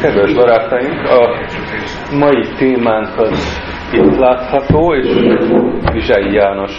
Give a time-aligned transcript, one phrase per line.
[0.00, 1.36] Kedves barátaink, a
[2.16, 3.60] mai témánk az
[3.92, 5.08] itt látható, és
[5.92, 6.72] Vizsai János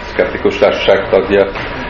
[0.00, 1.46] szkeptikus társaság tagja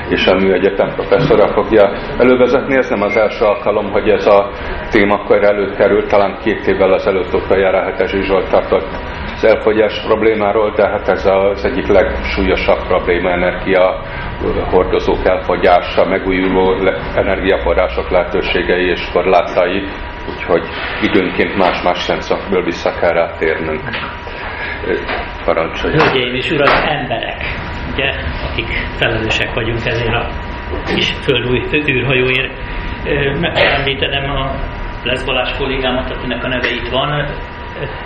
[0.09, 2.77] és a műegyetem professzora fogja elővezetni.
[2.77, 4.51] Ez nem az első alkalom, hogy ez a
[4.91, 8.89] témakör előkerül, talán két évvel ezelőtt ott a Járáhetesi Zsolt tartott
[9.37, 14.03] az elfogyás problémáról, de hát ez az egyik legsúlyosabb probléma, energia
[14.71, 16.75] hordozók elfogyása, megújuló
[17.15, 19.83] energiaforrások lehetőségei és korlátai,
[20.29, 20.63] úgyhogy
[21.03, 23.81] időnként más-más szemszakból vissza kell rá térnünk.
[25.45, 26.03] Parancsolja.
[26.03, 27.43] Hölgyeim és uram, emberek,
[27.93, 28.13] ugye,
[28.51, 30.29] akik felelősek vagyunk ezért a
[30.95, 32.53] kis földúj űrhajóért.
[33.41, 33.57] Meg
[34.27, 34.57] a
[35.03, 37.27] lesz Balázs kollégámat, akinek a neve itt van,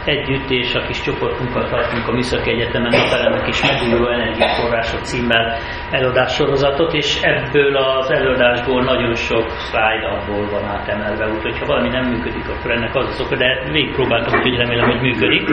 [0.04, 5.58] együtt és a kis csoportunkat tartunk a Műszaki Egyetemen napelemek és megújuló energiaforrások címmel
[5.90, 11.88] előadás sorozatot, és ebből az előadásból nagyon sok slide abból van átemelve, úgyhogy ha valami
[11.88, 15.48] nem működik, akkor ennek az az oka, de végigpróbáltam, úgyhogy remélem, hogy működik.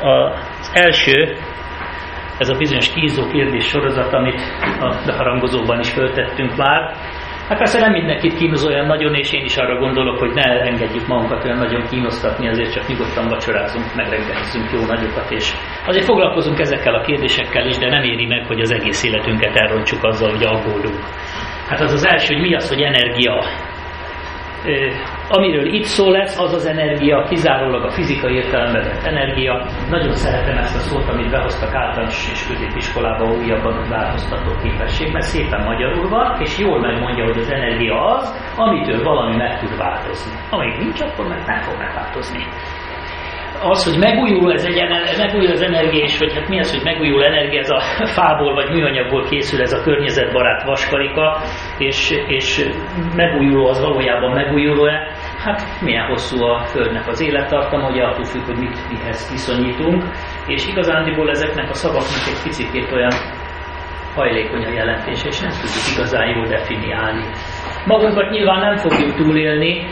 [0.00, 1.36] Az első,
[2.38, 4.40] ez a bizonyos kízó kérdés sorozat, amit
[4.80, 6.94] a beharangozóban is föltettünk már,
[7.48, 11.06] Hát persze nem mindenkit kínoz olyan nagyon, és én is arra gondolok, hogy ne engedjük
[11.06, 15.52] magunkat olyan nagyon kínosztatni, azért csak nyugodtan vacsorázunk, megreggelizzünk jó nagyokat, és
[15.86, 20.04] azért foglalkozunk ezekkel a kérdésekkel is, de nem éri meg, hogy az egész életünket elrontsuk
[20.04, 21.00] azzal, hogy aggódunk.
[21.68, 23.44] Hát az az első, hogy mi az, hogy energia
[25.28, 29.66] amiről itt szó lesz, az az energia, kizárólag a fizikai értelemben vett energia.
[29.90, 35.64] Nagyon szeretem ezt a szót, amit behoztak általános és középiskolában újabban változtató képesség, mert szépen
[35.64, 40.32] magyarul van, és jól megmondja, hogy az energia az, amitől valami meg tud változni.
[40.50, 42.46] Amíg nincs, akkor meg nem fog megváltozni
[43.62, 44.82] az, hogy megújul, ez egy,
[45.18, 47.80] megújul az energia, és hogy hát mi az, hogy megújul energia, ez a
[48.18, 51.38] fából vagy műanyagból készül ez a környezetbarát vaskarika,
[51.78, 52.68] és, és
[53.16, 55.12] megújuló az valójában megújuló-e?
[55.38, 60.04] Hát milyen hosszú a Földnek az élettartama, hogy attól függ, hogy mit mihez viszonyítunk,
[60.46, 63.12] és igazándiból ezeknek a szavaknak egy picit olyan
[64.14, 67.24] hajlékony a jelentése, és nem tudjuk igazán jól definiálni.
[67.86, 69.86] Magunkat nyilván nem fogjuk túlélni,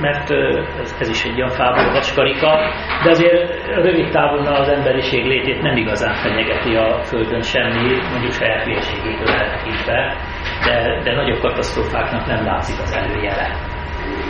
[0.00, 0.30] mert
[0.80, 2.58] ez, ez is egy olyan fából vaskarika,
[3.04, 8.64] de azért rövid távon az emberiség létét nem igazán fenyegeti a Földön semmi, mondjuk saját
[8.64, 10.16] hülyeségétől eltekintve,
[10.64, 13.76] de, de nagyobb katasztrófáknak nem látszik az előjele.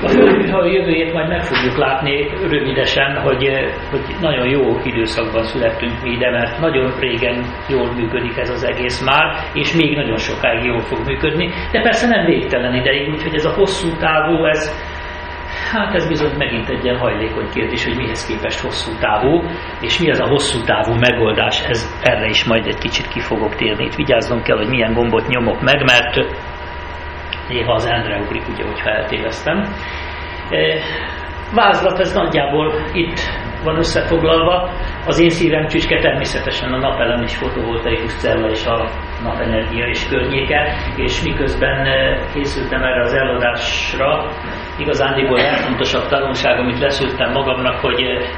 [0.03, 3.51] A Föld jövőjét majd meg fogjuk látni rövidesen, hogy,
[3.91, 9.05] hogy nagyon jó időszakban születtünk mi ide, mert nagyon régen jól működik ez az egész
[9.05, 13.45] már, és még nagyon sokáig jól fog működni, de persze nem végtelen ideig, úgyhogy ez
[13.45, 14.97] a hosszú távú, ez,
[15.73, 19.43] Hát ez bizony megint egy ilyen hajlékony kérdés, hogy mihez képest hosszú távú,
[19.81, 23.55] és mi az a hosszú távú megoldás, ez, erre is majd egy kicsit ki fogok
[23.55, 23.85] térni.
[23.85, 26.15] Itt vigyáznom kell, hogy milyen gombot nyomok meg, mert
[27.49, 29.75] néha az endre ugrik, ugye, hogyha eltéveztem.
[30.51, 30.81] E,
[31.55, 33.21] vázlat ez nagyjából itt
[33.65, 34.71] van összefoglalva.
[35.07, 38.91] Az én szívem csücske természetesen a napelem és fotovoltaikus cella és a
[39.23, 44.31] napenergia és környéke, és miközben e, készültem erre az előadásra,
[44.79, 48.29] igazándiból legfontosabb tanulság, amit leszültem magamnak, hogy eh,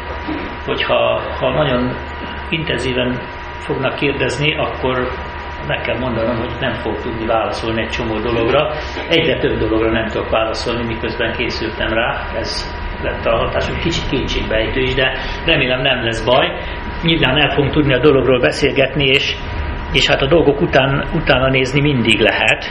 [0.66, 1.96] hogyha ha nagyon
[2.48, 3.18] intenzíven
[3.58, 5.08] fognak kérdezni, akkor
[5.66, 8.70] meg kell mondanom, hogy nem fog tudni válaszolni egy csomó dologra.
[9.08, 12.26] Egyre több dologra nem tudok válaszolni, miközben készültem rá.
[12.34, 15.12] Ez lett a hatás, hogy kicsit kétségbejtő is, de
[15.46, 16.46] remélem nem lesz baj.
[17.02, 19.36] Nyilván el fogunk tudni a dologról beszélgetni, és,
[19.92, 22.64] és hát a dolgok után, utána nézni mindig lehet,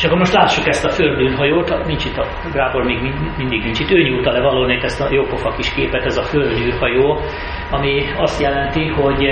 [0.00, 2.98] és akkor most lássuk ezt a földűrhajót, nincs itt a Gábor még
[3.36, 7.20] mindig nincs itt, ő nyújta le valónét ezt a jópofa kis képet, ez a földűrhajó,
[7.70, 9.28] ami azt jelenti, hogy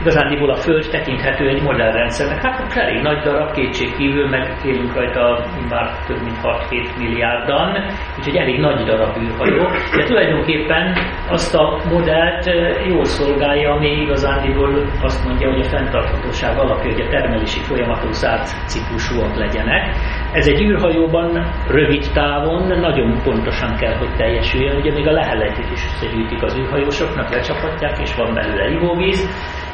[0.00, 2.42] igazándiból a Föld tekinthető egy modellrendszernek.
[2.42, 7.76] Hát elég nagy darab, kétség kívül, meg élünk rajta már több mint 6-7 milliárdan,
[8.18, 9.64] úgyhogy elég nagy darab űrhajó.
[9.96, 10.96] De tulajdonképpen
[11.28, 12.50] azt a modellt
[12.86, 18.48] jól szolgálja, ami igazándiból azt mondja, hogy a fenntarthatóság alapja, hogy a termelési folyamatok zárt
[18.66, 19.96] ciklusúak legyenek.
[20.34, 24.76] Ez egy űrhajóban rövid távon nagyon pontosan kell, hogy teljesüljön.
[24.76, 29.20] Ugye még a leheletét is összegyűjtik az űrhajósoknak, lecsaphatják, és van belőle ivóvíz,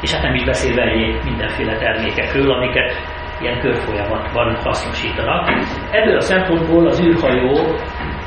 [0.01, 2.93] és hát nem is beszélve egyéb mindenféle termékekről, amiket
[3.41, 5.49] ilyen körfolyamatban hasznosítanak.
[5.91, 7.75] Ebből a szempontból az űrhajó,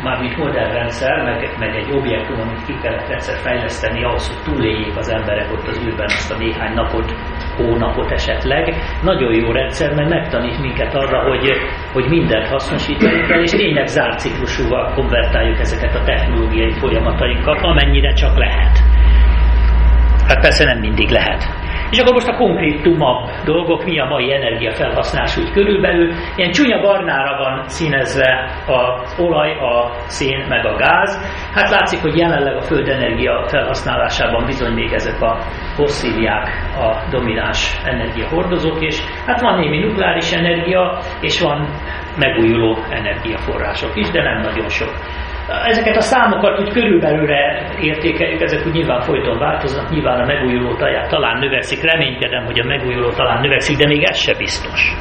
[0.04, 4.96] mármint modern rendszer, meg, meg egy objektum, amit ki kellett egyszer fejleszteni ahhoz, hogy túléljék
[4.96, 7.14] az emberek ott az űrben azt a néhány napot,
[7.56, 8.74] hónapot esetleg.
[9.02, 11.52] Nagyon jó rendszer, mert megtanít minket arra, hogy,
[11.92, 18.38] hogy mindent hasznosítani kell, és tényleg zárt ciklusúval konvertáljuk ezeket a technológiai folyamatainkat, amennyire csak
[18.38, 18.78] lehet.
[20.28, 21.63] Hát persze nem mindig lehet.
[21.94, 26.12] És akkor most a konkrétumabb dolgok, mi a mai energiafelhasználás úgy körülbelül.
[26.36, 31.10] Ilyen csúnya barnára van színezve az olaj, a szén meg a gáz.
[31.52, 35.38] Hát látszik, hogy jelenleg a föld energia felhasználásában bizony még ezek a
[35.74, 41.68] fosszíliák a domináns energiahordozók, és hát van némi nukleáris energia, és van
[42.16, 44.90] megújuló energiaforrások is, de nem nagyon sok.
[45.48, 50.74] Ezeket a számokat úgy körülbelülre értékeljük, ezek úgy nyilván folyton változnak, nyilván a megújuló
[51.08, 54.94] talán növekszik, reménykedem, hogy a megújuló talán növekszik, de még ez se biztos.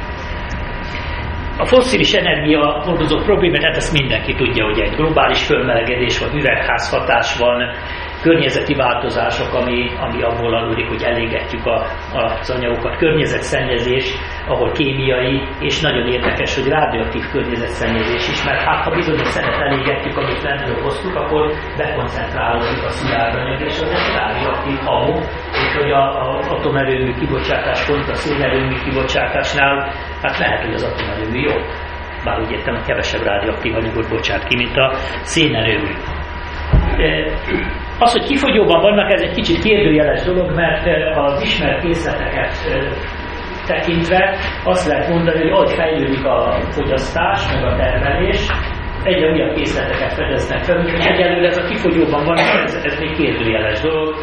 [1.57, 7.37] A fosszilis energia hordozó problémát, hát ezt mindenki tudja, hogy egy globális fölmelegedés van, üvegházhatás
[7.37, 7.69] van,
[8.23, 11.77] környezeti változások, ami, ami abból adódik, hogy elégetjük a,
[12.13, 14.05] az anyagokat, környezetszennyezés,
[14.47, 20.17] ahol kémiai, és nagyon érdekes, hogy radioaktív környezetszennyezés is, mert hát ha bizonyos szenet elégetjük,
[20.17, 25.19] amit lentről hoztuk, akkor bekoncentrálódik a anyag, és az egy radioaktív hamu,
[25.65, 31.55] és hogy az atomerőmű kibocsátás pont a szénerőmű kibocsátásnál, hát lehet, hogy az atomerőmű jó.
[32.23, 35.91] Bár úgy értem, kevesebb rádióaktív anyagot bocsát ki, mint a szénerőmű.
[37.99, 42.53] Az, hogy kifogyóban vannak, ez egy kicsit kérdőjeles dolog, mert az ismert készleteket
[43.67, 48.47] tekintve azt lehet mondani, hogy ahogy fejlődik a fogyasztás, meg a termelés,
[49.03, 53.81] egyre újabb készleteket fedeznek fel, úgyhogy egyelőre ez a kifogyóban van, ez, ez még kérdőjeles
[53.81, 54.15] dolog.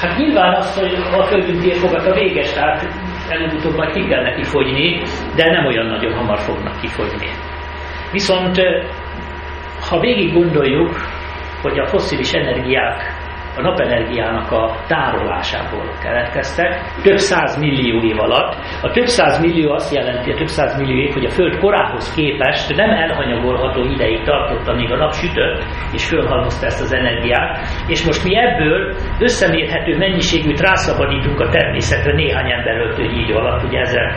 [0.00, 2.86] Hát nyilván az, hogy a földünk a véges, tehát
[3.28, 5.02] előbb-utóbb majd ki kell neki fogyni,
[5.36, 7.28] de nem olyan nagyon hamar fognak kifogyni.
[8.12, 8.56] Viszont
[9.90, 10.96] ha végig gondoljuk,
[11.62, 13.26] hogy a fosszilis energiák
[13.58, 18.54] a napenergiának a tárolásából keletkeztek, több száz millió év alatt.
[18.82, 22.14] A több száz millió azt jelenti, a több száz millió év, hogy a Föld korához
[22.14, 28.04] képest nem elhanyagolható ideig tartott, amíg a nap sütött, és fölhalmozta ezt az energiát, és
[28.04, 34.14] most mi ebből összemérhető mennyiségűt rászabadítunk a természetre néhány ember öltő így alatt, ugye ezzel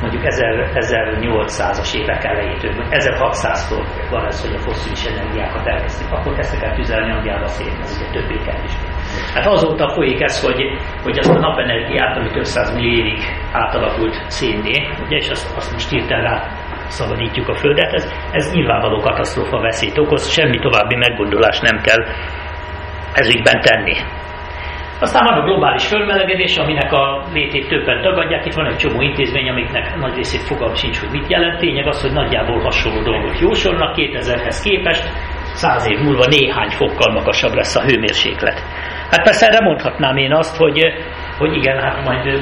[0.00, 6.10] mondjuk 1800-as évek elejétől, 1600-tól van ez, hogy a fosszilis energiákat elkezdték.
[6.10, 8.86] Akkor kezdtek el tüzelni a szét, ez ugye többé kevésbé.
[9.34, 13.22] Hát azóta folyik ez, hogy, hogy azt a napenergiát, ami több száz millió évig
[13.52, 16.48] átalakult szénné, ugye, és azt, azt most írtál rá
[16.88, 22.04] szabadítjuk a Földet, ez, ez nyilvánvaló katasztrófa veszélyt okoz, semmi további meggondolást nem kell
[23.12, 23.96] ezügyben tenni.
[25.00, 28.46] Aztán van a globális fölmelegedés, aminek a létét többen tagadják.
[28.46, 31.58] Itt van egy csomó intézmény, amiknek nagy részét fogalm sincs, hogy mit jelent.
[31.58, 35.02] Tényleg az, hogy nagyjából hasonló dolgot jósolnak 2000-hez képest,
[35.54, 38.62] száz év múlva néhány fokkal magasabb lesz a hőmérséklet.
[39.10, 40.78] Hát persze erre mondhatnám én azt, hogy,
[41.38, 42.40] hogy igen, hát majd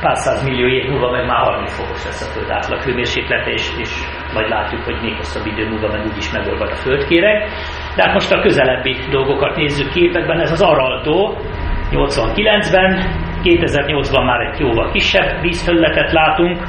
[0.00, 3.68] pár száz millió év múlva meg már 30 fokos lesz a föld átlag hőmérséklete, és,
[3.78, 3.90] és
[4.34, 7.48] majd látjuk, hogy még hosszabb idő múlva meg úgyis megolvad a földkéreg.
[7.96, 11.36] De hát most a közelebbi dolgokat nézzük képekben, ez az Araltó,
[11.92, 12.90] 89-ben,
[13.42, 16.62] 2008-ban már egy jóval kisebb vízfelületet látunk,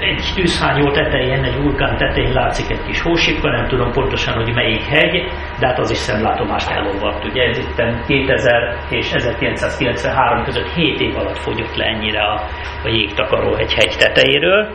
[0.00, 4.82] egy tűzhányó tetején, egy vulkán tetején látszik egy kis hósipka, nem tudom pontosan, hogy melyik
[4.82, 7.24] hegy, de hát az is szemlátomást elolvadt.
[7.24, 7.42] Ugye?
[7.42, 12.40] Ez itt 2000 és 1993 között 7 év alatt fogyott le ennyire a,
[12.84, 14.68] a jégtakaró egy hegy tetejéről,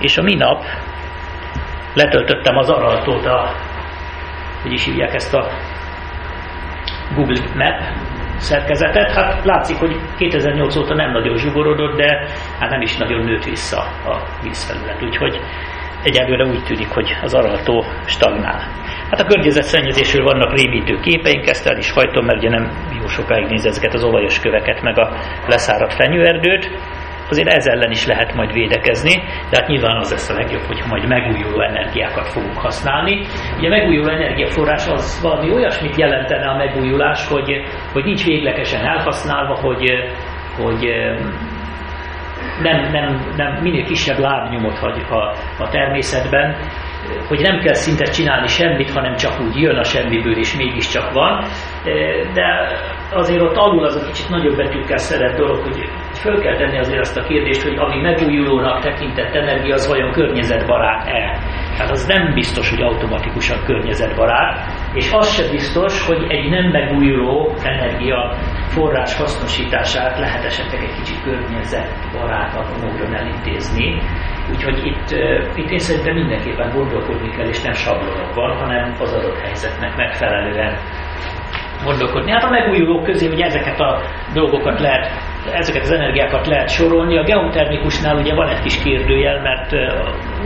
[0.00, 0.64] és a minap
[1.94, 3.50] letöltöttem az Araltót a,
[4.62, 5.48] hogy is hívják ezt a
[7.14, 8.08] Google Map
[8.40, 9.12] szerkezetet.
[9.12, 12.28] Hát látszik, hogy 2008 óta nem nagyon zsugorodott, de
[12.58, 15.02] hát nem is nagyon nőtt vissza a vízfelület.
[15.02, 15.40] Úgyhogy
[16.02, 18.60] egyelőre úgy tűnik, hogy az araltó stagnál.
[19.10, 22.70] Hát a környezetszennyezésről vannak rémítő képeink, ezt el is hajtom, mert ugye nem
[23.00, 25.16] jó sokáig néz ezeket az olajos köveket, meg a
[25.46, 26.70] leszáradt fenyőerdőt
[27.30, 29.14] azért ez ellen is lehet majd védekezni,
[29.50, 33.26] de hát nyilván az lesz a legjobb, hogyha majd megújuló energiákat fogunk használni.
[33.58, 39.90] Ugye megújuló energiaforrás az valami olyasmit jelentene a megújulás, hogy, hogy nincs véglegesen elhasználva, hogy,
[40.56, 40.88] hogy
[42.62, 46.56] nem, nem, nem, minél kisebb lábnyomot hagy a, a természetben,
[47.28, 51.44] hogy nem kell szinte csinálni semmit, hanem csak úgy jön a semmiből, és mégiscsak van.
[52.34, 52.78] De
[53.12, 57.00] azért ott alul az a kicsit nagyobb betűkkel szeret dolog, hogy föl kell tenni azért
[57.00, 61.38] azt a kérdést, hogy ami megújulónak tekintett energia, az vajon környezetbarát-e?
[61.76, 64.58] Tehát az nem biztos, hogy automatikusan környezetbarát,
[64.94, 68.36] és az sem biztos, hogy egy nem megújuló energia
[68.70, 74.02] forrás hasznosítását lehet esetleg egy kicsit környezetbarátabb módon elintézni.
[74.50, 75.10] Úgyhogy itt,
[75.54, 80.78] itt én szerintem mindenképpen gondolkodni kell, és nem sablonokban, hanem az adott helyzetnek megfelelően
[81.84, 82.30] gondolkodni.
[82.30, 85.10] Hát a megújulók közé ugye ezeket a dolgokat lehet,
[85.52, 87.18] ezeket az energiákat lehet sorolni.
[87.18, 89.72] A geotermikusnál ugye van egy kis kérdőjel, mert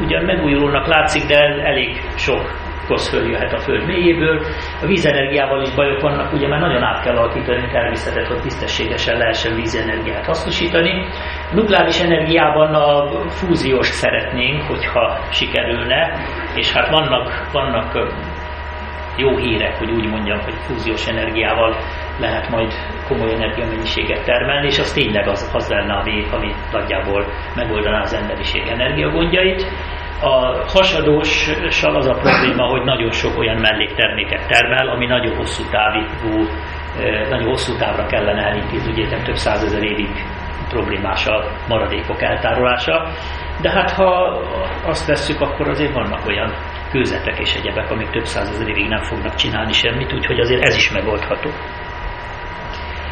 [0.05, 4.41] ugye megújulónak látszik, de elég sok kosz följöhet a föld mélyéből.
[4.83, 9.17] A vízenergiával is bajok vannak, ugye már nagyon át kell alakítani a természetet, hogy tisztességesen
[9.19, 11.07] lehessen vízenergiát hasznosítani.
[11.51, 16.13] A nukleáris energiában a fúziós szeretnénk, hogyha sikerülne,
[16.55, 17.93] és hát vannak, vannak
[19.17, 21.77] jó hírek, hogy úgy mondjam, hogy fúziós energiával
[22.21, 22.73] lehet majd
[23.09, 28.63] komoly energiamennyiséget termelni, és az tényleg az, az lenne, ami, ami nagyjából megoldaná az emberiség
[28.67, 29.67] energiagondjait.
[30.25, 36.47] A hasadóssal az a probléma, hogy nagyon sok olyan mellékterméket termel, ami nagyon hosszú távú,
[37.29, 40.25] nagyon hosszú távra kellene elintézni, ugye több százezer évig
[40.69, 43.09] problémás a maradékok eltárolása.
[43.61, 44.41] De hát ha
[44.85, 46.53] azt vesszük, akkor azért vannak olyan
[46.91, 50.91] kőzetek és egyebek, amik több százezer évig nem fognak csinálni semmit, úgyhogy azért ez is
[50.91, 51.51] megoldható.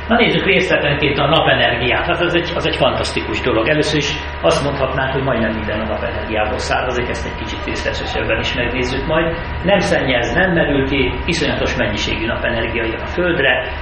[0.08, 2.06] Na nézzük részletenként a napenergiát.
[2.06, 3.68] Hát az egy, az egy fantasztikus dolog.
[3.68, 8.54] Először is azt mondhatnánk, hogy majdnem minden a napenergiából származik, ezt egy kicsit részletesebben is
[8.54, 9.36] megnézzük majd.
[9.64, 13.72] Nem szennyez, nem merül ki, iszonyatos mennyiségű napenergia jön a Földre,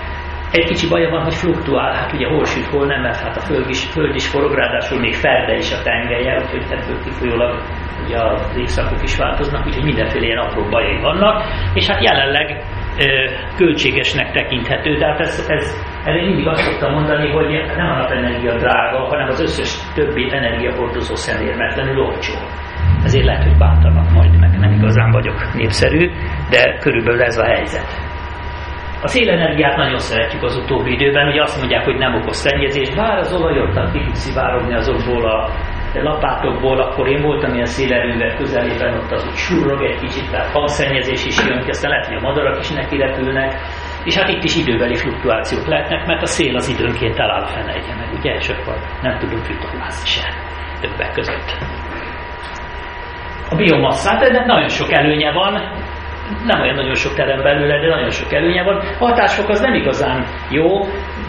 [0.50, 3.40] egy kicsi baja van, hogy fluktuál, hát ugye hol süt, hol nem, mert hát a
[3.40, 7.62] föld is, föld is forog, ráadásul még ferde is a tengelye, úgyhogy ebből kifolyólag
[8.04, 11.42] ugye a légszakok is változnak, úgyhogy mindenféle ilyen apró bajai vannak,
[11.74, 12.64] és hát jelenleg
[13.56, 18.98] költségesnek tekinthető, tehát ez, ez, erre mindig azt szoktam mondani, hogy nem a napenergia drága,
[18.98, 22.34] hanem az összes többi energiahordozó szemérmetlenül olcsó.
[23.04, 26.10] Ezért lehet, hogy bántanak majd, meg nem igazán vagyok népszerű,
[26.50, 28.08] de körülbelül ez a helyzet.
[29.02, 33.18] A szélenergiát nagyon szeretjük az utóbbi időben, ugye azt mondják, hogy nem okoz szennyezést, bár
[33.18, 35.50] az olajottan ki tud szivárogni azokból a
[35.94, 41.26] lapátokból, akkor én voltam ilyen szélerővel közelében, ott az úgy surrog egy kicsit, tehát hangszennyezés
[41.26, 43.54] is jön aztán lehet, hogy a madarak is neki repülnek,
[44.04, 47.94] és hát itt is időbeli fluktuációk lehetnek, mert a szél az időnként eláll a fenelje
[47.98, 50.28] meg, ugye, és akkor nem tudunk vitorlázni se
[50.80, 51.56] többek között.
[53.50, 55.52] A biomasszát, ennek nagyon sok előnye van,
[56.46, 58.76] nem olyan nagyon sok terem belőle, de nagyon sok előnye van.
[58.76, 60.80] A hatásfok az nem igazán jó.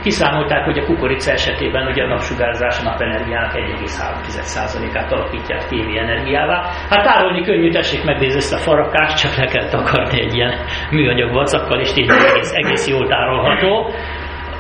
[0.02, 6.62] Kiszámolták, hogy a kukorica esetében ugye a napsugárzás a napenergiának 1,3%-át alakítják tévi energiává.
[6.90, 10.54] Hát tárolni könnyű, tessék megnézni ezt a farakást, csak le kell takarni egy ilyen
[10.92, 13.90] műanyag vacakkal, és tényleg egész, egész jól tárolható.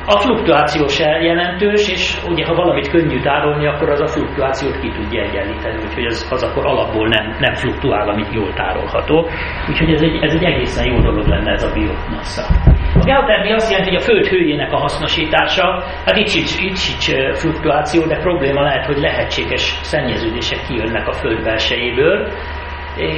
[0.05, 4.91] A fluktuáció se jelentős, és ugye ha valamit könnyű tárolni, akkor az a fluktuációt ki
[4.91, 9.29] tudja egyenlíteni, úgyhogy az, az akkor alapból nem, nem fluktuál, amit jól tárolható.
[9.69, 12.43] Úgyhogy ez egy, ez egy egészen jó dolog lenne ez a biomassa.
[13.01, 17.35] A geotermia azt jelenti, hogy a föld hőjének a hasznosítása, hát itt sincs, itt sincs
[17.37, 22.27] fluktuáció, de probléma lehet, hogy lehetséges szennyeződések kijönnek a föld belsejéből,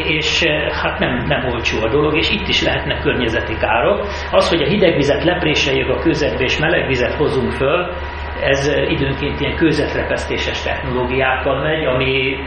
[0.07, 0.43] és
[0.81, 4.07] hát nem, nem olcsó a dolog, és itt is lehetnek környezeti károk.
[4.31, 7.93] Az, hogy a hidegvizet lepréseljük a közetbe, és melegvizet hozunk föl,
[8.41, 12.37] ez időnként ilyen kőzetrepesztéses technológiákkal megy, ami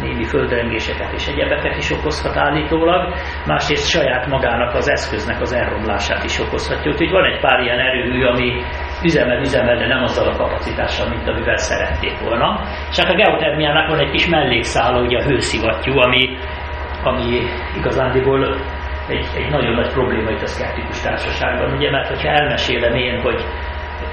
[0.00, 3.14] némi földrengéseket és egyebeket is okozhat állítólag,
[3.46, 6.90] másrészt saját magának az eszköznek az elromlását is okozhatja.
[6.90, 8.62] Úgyhogy van egy pár ilyen erőmű, ami
[9.02, 12.60] üzemel, üzemel, de nem azzal a kapacitással, mint amivel szerették volna.
[12.90, 16.38] És hát a geotermiának van egy kis mellékszála, ugye a hőszivattyú, ami
[17.04, 17.42] ami
[17.76, 18.56] igazándiból
[19.08, 23.44] egy, egy nagyon nagy probléma itt a szkeptikus társaságban, ugye, mert hogyha elmesélem én, hogy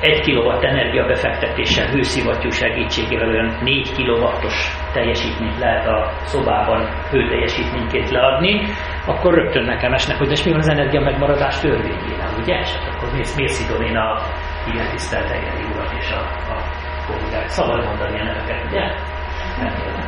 [0.02, 4.54] egy kilowatt energia befektetéssel hőszivattyú segítségével olyan 4 kilowattos
[4.94, 8.62] teljesítményt lehet a szobában hőteljesítményként leadni,
[9.06, 12.60] akkor rögtön nekem esnek, hogy és mi van az energia megmaradás törvényével, ugye?
[12.60, 14.22] És hát akkor mész, mész én a
[14.74, 15.30] ilyen tisztelt
[15.74, 16.22] urat és a,
[16.54, 16.58] a
[17.08, 17.48] kollégák.
[17.48, 18.84] Szabad mondani a neveket, ugye?
[19.58, 20.01] Nem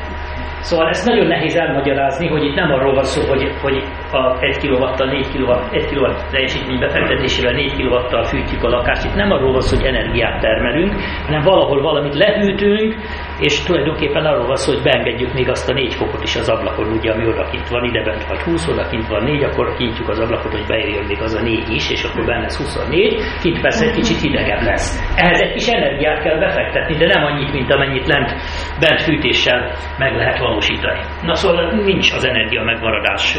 [0.69, 4.57] Szóval ezt nagyon nehéz elmagyarázni, hogy itt nem arról van szó, hogy, hogy a 1
[4.57, 9.05] kW-tal 4 kW, 1 kW teljesítmény befektetésével 4 kW-tal fűtjük a lakást.
[9.05, 10.93] Itt nem arról van szó, hogy energiát termelünk,
[11.25, 12.95] hanem valahol valamit lehűtünk,
[13.39, 16.91] és tulajdonképpen arról van szó, hogy beengedjük még azt a 4 fokot is az ablakon,
[16.91, 20.51] ugye, ami odakint van, ide bent vagy 20, odakint van 4, akkor kintjük az ablakot,
[20.51, 23.95] hogy beérjön még az a 4 is, és akkor benne lesz 24, kint persze egy
[23.95, 25.15] kicsit hidegebb lesz.
[25.15, 28.33] Ehhez egy kis energiát kell befektetni, de nem annyit, mint amennyit lent
[28.79, 30.99] bent fűtéssel meg lehet valósítani.
[31.21, 33.37] Na szóval nincs az energia megmaradás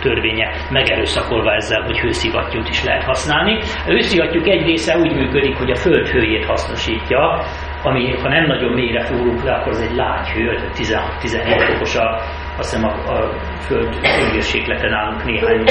[0.00, 3.58] törvénye megerőszakolva ezzel, hogy hőszivattyút is lehet használni.
[3.86, 7.44] A hőszivattyúk egy része úgy működik, hogy a föld hőjét hasznosítja,
[7.82, 12.20] ami ha nem nagyon mélyre fúrunk le, akkor az egy lágy hő, 16-17 fokos a,
[12.58, 15.64] azt hiszem a, a föld hőmérsékleten állunk néhány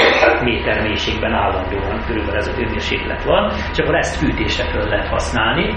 [0.43, 5.75] méter mélységben állandóan, körülbelül ez a hőmérséklet van, és akkor ezt fűtésre föl lehet használni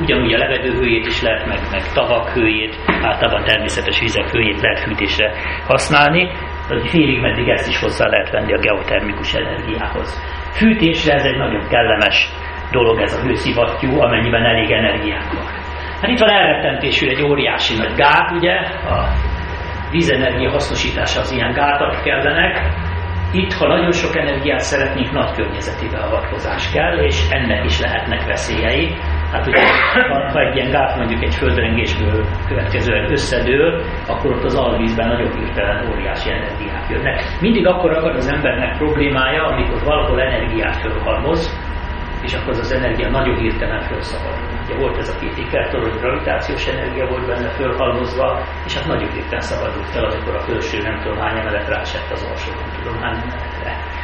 [0.00, 4.80] ugyanúgy a levegő hőjét is lehet, meg, meg tavak hőjét, általában természetes vizek hőjét lehet
[4.80, 5.32] fűtésre
[5.66, 6.30] használni,
[6.68, 10.22] hogy félig meddig ezt is hozzá lehet venni a geotermikus energiához.
[10.52, 12.28] Fűtésre ez egy nagyon kellemes
[12.70, 15.46] dolog ez a hőszivattyú, amennyiben elég energiánk van.
[16.00, 18.54] Hát itt van elrettentésű egy óriási nagy gát, ugye,
[18.90, 19.08] a
[19.90, 22.62] vízenergia hasznosítása az ilyen gátak kellenek.
[23.32, 28.94] Itt, ha nagyon sok energiát szeretnénk, nagy környezeti beavatkozás kell, és ennek is lehetnek veszélyei.
[29.32, 29.60] Hát ugye,
[30.32, 35.90] ha egy ilyen gát mondjuk egy földrengésből következően összedől, akkor ott az alvízben nagyon hirtelen
[35.90, 37.22] óriási energiák jönnek.
[37.40, 41.64] Mindig akkor akad az embernek problémája, amikor valahol energiát fölhalmoz,
[42.22, 44.48] és akkor az, az energia nagyon hirtelen felszabadul.
[44.64, 49.40] Ugye volt ez a két ikertorony, gravitációs energia volt benne fölhalmozva, és hát nagyon hirtelen
[49.40, 53.20] szabadult fel, amikor a felső nem tudom hány emelet rásett az alsó nem tudom hány
[53.22, 53.95] emeletre.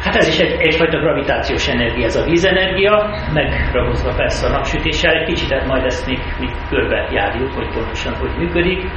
[0.00, 5.26] Hát ez is egy, egyfajta gravitációs energia, ez a vízenergia, megragozva persze a napsütéssel, egy
[5.26, 8.90] kicsit majd ezt még, még körbe járjuk, hogy pontosan hogy működik.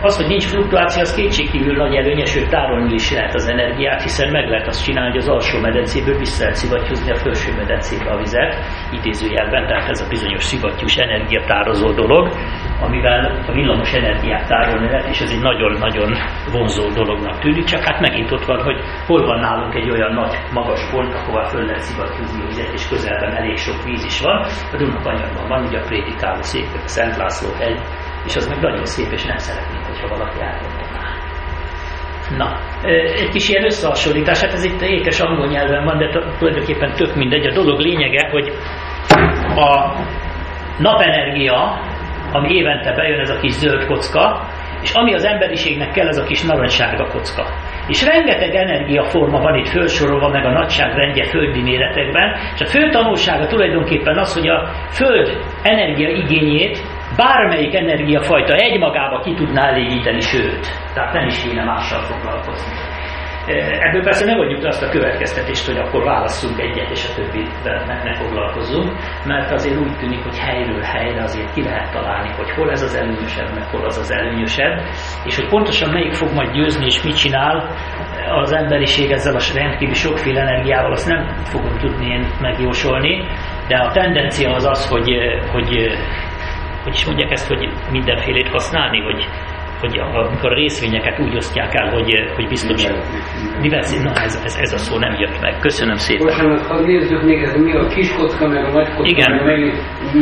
[0.00, 4.30] Az, hogy nincs fluktuáció, az kétségkívül nagy előnye, sőt tárolni is lehet az energiát, hiszen
[4.30, 8.56] meg lehet azt csinálni, hogy az alsó medencéből vissza szivattyúzni a felső medencébe a vizet,
[8.92, 12.28] idézőjelben, tehát ez a bizonyos szivattyús energiatározó dolog,
[12.80, 16.16] amivel a villamos energiát tárolni lehet, és ez egy nagyon-nagyon
[16.52, 20.38] vonzó dolognak tűnik, csak hát megint ott van, hogy hol van nálunk egy olyan nagy,
[20.52, 24.46] magas pont, ahová föl lehet szivattyúzni vizet, és közelben elég sok víz is van.
[24.72, 27.80] A Dunakanyagban van ugye a prédikáló szék, a Szent László hegy,
[28.24, 31.04] és az meg nagyon szép, és nem szeretnék, hogyha valaki elmondaná.
[32.36, 32.58] Na,
[33.22, 37.46] egy kis ilyen összehasonlítás, hát ez itt ékes angol nyelven van, de tulajdonképpen tök mindegy.
[37.46, 38.52] A dolog lényege, hogy
[39.56, 39.94] a
[40.78, 41.80] napenergia,
[42.36, 44.40] ami évente bejön, ez a kis zöld kocka,
[44.82, 47.46] és ami az emberiségnek kell, ez a kis narancssárga kocka.
[47.88, 53.46] És rengeteg energiaforma van itt felsorolva, meg a nagyságrendje földi méretekben, és a fő tanulsága
[53.46, 56.78] tulajdonképpen az, hogy a Föld energiaigényét
[57.16, 62.95] bármelyik energiafajta egymagába ki tudná elégíteni, sőt, tehát nem is kéne mással foglalkozni.
[63.80, 68.02] Ebből persze nem mondjuk azt a következtetést, hogy akkor válasszunk egyet, és a többivel ne,
[68.02, 68.92] ne foglalkozzunk,
[69.24, 72.96] mert azért úgy tűnik, hogy helyről helyre azért ki lehet találni, hogy hol ez az
[72.96, 74.80] előnyösebb, meg hol az az előnyösebb,
[75.24, 77.68] és hogy pontosan melyik fog majd győzni, és mit csinál
[78.42, 83.24] az emberiség ezzel a rendkívül sokféle energiával, azt nem fogom tudni én megjósolni,
[83.68, 85.16] de a tendencia az az, hogy,
[85.52, 85.96] hogy
[86.86, 89.28] hogy is mondják ezt, hogy mindenfélét használni, hogy,
[89.86, 92.86] hogy amikor a részvényeket úgy osztják el, hogy, hogy biztos.
[93.60, 95.58] Mivel Na, ez, ez, ez a szó nem jött meg.
[95.60, 96.26] Köszönöm szépen.
[96.26, 99.08] Bocsánat, ha nézzük még, ez mi a kis kocka, meg a nagy kocka.
[99.08, 99.44] Igen.
[99.44, 99.74] Meg,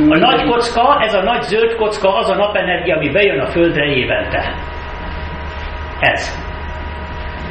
[0.09, 3.85] a nagy kocka, ez a nagy zöld kocka, az a napenergia, ami bejön a Földre
[3.85, 4.55] évente.
[6.01, 6.43] Ez.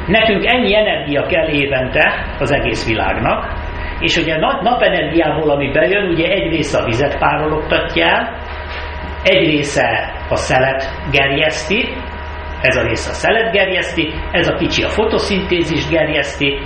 [0.06, 3.52] Nekünk ennyi energia kell évente az egész világnak,
[4.00, 8.38] és ugye a napenergiából, ami bejön, ugye egy része a vizet párologtatja el,
[9.24, 11.88] egy része a szelet gerjeszti,
[12.60, 16.58] ez a része a szelet gerjeszti, ez a kicsi a fotoszintézist gerjeszti,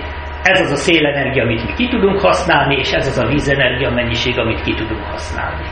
[0.43, 4.39] ez az a szélenergia, amit mi ki tudunk használni, és ez az a vízenergia mennyiség,
[4.39, 5.67] amit ki tudunk használni.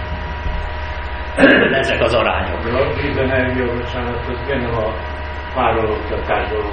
[1.80, 2.64] Ezek az arányok.
[2.64, 4.94] A vízenergia, bocsánat, az benne a
[5.54, 6.64] párologtatásból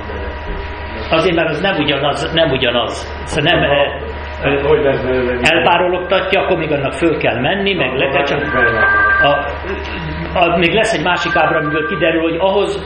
[1.10, 3.24] Azért, mert az nem ugyanaz, nem ugyanaz.
[3.26, 3.70] Szóval nem,
[5.42, 8.42] elpárologtatja, akkor még annak föl kell menni, meg le kell csak...
[9.24, 9.32] A,
[10.40, 12.84] a, még lesz egy másik ábra, amiből kiderül, hogy ahhoz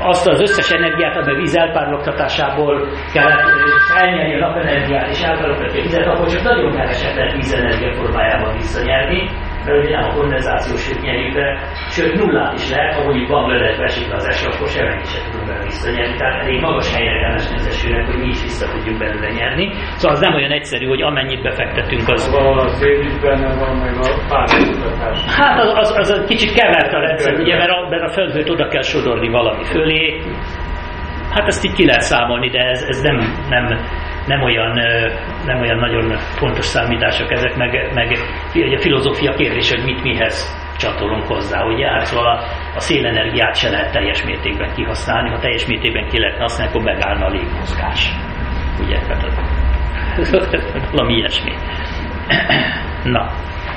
[0.00, 3.30] azt az összes energiát, ami a víz elpárologtatásából kell
[3.96, 9.28] elnyerni a napenergiát és elpárologtatni a vizet, akkor csak nagyon keveset lehet vízenergia formájában visszanyerni
[9.64, 11.46] nem a kondenzációs hőt nyerjük be,
[11.88, 15.64] sőt nullát is lehet, ha mondjuk Bangladesbe esik az eső, akkor semmit sem tudunk belőle
[15.64, 16.16] visszanyerni.
[16.16, 19.66] Tehát elég magas helyre kell esni az esőnek, hogy mi is vissza tudjuk belőle nyerni.
[19.98, 22.34] Szóval az nem olyan egyszerű, hogy amennyit befektetünk, az...
[22.34, 25.18] A szél is benne van, meg a párologtatás.
[25.38, 28.50] Hát az, az, az, az kicsit kevert a rendszer, ugye, mert a, mert a földhőt
[28.50, 30.20] oda kell sodorni valami fölé.
[31.30, 33.16] Hát ezt így ki lehet számolni, de ez, ez nem,
[33.48, 33.64] nem,
[34.26, 34.78] nem olyan,
[35.44, 38.18] nem olyan nagyon fontos számítások ezek, meg, meg
[38.54, 41.86] a filozófia kérdés, hogy mit mihez csatolunk hozzá, ugye?
[41.86, 42.42] Hát szóval a,
[42.74, 47.26] a szélenergiát se lehet teljes mértékben kihasználni, ha teljes mértékben ki lehetne használni, akkor megállna
[47.26, 48.10] a légmozgás.
[48.80, 48.98] Ugye?
[48.98, 49.26] Hát
[50.92, 51.52] valami ilyesmi.
[53.14, 53.30] Na.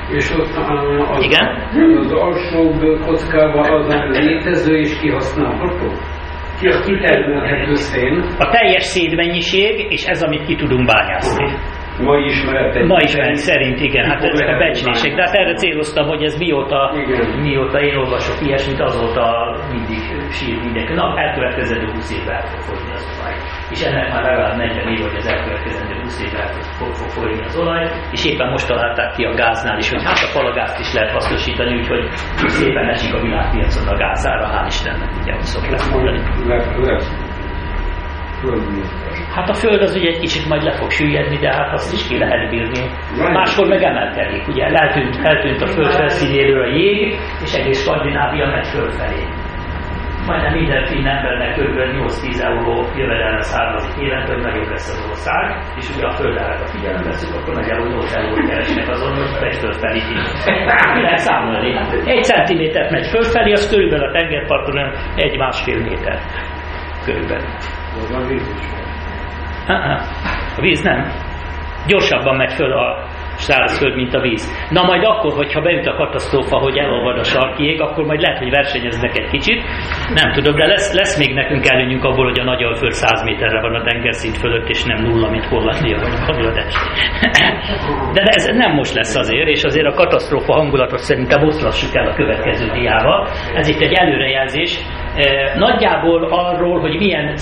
[0.08, 1.68] És ott az, Igen?
[1.98, 5.92] az alsóbb kockában az a létező és kihasználható?
[8.38, 11.58] A teljes szénmennyiség, és ez, amit ki tudunk bányászni.
[11.98, 12.84] Mai ismeretek.
[12.86, 15.14] Ma ismeretek szerint, igen, hát ezek a becslések.
[15.14, 17.26] De hát erre céloztam, hogy ez mióta, Igen.
[17.40, 20.92] mióta én olvasok ilyesmit, azóta mindig sír mindenki.
[20.92, 23.34] Na, elkövetkezendő 20 évvel el fog fogyni az olaj.
[23.70, 27.56] És ennek már legalább 40 év, hogy az elkövetkezendő 20 évvel fog, fog fogyni az
[27.56, 31.10] olaj, és éppen most találták ki a gáznál is, hogy hát a palagázt is lehet
[31.10, 32.08] hasznosítani, úgyhogy
[32.46, 36.20] szépen esik a világpiacon a gázára, hál' Istennek, ugye, hogy szokták mondani.
[39.34, 42.06] Hát a föld az ugye egy kicsit majd le fog süllyedni, de hát azt is
[42.08, 42.82] ki lehet bírni.
[43.16, 48.66] Máskor meg emelkedik, ugye eltűnt, eltűnt a föld felszínéről a jég, és egész Skandinávia megy
[48.66, 49.22] fölfelé.
[50.26, 51.78] majdnem minden finn embernek kb.
[51.78, 56.66] 8-10 euró jövedelme származik évente, hogy nagyobb lesz az ország, és ugye a földárat a
[56.66, 60.00] figyelembe veszük, akkor nagyjából 8 eurót keresnek azon, hogy egy fölfelé
[61.02, 61.70] lehet számolni.
[62.06, 64.78] Egy centimétert megy fölfelé, az körülbelül a tengerparton
[65.16, 66.18] egy másfél méter.
[67.04, 67.48] Körülbelül.
[67.94, 68.10] Is
[70.56, 71.12] A víz nem.
[71.86, 74.68] Gyorsabban megy föl a szárazföld, mint a víz.
[74.70, 78.38] Na majd akkor, hogyha beüt a katasztrófa, hogy elolvad a sarki ég, akkor majd lehet,
[78.38, 79.62] hogy versenyeznek egy kicsit.
[80.14, 83.60] Nem tudom, de lesz, lesz még nekünk előnyünk abból, hogy a nagy alföld 100 méterre
[83.60, 86.76] van a tengerszint fölött, és nem nulla, mint Hollandia vagy Bangladesh.
[88.12, 92.14] De ez nem most lesz azért, és azért a katasztrófa hangulatot szerintem oszlassuk el a
[92.14, 93.28] következő diával.
[93.54, 94.78] Ez itt egy előrejelzés.
[95.16, 97.36] Eh, nagyjából arról, hogy milyen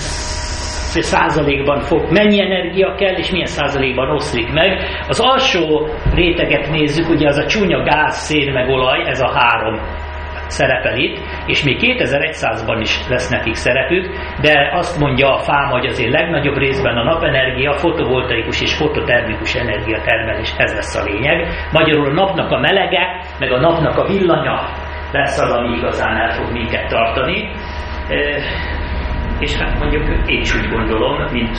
[1.01, 4.79] százalékban fog, mennyi energia kell, és milyen százalékban oszlik meg.
[5.07, 9.79] Az alsó réteget nézzük, ugye az a csúnya gáz, szén, meg olaj, ez a három
[10.47, 14.09] szerepel itt, és még 2100-ban is lesz nekik szerepük,
[14.41, 20.53] de azt mondja a fám, hogy azért legnagyobb részben a napenergia, fotovoltaikus és fototermikus energiatermelés,
[20.57, 21.47] ez lesz a lényeg.
[21.71, 24.59] Magyarul a napnak a melege, meg a napnak a villanya
[25.13, 27.51] lesz az, ami igazán el fog minket tartani.
[29.39, 31.57] És hát mondjuk én is úgy gondolom, mint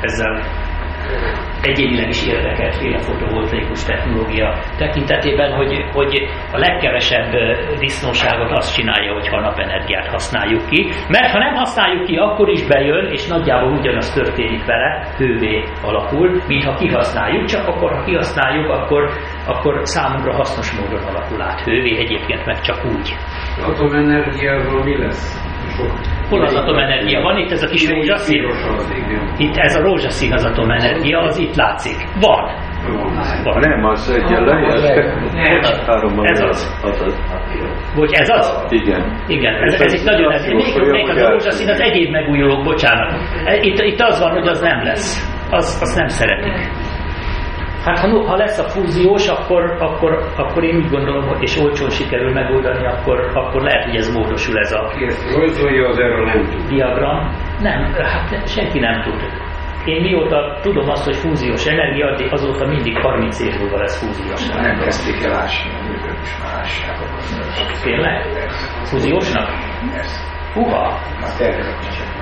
[0.00, 0.42] ezzel
[1.62, 7.32] egyénileg is érdekelt féle fotovoltaikus technológia tekintetében, hogy, hogy a legkevesebb
[7.78, 12.66] disznóságot azt csinálja, hogyha a napenergiát használjuk ki, mert ha nem használjuk ki, akkor is
[12.66, 18.70] bejön, és nagyjából ugyanaz történik vele, hővé alakul, mint ha kihasználjuk, csak akkor, ha kihasználjuk,
[18.70, 19.10] akkor,
[19.46, 23.16] akkor számunkra hasznos módon alakul át hővé, egyébként meg csak úgy.
[23.62, 25.45] Atomenergiával mi lesz?
[26.28, 27.36] Hol az atomenergia van?
[27.36, 28.42] Itt ez a kis rózsaszín?
[29.38, 31.96] Itt ez a rózsaszín az atomenergia, az itt látszik.
[32.20, 32.50] Van.
[33.44, 33.58] Van.
[33.60, 34.64] Nem, az egyenlen,
[36.24, 36.78] ez az.
[36.82, 37.18] az, az.
[37.94, 38.66] Vagy ez az?
[38.68, 39.22] Igen.
[39.26, 40.46] Igen, ez, ez, ez itt nagyon ez.
[40.46, 43.20] Még, még az a rózsaszín az egyéb megújulók, bocsánat.
[43.60, 45.34] Itt, itt az van, hogy az nem lesz.
[45.50, 46.70] Az, azt nem szeretik.
[47.86, 52.32] Hát ha, ha lesz a fúziós, akkor, akkor, akkor én úgy gondolom, és olcsón sikerül
[52.32, 56.68] megoldani, akkor, akkor lehet, hogy ez módosul ez a ezt rajzolja, az erről nem tud.
[56.68, 57.30] diagram.
[57.60, 59.20] Nem, hát senki nem tud.
[59.84, 64.48] Én mióta tudom azt, hogy fúziós energia, addig azóta mindig 30 év múlva lesz fúziós.
[64.48, 66.96] Nem kezdték el ásni, ők is már ássák
[67.82, 68.22] Tényleg?
[68.82, 69.48] Fúziósnak?
[70.54, 70.98] Húha!
[71.20, 72.15] Hát.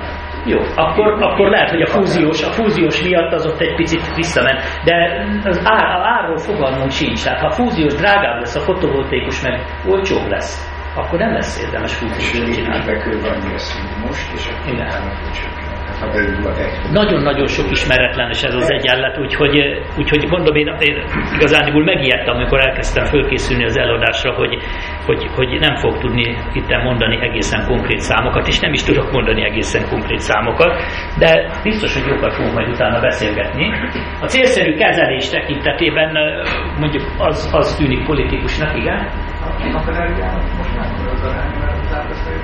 [0.45, 4.59] Jó, akkor, akkor lehet, hogy a fúziós, a fúziós miatt az ott egy picit visszament,
[4.83, 7.23] de az ár, a árról fogalmunk sincs.
[7.23, 11.93] Tehát ha a fúziós drágább lesz, a fotovoltaikus meg olcsóbb lesz, akkor nem lesz érdemes
[11.93, 12.85] fúziós csinálni.
[12.85, 15.64] Bekülve annyi a szint most, és akkor Igen.
[15.99, 16.91] Technika.
[16.91, 21.03] Nagyon-nagyon sok ismeretlenes ez az egyenlet, úgyhogy, úgyhogy mondom, én, én
[21.35, 24.57] igazániból megijedtem, amikor elkezdtem fölkészülni az előadásra, hogy,
[25.05, 29.43] hogy, hogy nem fog tudni itt mondani egészen konkrét számokat, és nem is tudok mondani
[29.43, 30.81] egészen konkrét számokat,
[31.17, 33.73] de biztos, hogy jókat fogunk majd utána beszélgetni.
[34.21, 36.43] A célszerű kezelés tekintetében ö,
[36.79, 39.09] mondjuk az, az tűnik politikusnak, igen?
[39.41, 42.43] A napenergiának most nem az arány, mert az árbeszélt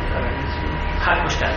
[1.05, 1.51] Hát most nem.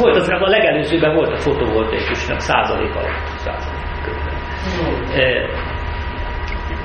[0.00, 3.26] Volt az, a legelőzőben volt a fotovoltaikusnak százalék alatt.
[3.36, 3.84] Százalék.
[5.14, 5.48] Eh,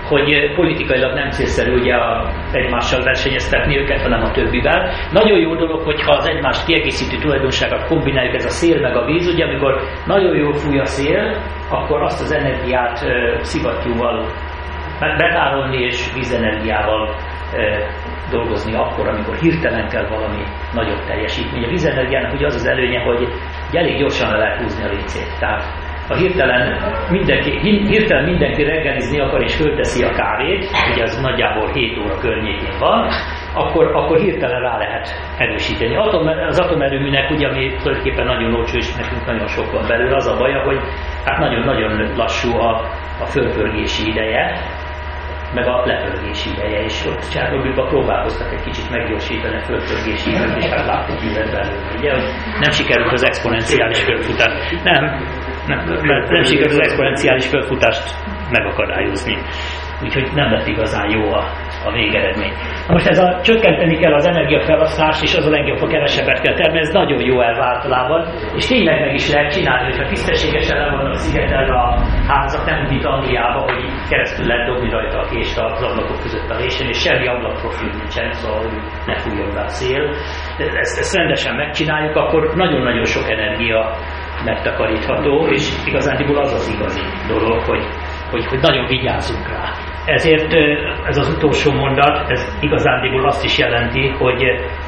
[0.07, 4.89] hogy politikailag nem célszerű ugye a, egymással versenyeztetni őket, hanem a többivel.
[5.11, 9.27] Nagyon jó dolog, hogyha az egymást kiegészítő tulajdonságot kombináljuk, ez a szél meg a víz,
[9.27, 13.05] ugye amikor nagyon jól fúj a szél, akkor azt az energiát
[13.41, 14.25] szivattyúval
[14.99, 17.15] betárolni és vízenergiával
[18.31, 21.63] dolgozni akkor, amikor hirtelen kell valami nagyobb teljesítmény.
[21.63, 23.27] A vízenergiának ugye az az előnye, hogy
[23.71, 25.39] elég gyorsan le lehet húzni a lécét.
[25.39, 25.63] Tehát
[26.07, 26.63] ha hirtelen
[27.09, 32.79] mindenki, hirtelen mindenki reggelizni akar és fölteszi a kávét, ugye az nagyjából 7 óra környékén
[32.79, 33.09] van,
[33.53, 35.95] akkor, akkor hirtelen rá lehet erősíteni.
[35.95, 40.27] Atom, az atomerőműnek ugye, ami tulajdonképpen nagyon olcsó, és nekünk nagyon sok van belőle, az
[40.27, 40.79] a baja, hogy
[41.25, 42.69] hát nagyon-nagyon lassú a,
[43.19, 44.59] a fölpörgési ideje,
[45.53, 50.65] meg a lepörgési ideje, és ott Csárbogülben próbálkoztak egy kicsit meggyorsítani a fölpörgési időt, és
[50.65, 52.23] hát láttuk mindent belőle, ugye, hogy
[52.59, 54.83] nem sikerült az exponenciális fölfutást.
[54.83, 55.03] Nem,
[55.67, 58.15] nem, mert nem sikerült az exponenciális fölfutást
[58.49, 59.37] megakadályozni.
[60.03, 61.51] Úgyhogy nem lett igazán jó a,
[61.85, 62.53] a végeredmény.
[62.87, 66.53] Na most ez a csökkenteni kell az energiafelhasználást, és az a legjobb, ha kevesebbet kell
[66.53, 70.89] termelni, ez nagyon jó elv általában, és tényleg meg is lehet csinálni, hogyha tisztességesen le
[70.89, 75.59] vannak szigetelve a házak, nem úgy, mint Angliában, hogy keresztül lehet dobni rajta a kést
[75.59, 79.67] az ablakok között a lésen, és semmi ablakprofil nincsen, szóval hogy ne fújjon be a
[79.67, 80.03] szél.
[80.57, 83.95] Ezt, ezt rendesen megcsináljuk, akkor nagyon-nagyon sok energia
[84.45, 87.83] megtakarítható, és igazándiból az az igazi dolog, hogy
[88.31, 89.73] hogy, hogy nagyon vigyázzunk rá.
[90.05, 90.53] Ezért
[91.05, 94.41] ez az utolsó mondat, ez igazándiból azt is jelenti, hogy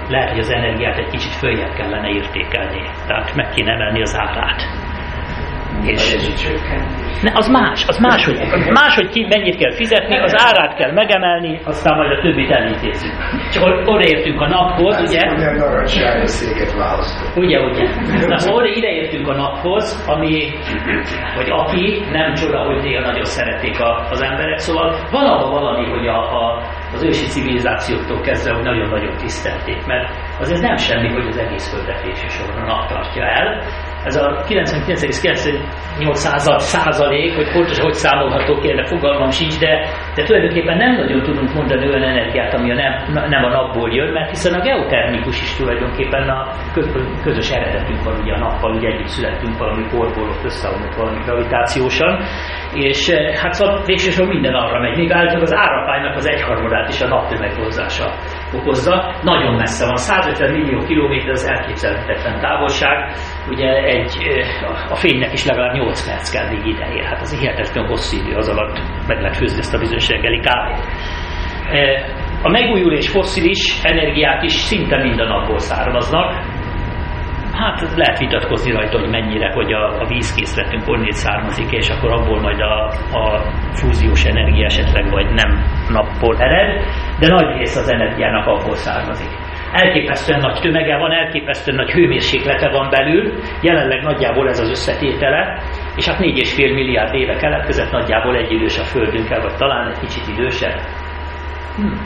[0.10, 2.90] lehet, hogy az energiát egy kicsit följebb kellene értékelni.
[3.08, 4.83] Tehát meg kéne emelni az árát.
[5.86, 6.16] És
[7.22, 10.92] ne, az más, az más, hogy, más, hogy ki mennyit kell fizetni, az árát kell
[10.92, 13.14] megemelni, aztán majd a többit elintézzük.
[13.52, 15.22] Csak odaértünk a naphoz, ugye?
[17.36, 17.86] Ugye, ugye.
[18.28, 20.52] Na, szóval ideértünk a naphoz, ami,
[21.36, 26.08] vagy aki, nem csoda, hogy néha nagyon szerették a, az emberek, szóval valahol valami, hogy
[26.08, 26.62] a, a,
[26.94, 30.10] az ősi civilizációktól kezdve, hogy nagyon-nagyon tisztelték, mert
[30.40, 33.64] azért nem semmi, hogy az egész földet soron a nap tartja el,
[34.04, 40.24] ez a 99,98 század százalék, hogy pontosan hogy számolható ki, ennek fogalmam sincs, de, de
[40.24, 42.94] tulajdonképpen nem nagyon tudunk mondani olyan energiát, ami a nem,
[43.30, 46.48] nem a napból jön, mert hiszen a geotermikus is tulajdonképpen a
[47.24, 52.20] közös eredetünk van, ugye a nappal, ugye együtt születtünk valami porból, ott összeomlott valami gravitációsan,
[52.74, 57.02] és eh, hát szóval végsősorban minden arra megy, még állítólag az árapálynak az egyharmadát is
[57.02, 58.14] a naptömeghozása
[58.54, 59.16] okozza.
[59.22, 63.16] Nagyon messze van, 150 millió kilométer az elképzelhetetlen távolság,
[63.50, 64.18] ugye egy,
[64.90, 67.04] a fénynek is legalább 8 perc kell, még ideér.
[67.04, 70.86] Hát az hihetetlen hosszú idő az alatt meg lehet főzni ezt a bizonyos reggeli kávét.
[72.42, 76.46] A megújuló és fosszilis energiák is szinte minden napból származnak,
[77.54, 82.42] Hát lehet vitatkozni rajta, hogy mennyire, hogy a, a vízkészletünk onnét származik, és akkor abból
[82.42, 86.84] majd a, a fúziós energia esetleg vagy nem napból ered,
[87.24, 89.30] de nagy rész az energiának abból származik.
[89.72, 95.62] Elképesztően nagy tömege van, elképesztően nagy hőmérséklete van belül, jelenleg nagyjából ez az összetétele,
[95.96, 100.28] és hát 4,5 milliárd éve keletkezett, nagyjából egy idős a Földünkkel, vagy talán egy kicsit
[100.28, 100.80] idősebb.
[101.76, 101.98] Hm,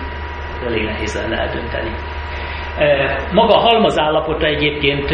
[0.65, 1.91] elég nehéz lenne eldönteni.
[3.31, 5.09] Maga a halmazállapota egyébként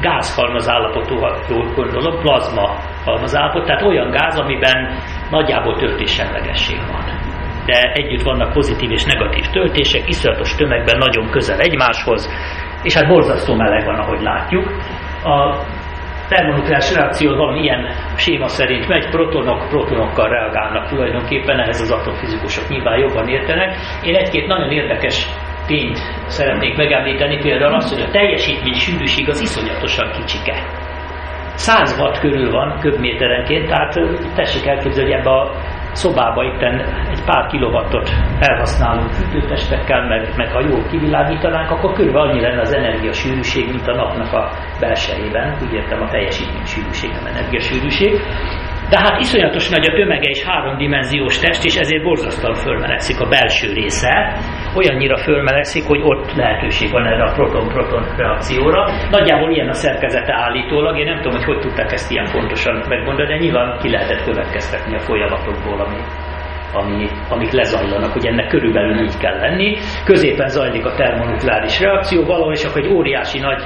[0.00, 4.98] gázhalmazállapotú, ha jól gondolom, plazma halmazállapot, tehát olyan gáz, amiben
[5.30, 7.31] nagyjából töltéssemlegesség van.
[7.66, 12.30] De együtt vannak pozitív és negatív töltések, iszonyatos tömegben nagyon közel egymáshoz,
[12.82, 14.66] és hát borzasztó meleg van, ahogy látjuk.
[15.24, 15.64] A
[16.28, 22.98] termonukleáris reakció valami ilyen séma szerint megy, protonok protonokkal reagálnak tulajdonképpen, ehhez az atomfizikusok nyilván
[22.98, 23.76] jobban értenek.
[24.02, 25.26] Én egy-két nagyon érdekes
[25.66, 30.54] tényt szeretnék megemlíteni, például azt, hogy a teljesítmény sűrűség az iszonyatosan kicsike.
[31.54, 34.00] 100 watt körül van köbméterenként, tehát
[34.34, 35.52] tessék elképzelni, ebbe a
[35.92, 36.62] szobába itt
[37.10, 38.08] egy pár kilowattot
[38.40, 43.94] felhasználunk fűtőtestekkel, meg, meg ha jól kivilágítanánk, akkor körülbelül annyi lenne az energiasűrűség, mint a
[43.94, 44.50] napnak a
[44.80, 45.56] belsejében.
[45.62, 48.20] Úgy értem a teljesítmény sűrűség, nem energiasűrűség.
[48.92, 53.72] De hát iszonyatos nagy a tömege és háromdimenziós test, és ezért borzasztóan fölmelegszik a belső
[53.72, 54.36] része.
[54.74, 58.90] Olyannyira fölmelegszik, hogy ott lehetőség van erre a proton-proton reakcióra.
[59.10, 60.98] Nagyjából ilyen a szerkezete állítólag.
[60.98, 64.94] Én nem tudom, hogy hogy tudták ezt ilyen pontosan megmondani, de nyilván ki lehetett következtetni
[64.94, 66.00] a folyamatokból, ami,
[66.72, 69.76] ami, amik lezajlanak, hogy ennek körülbelül így kell lenni.
[70.04, 73.62] Középen zajlik a termonukleáris reakció valahol, és akkor egy óriási nagy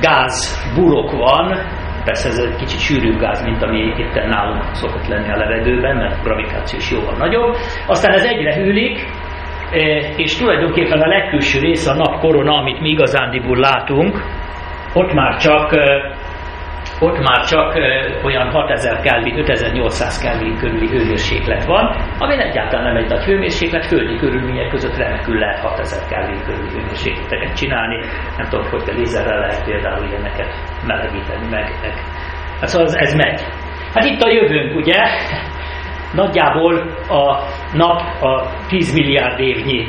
[0.00, 0.36] gáz
[0.74, 1.58] burok van,
[2.06, 6.22] Persze ez egy kicsit sűrűbb gáz, mint ami itt nálunk szokott lenni a levegőben, mert
[6.22, 7.54] gravitáció is jóval nagyobb.
[7.86, 8.98] Aztán ez egyre hűlik,
[9.72, 9.78] e,
[10.16, 14.22] és tulajdonképpen a legkülső része a nap korona, amit mi igazándiból látunk,
[14.92, 16.14] ott már csak e,
[17.00, 17.74] ott már csak
[18.24, 24.16] olyan 6000 Kelvin, 5800 Kelvin körüli hőmérséklet van, ami egyáltalán nem egy nagy hőmérséklet, földi
[24.16, 28.04] körülmények között remekül lehet 6000 Kelvin körüli hőmérsékleteket csinálni.
[28.36, 30.54] Nem tudom, hogy a lézerrel lehet például ilyeneket
[30.86, 31.64] melegíteni meg.
[32.60, 33.40] Hát szóval ez, ez megy.
[33.94, 35.02] Hát itt a jövőnk, ugye?
[36.14, 36.74] Nagyjából
[37.08, 39.88] a nap a 10 milliárd évnyi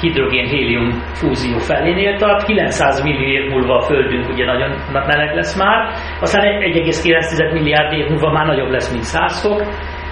[0.00, 5.92] hidrogén-hélium fúzió felénél tart, 900 millió év múlva a Földünk ugye nagyon meleg lesz már,
[6.20, 9.62] aztán 1,9 milliárd év múlva már nagyobb lesz, mint 100 fok,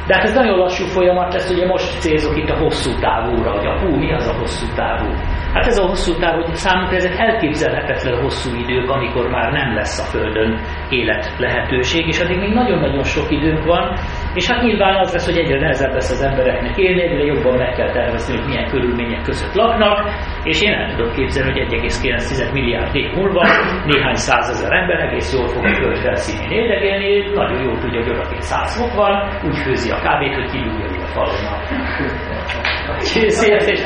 [0.06, 3.66] de hát ez nagyon lassú folyamat lesz, ugye most célzok itt a hosszú távúra, hogy
[3.66, 5.08] a hú, mi az a hosszú távú?
[5.54, 10.00] Hát ez a hosszú távú, hogy számunkra ezek elképzelhetetlen hosszú idők, amikor már nem lesz
[10.00, 13.98] a Földön élet lehetőség, és addig még nagyon-nagyon sok időnk van,
[14.34, 17.72] és hát nyilván az lesz, hogy egyre nehezebb lesz az embereknek élni, egyre jobban meg
[17.76, 19.98] kell tervezni, hogy milyen körülmények között laknak,
[20.44, 23.42] és én el tudom képzelni, hogy 1,9 milliárd év múlva
[23.86, 28.42] néhány százezer ember egész jól fog a föld felszínén éldegélni, nagyon jól tudja, hogy odakint
[28.42, 31.42] száz fok van, úgy főzi a kávét, hogy kidugja a falon
[32.98, 33.80] Szélsz és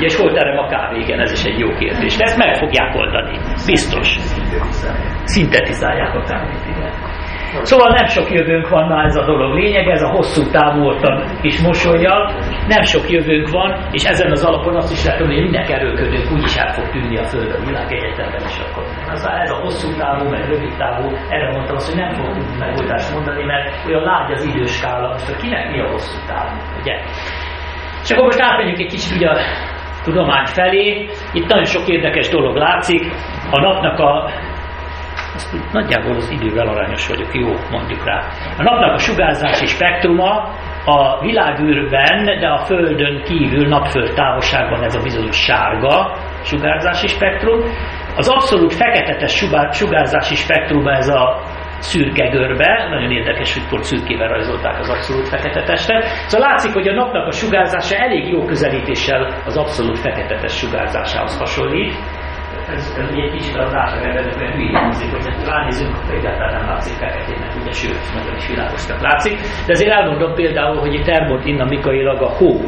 [0.00, 1.00] és hol terem a kávé?
[1.00, 2.16] Igen, ez is egy jó kérdés.
[2.16, 3.38] De ezt meg fogják oldani.
[3.66, 4.18] Biztos.
[5.24, 6.92] Szintetizálják a kávét, igen.
[7.62, 10.92] Szóval nem sok jövőnk van már ez a dolog lényeg, ez a hosszú távú
[11.42, 12.32] is mosolya,
[12.68, 16.56] nem sok jövőnk van, és ezen az alapon azt is lehet hogy minden erőködők úgyis
[16.56, 18.84] el fog tűnni a Földön, világegyetemben is akkor.
[19.10, 22.56] Az ez a hosszú távú, meg rövid távú, erre mondtam azt, hogy nem fogok tudni
[22.58, 26.94] megoldást mondani, mert olyan lágy az időskála, most kinek mi a hosszú távú, ugye?
[28.02, 29.36] És akkor most átmegyünk egy kicsit ugye a
[30.04, 31.08] tudomány felé.
[31.32, 33.02] Itt nagyon sok érdekes dolog látszik.
[33.50, 34.30] A napnak a
[35.38, 38.18] azt nagyjából az idővel arányos vagyok, jó, mondjuk rá.
[38.58, 40.30] A napnak a sugárzási spektruma
[40.84, 47.60] a világűrben, de a Földön kívül napföld távolságban ez a bizonyos sárga sugárzási spektrum.
[48.16, 49.32] Az abszolút feketetes
[49.72, 51.42] sugárzási spektrum ez a
[51.78, 56.04] szürke görbe, nagyon érdekes, hogy pont szürkével rajzolták az abszolút fekete testet.
[56.04, 61.94] Szóval látszik, hogy a napnak a sugárzása elég jó közelítéssel az abszolút feketetes sugárzásához hasonlít.
[62.74, 67.50] Ez, ez egy kicsit az átlagembernek hülyén hangzik, hogy ránézünk, akkor egyáltalán nem látszik feketének,
[67.60, 69.34] ugye, sőt, nagyon is világosnak látszik.
[69.66, 71.08] De azért elmondom például, hogy itt
[71.68, 72.60] mikailag a hó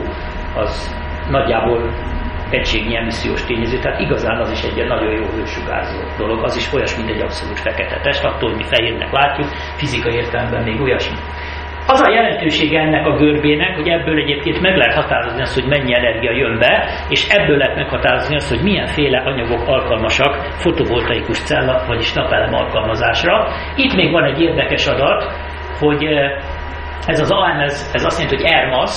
[0.54, 0.96] az
[1.30, 1.92] nagyjából
[2.50, 6.96] egységnyi emissziós tényező, tehát igazán az is egy nagyon jó hősugárzó dolog, az is olyas,
[6.96, 11.16] mint egy abszolút fekete test, attól, mi fehérnek látjuk, fizikai értelemben még olyasmi.
[11.86, 15.94] Az a jelentősége ennek a görbének, hogy ebből egyébként meg lehet határozni azt, hogy mennyi
[15.94, 22.12] energia jön be, és ebből lehet meghatározni azt, hogy milyenféle anyagok alkalmasak fotovoltaikus cella, vagyis
[22.12, 23.46] napelem alkalmazásra.
[23.76, 25.24] Itt még van egy érdekes adat,
[25.78, 26.30] hogy eh,
[27.06, 28.94] ez az AM, ez, ez azt jelenti, hogy Airmass,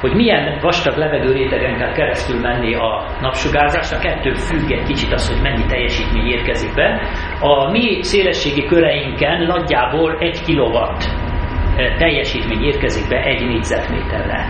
[0.00, 5.42] hogy milyen vastag levegőrétegen kell keresztül menni a napsugárzásnak, ettől függ egy kicsit az, hogy
[5.42, 7.00] mennyi teljesítmény érkezik be.
[7.40, 11.25] A mi szélességi köreinkken nagyjából egy kilowatt
[11.98, 14.48] teljesítmény érkezik be egy négyzetméterre.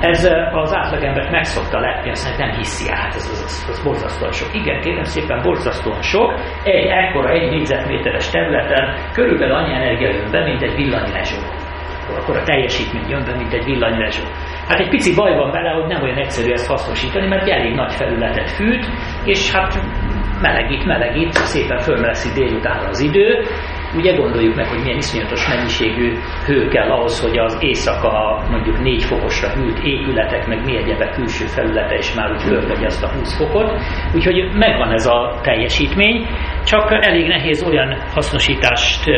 [0.00, 4.54] Ez az átlagembert megszokta lepni, azt mondja, nem hiszi át, ez, az, az borzasztóan sok.
[4.54, 6.40] Igen, kérem szépen, borzasztóan sok.
[6.64, 11.38] Egy ekkora, egy négyzetméteres területen körülbelül annyi energia jön be, mint egy villanylezsó
[12.16, 14.22] akkor a teljesítmény jön be, mint egy villanylezsó.
[14.68, 17.92] Hát egy pici baj van vele, hogy nem olyan egyszerű ezt hasznosítani, mert elég nagy
[17.92, 18.86] felületet fűt,
[19.24, 19.80] és hát
[20.40, 23.44] melegít, melegít, szépen fölmeleszik délutánra az idő.
[23.96, 29.02] Ugye gondoljuk meg, hogy milyen iszonyatos mennyiségű hő kell ahhoz, hogy az éjszaka mondjuk 4
[29.02, 33.36] fokosra hűlt épületek, meg mi egyebek külső felülete is már úgy fölvegye azt a 20
[33.36, 33.80] fokot.
[34.14, 36.26] Úgyhogy megvan ez a teljesítmény,
[36.64, 39.10] csak elég nehéz olyan hasznosítást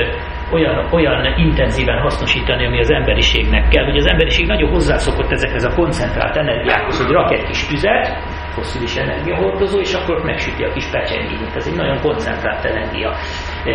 [0.53, 5.75] olyan, olyan intenzíven hasznosítani, ami az emberiségnek kell, hogy az emberiség nagyon hozzászokott ezekhez a
[5.75, 8.19] koncentrált energiákhoz, hogy rak egy kis tüzet,
[8.51, 11.57] fosszilis energiahordozó, és akkor megsüti a kis pecsengét.
[11.57, 13.15] Ez egy nagyon koncentrált energia,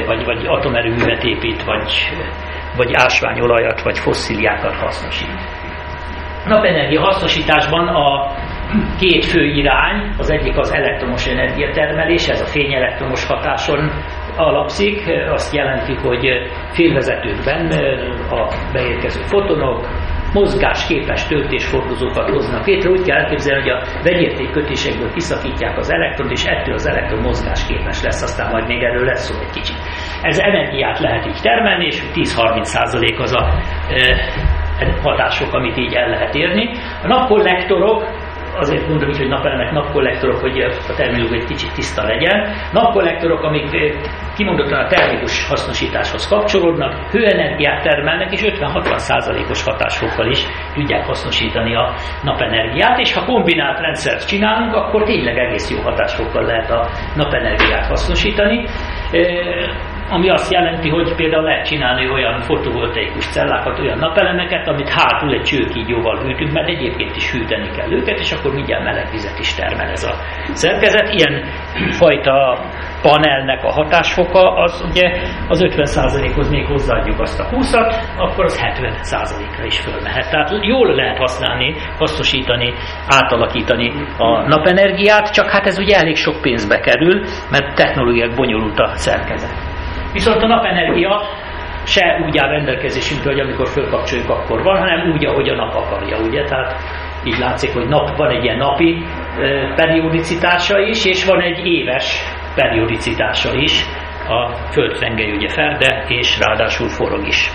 [0.06, 1.92] vagy, vagy atomerőművet épít, vagy,
[2.78, 5.40] vagy ásványolajat, vagy fossziliákat hasznosít.
[6.46, 8.36] Napenergia hasznosításban a
[9.00, 13.92] két fő irány, az egyik az elektromos energiatermelés, ez a fényelektromos hatáson
[14.36, 17.72] alapszik, azt jelenti, hogy félvezetőkben
[18.30, 19.88] a beérkező fotonok,
[20.34, 22.90] mozgásképes töltésfordozókat hoznak létre.
[22.90, 28.04] Úgy kell elképzelni, hogy a vegyérték kötésekből kiszakítják az elektron, és ettől az elektron mozgásképes
[28.04, 29.78] lesz, aztán majd még erről lesz szó egy kicsit.
[30.22, 33.54] Ez energiát lehet így termelni, és 10-30% az a
[33.90, 36.70] e, hatások, amit így el lehet érni.
[37.04, 38.04] A napkollektorok
[38.56, 42.56] azért mondom hogy napelemek, napkollektorok, hogy a terminológia egy kicsit tiszta legyen.
[42.72, 43.94] Napkollektorok, amik eh,
[44.36, 53.00] kimondottan a termikus hasznosításhoz kapcsolódnak, hőenergiát termelnek, és 50-60%-os hatásfokkal is tudják hasznosítani a napenergiát,
[53.00, 58.66] és ha kombinált rendszert csinálunk, akkor tényleg egész jó hatásfokkal lehet a napenergiát hasznosítani.
[60.12, 65.42] Ami azt jelenti, hogy például lehet csinálni olyan fotovoltaikus cellákat, olyan napelemeket, amit hátul egy
[65.42, 69.90] csőkígyóval hűtünk, mert egyébként is hűteni kell őket, és akkor mindjárt meleg vizet is termel
[69.90, 70.14] ez a
[70.54, 71.14] szerkezet.
[71.14, 71.44] Ilyen
[71.90, 72.60] fajta
[73.02, 75.12] panelnek a hatásfoka, az ugye
[75.48, 80.30] az 50%-hoz még hozzáadjuk azt a 20-at, akkor az 70%-ra is fölmehet.
[80.32, 82.74] Tehát jól lehet használni, hasznosítani,
[83.08, 87.22] átalakítani a napenergiát, csak hát ez ugye elég sok pénzbe kerül,
[87.52, 89.71] mert technológiák bonyolult a szerkezet.
[90.14, 91.22] Viszont a napenergia
[91.84, 96.18] se úgy áll rendelkezésünkre, hogy amikor fölkapcsoljuk, akkor van, hanem úgy, ahogy a nap akarja,
[96.18, 96.44] ugye?
[96.44, 96.76] Tehát
[97.24, 99.04] így látszik, hogy nap, van egy ilyen napi
[99.76, 102.24] periodicitása is, és van egy éves
[102.56, 103.86] periodicitása is.
[104.28, 107.50] A földrengely ugye ferde, és ráadásul forog is.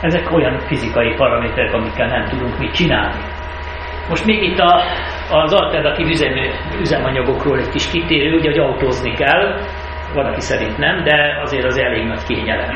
[0.00, 3.22] Ezek olyan fizikai paraméterek, amikkel nem tudunk mit csinálni.
[4.08, 4.82] Most még itt a,
[5.30, 9.60] az alternatív üzemű, üzemanyagokról egy kis kitérő, ugye, hogy autózni kell,
[10.14, 12.70] van, aki szerint nem, de azért az elég nagy kényelem.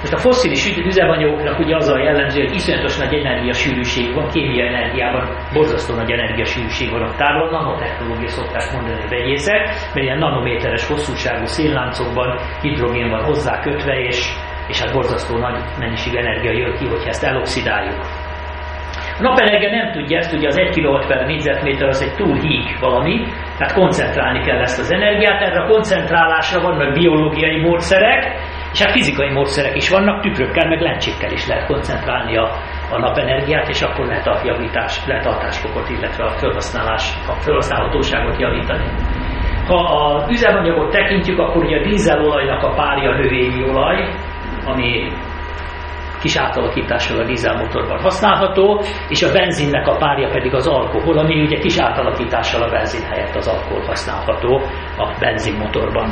[0.00, 5.36] Most a fosszilis üzemanyagoknak ugye az a jellemző, hogy iszonyatos nagy energiasűrűség van, kémiai energiában
[5.52, 9.62] borzasztó nagy energiasűrűség van a távol, nanotechnológia szokták mondani a vegyészek,
[9.94, 14.18] mert ilyen nanométeres hosszúságú szélláncokban hidrogén van hozzá kötve, és
[14.68, 18.00] és hát borzasztó nagy mennyiség energia jön ki, hogyha ezt eloxidáljuk.
[19.18, 22.78] A napenergia nem tudja ezt, ugye az 1 kW per négyzetméter az egy túl híg
[22.80, 23.26] valami,
[23.58, 28.40] tehát koncentrálni kell ezt az energiát, erre a koncentrálásra vannak biológiai módszerek,
[28.72, 32.50] és hát fizikai módszerek is vannak, tükrökkel, meg lencsékkel is lehet koncentrálni a,
[32.90, 38.40] a napenergiát, és akkor lehet a javítás, lehet a hatásfokot, illetve a felhasználás, a felhasználhatóságot
[38.40, 38.84] javítani.
[39.66, 44.08] Ha a üzemanyagot tekintjük, akkor ugye a dízelolajnak a párja növényi olaj,
[44.64, 45.12] ami
[46.20, 51.58] kis átalakítással a dízelmotorban használható, és a benzinnek a párja pedig az alkohol, ami ugye
[51.58, 54.60] kis átalakítással a benzin helyett az alkohol használható
[54.96, 56.08] a benzinmotorban.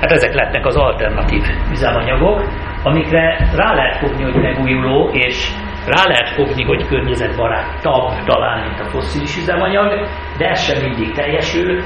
[0.00, 2.42] Hát ezek lehetnek az alternatív üzemanyagok,
[2.82, 5.50] amikre rá lehet fogni, hogy megújuló, és
[5.86, 11.12] rá lehet fogni, hogy környezetbarát tab talán, mint a fosszilis üzemanyag, de ez sem mindig
[11.12, 11.82] teljesül.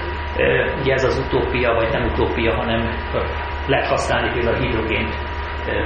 [0.81, 2.89] Ugye ez az utópia, vagy nem utópia, hanem
[3.67, 5.15] lehet használni például a hidrogént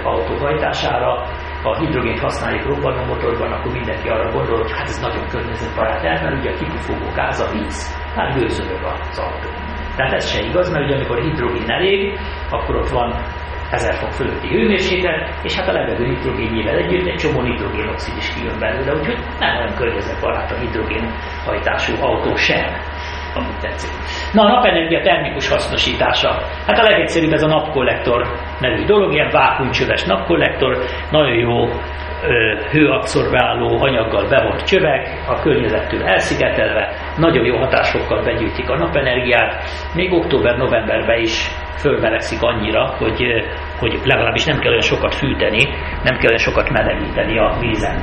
[0.03, 1.22] autóhajtására,
[1.62, 6.22] ha a hidrogént használjuk robbanómotorban, akkor mindenki arra gondol, hogy hát ez nagyon környezetbarát el,
[6.22, 7.78] mert ugye a kipufogó gáz a víz,
[8.14, 9.48] hát gőzölög az autó.
[9.96, 12.18] Tehát ez se igaz, mert ugye amikor hidrogén elég,
[12.50, 13.14] akkor ott van
[13.70, 18.59] 1000 fok fölötti hőmérséklet, és hát a levegő nitrogénjével együtt egy csomó nitrogénoxid is kijön
[18.59, 22.64] belőle, úgyhogy nem olyan környezetbarát a hidrogén hajtású autó sem
[23.37, 23.91] amit tetszik.
[24.32, 26.28] Na, a napenergia termikus hasznosítása.
[26.66, 28.26] Hát a legegyszerűbb ez a napkollektor
[28.61, 30.78] nevű dolog, ilyen vákumcsöves napkollektor,
[31.11, 31.68] nagyon jó
[32.70, 39.62] hőabszorbáló anyaggal bevont csövek, a környezettől elszigetelve, nagyon jó hatásfokkal begyűjtik a napenergiát,
[39.95, 43.45] még október-novemberben is fölmelegszik annyira, hogy,
[43.78, 45.64] hogy legalábbis nem kell olyan sokat fűteni,
[46.03, 47.97] nem kell olyan sokat melegíteni a vízen.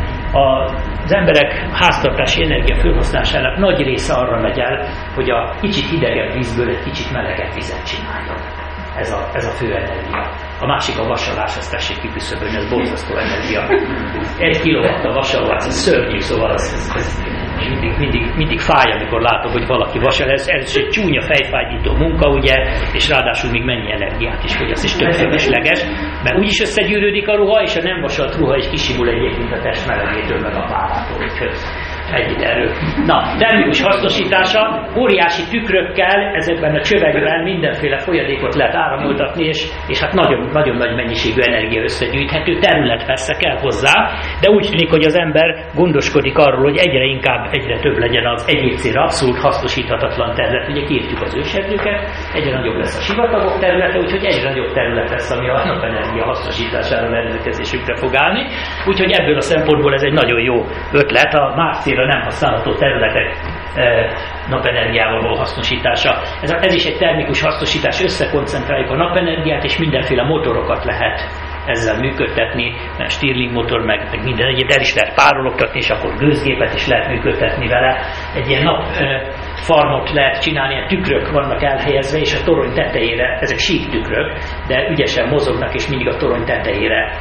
[1.03, 6.69] Az emberek háztartási energia felhasználásának nagy része arra megy el, hogy a kicsit hidegebb vízből
[6.69, 8.37] egy kicsit melegebb vizet csináljon.
[8.95, 10.31] Ez a, ez a fő energia.
[10.59, 13.61] A másik a vasalás, ezt tessék kiküszöbölni, ez borzasztó energia.
[14.37, 19.21] Egy kilowatt a vasalás, ez szörnyű, szóval az, ez, ez mindig, mindig, mindig fáj, amikor
[19.21, 20.29] látom, hogy valaki vasal.
[20.29, 22.55] Ez, ez egy csúnya fejfájdító munka, ugye,
[22.93, 25.83] és ráadásul még mennyi energiát is fogyaszt, és több fölösleges,
[26.23, 29.87] mert úgyis összegyűrődik a ruha, és a nem vasalt ruha is kisimul egyébként a test
[29.87, 31.23] melegétől, meg a párától.
[31.23, 31.51] Úgyhogy
[32.13, 32.71] egy erő.
[33.05, 40.13] Na, termikus hasznosítása, óriási tükrökkel, ezekben a csövekben mindenféle folyadékot lehet áramoltatni, és, és hát
[40.13, 44.11] nagyon, nagyon nagy mennyiségű energia összegyűjthető, terület persze kell hozzá,
[44.41, 48.45] de úgy tűnik, hogy az ember gondoskodik arról, hogy egyre inkább, egyre több legyen az
[48.47, 50.69] egyéb célra abszolút hasznosíthatatlan terület.
[50.69, 55.31] Ugye kiírtjuk az őserdőket, egyre nagyobb lesz a sivatagok területe, úgyhogy egyre nagyobb terület lesz,
[55.31, 58.47] ami a napenergia hasznosítására rendelkezésünkre fog állni.
[58.87, 61.33] Úgyhogy ebből a szempontból ez egy nagyon jó ötlet.
[61.33, 61.53] A
[62.03, 63.35] márciára nem használható területek
[63.75, 64.11] e,
[64.49, 66.21] napenergiával való hasznosítása.
[66.41, 71.21] Ez, ez is egy termikus hasznosítás, összekoncentráljuk a napenergiát, és mindenféle motorokat lehet
[71.65, 76.15] ezzel működtetni, mert Stirling motor, meg, meg minden egyet el is lehet párologtatni, és akkor
[76.17, 77.97] gőzgépet is lehet működtetni vele.
[78.35, 79.27] Egy ilyen nap e,
[79.63, 84.37] farmot lehet csinálni, ilyen tükrök vannak elhelyezve, és a torony tetejére, ezek sík tükrök,
[84.67, 87.11] de ügyesen mozognak, és mindig a torony tetejére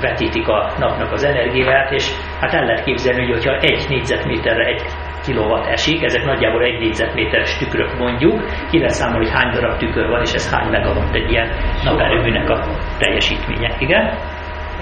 [0.00, 2.04] vetítik a napnak az energiát, és
[2.40, 4.82] hát el lehet képzelni, hogy hogyha egy négyzetméterre egy
[5.24, 10.08] kilowatt esik, ezek nagyjából egy négyzetméteres tükrök mondjuk, ki lehet számolni, hogy hány darab tükör
[10.08, 11.48] van, és ez hány megawatt egy ilyen
[11.84, 12.60] naperőműnek a
[12.98, 13.74] teljesítménye.
[13.78, 14.18] Igen?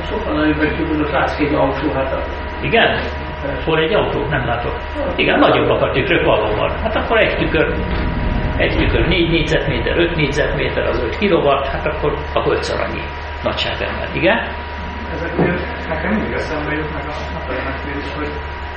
[0.09, 2.29] Sokkal nagyobb tükör, látsz egy autó, hát
[2.63, 2.99] Igen?
[3.65, 4.27] Hol egy autó?
[4.27, 4.77] Nem látok.
[5.17, 6.71] Igen, nagyobbak a tükrök valóban.
[6.71, 7.75] Hát akkor egy tükör,
[8.57, 13.03] egy tükör 4 négyzetméter, 5 négyzetméter, az 5 kilowatt, hát akkor, akkor 5 annyi
[13.43, 14.09] nagyságrendben.
[14.13, 14.39] Igen?
[15.13, 15.55] Ezeknél
[15.89, 18.31] nekem mindig eszembe jut meg a napelemeknél is, hogy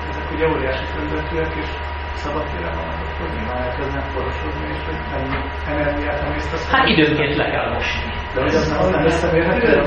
[0.09, 1.69] ezek ugye óriási területűek, és
[2.13, 6.71] szabadtére vannak, akkor nyilván elkezdenek porosodni, és hogy ennyi energiát emésztesz.
[6.71, 8.13] Hát időnként le kell mosni.
[8.33, 9.81] De hogy az nem, nem összemérhető?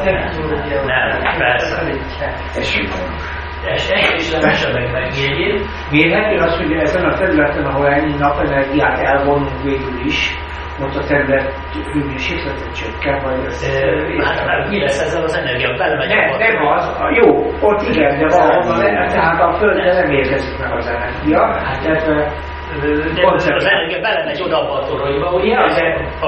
[0.84, 1.82] Nem, persze.
[2.58, 2.76] És
[4.16, 5.64] is lemesemek meg jegyét.
[5.90, 10.34] Mérhető az, hogy ezen a területen, ahol ennyi napenergiát elvonunk végül is,
[10.82, 11.52] ott a terület
[11.92, 13.82] hőmérsékletet csökken, vagy ez...
[14.24, 15.76] Hát már mi lesz ezzel az energia?
[15.76, 17.28] Belemegy nem, nem az, a, jó,
[17.60, 22.32] ott igen, de valahol tehát a földre nem érkezik meg az energia, illetve
[23.14, 25.58] de az energia belemegy oda abba a toronyba, ugye?
[25.58, 25.82] Az,
[26.20, 26.26] a,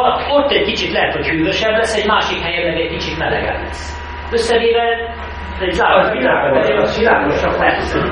[0.00, 3.60] a, ott egy kicsit lehet, hogy hűvösebb lesz, egy másik helyen meg egy kicsit melegebb
[3.62, 3.97] lesz.
[4.32, 4.84] Összevéve
[5.60, 7.42] egy zárat világos, az világos,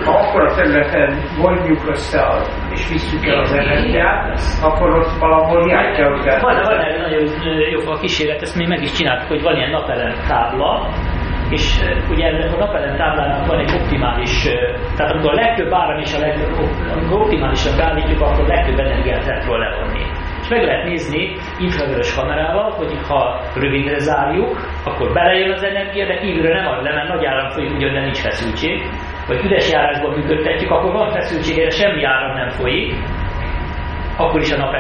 [0.05, 5.67] ha akkor a területen vonjuk össze a, és visszük el az energiát, akkor ott valahol
[5.97, 7.23] kell, hogy Van, van erre nagyon
[7.71, 10.89] jó a kísérlet, ezt mi meg is csináltuk, hogy van ilyen napelem tábla,
[11.51, 14.43] és ugye a napelem táblának van egy optimális,
[14.97, 19.27] tehát amikor a legtöbb áram és a legtöbb, amikor optimálisan beállítjuk, akkor a legtöbb energiát
[19.27, 20.16] lehet róla levonni
[20.47, 26.19] És meg lehet nézni infravörös kamerával, hogy ha rövidre zárjuk, akkor belejön az energia, de
[26.19, 28.83] kívülre nem ad le, mert nagy áram folyik, ugyan nincs feszültség.
[29.27, 32.95] Vagy üres járásban működtetjük, akkor van feszültség, de semmi áram nem folyik,
[34.17, 34.73] akkor is a nap,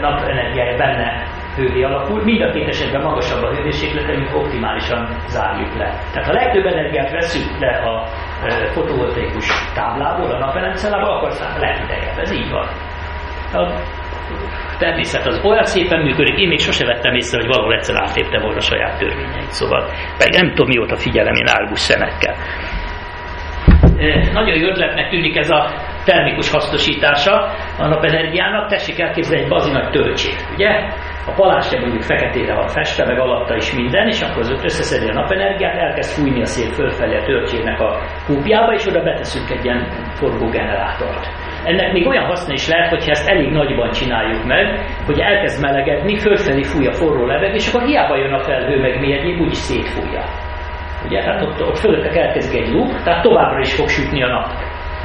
[0.00, 2.22] nap energiája benne hővé alakul.
[2.22, 5.88] Mind a két esetben magasabb a hőmérséklete, mint optimálisan zárjuk le.
[6.12, 8.06] Tehát ha legtöbb energiát veszük le a
[8.72, 12.18] fotovoltaikus táblából, a napelemcellából, akkor legidegebb.
[12.18, 12.66] Ez így van.
[13.52, 13.72] A
[14.82, 18.56] természet az olyan szépen működik, én még sose vettem észre, hogy valahol egyszer átlépte volna
[18.56, 19.50] a saját törvényeit.
[19.60, 19.82] Szóval,
[20.18, 22.34] pedig nem tudom mióta figyelem én álgus szemekkel.
[24.32, 25.70] Nagyon jó ötletnek tűnik ez a
[26.04, 27.34] termikus hasznosítása
[27.78, 28.68] a napenergiának.
[28.68, 30.70] Tessék elképzelni egy bazinak töltsét, ugye?
[31.26, 35.12] A palásja mondjuk feketére van festve, meg alatta is minden, és akkor az összeszedi a
[35.12, 39.86] napenergiát, elkezd fújni a szél fölfelé a töltsének a kúpjába, és oda beteszünk egy ilyen
[40.14, 41.41] forgógenerátort.
[41.64, 46.18] Ennek még olyan haszna is lehet, hogyha ezt elég nagyban csináljuk meg, hogy elkezd melegedni,
[46.18, 49.56] fölfelé fúj a forró levegő, és akkor hiába jön a felhő, meg mi egyéb, úgyis
[49.56, 50.24] szétfújja.
[51.04, 54.46] Ugye, tehát ott, ott fölötte keletkezik egy luk, tehát továbbra is fog sütni a nap.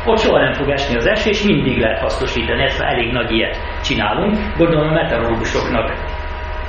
[0.06, 3.32] Ott soha nem fog esni az eső, és mindig lehet hasznosítani, ezt már elég nagy
[3.32, 4.36] ilyet csinálunk.
[4.58, 5.94] Gondolom a meteorológusoknak.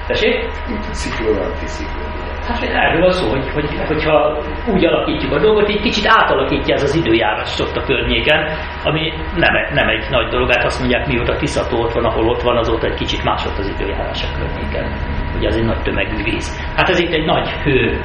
[0.07, 0.51] Tessék?
[0.91, 2.18] Sziklon, antisziklon.
[2.49, 4.43] Hát erről van szó, hogy, hogy, hogyha
[4.73, 9.53] úgy alakítjuk a dolgot, egy kicsit átalakítja ez az időjárás ott a környéken, ami nem,
[9.75, 12.87] nem egy nagy dolog, hát azt mondják, mióta Tiszató ott van, ahol ott van, azóta
[12.87, 14.93] egy kicsit más ott az időjárás a környéken.
[15.37, 16.73] Ugye az egy nagy tömegű víz.
[16.77, 18.01] Hát ez itt egy nagy hő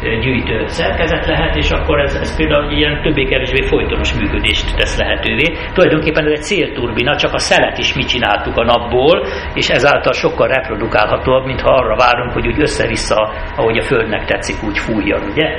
[0.00, 5.56] gyűjtő szerkezet lehet, és akkor ez, ez például ilyen többé-kevésbé folytonos működést tesz lehetővé.
[5.72, 10.48] Tulajdonképpen ez egy célturbina, csak a szelet is mi csináltuk a napból, és ezáltal sokkal
[10.48, 15.58] reprodukálhatóbb, mintha arra várunk, hogy úgy össze-vissza, ahogy a Földnek tetszik, úgy fújjon, ugye?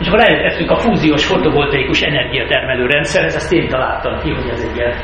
[0.00, 4.76] És akkor elérkeztünk a fúziós fotovoltaikus energiatermelő rendszerhez, ezt én találtam ki, hogy ez egy
[4.76, 4.94] ilyen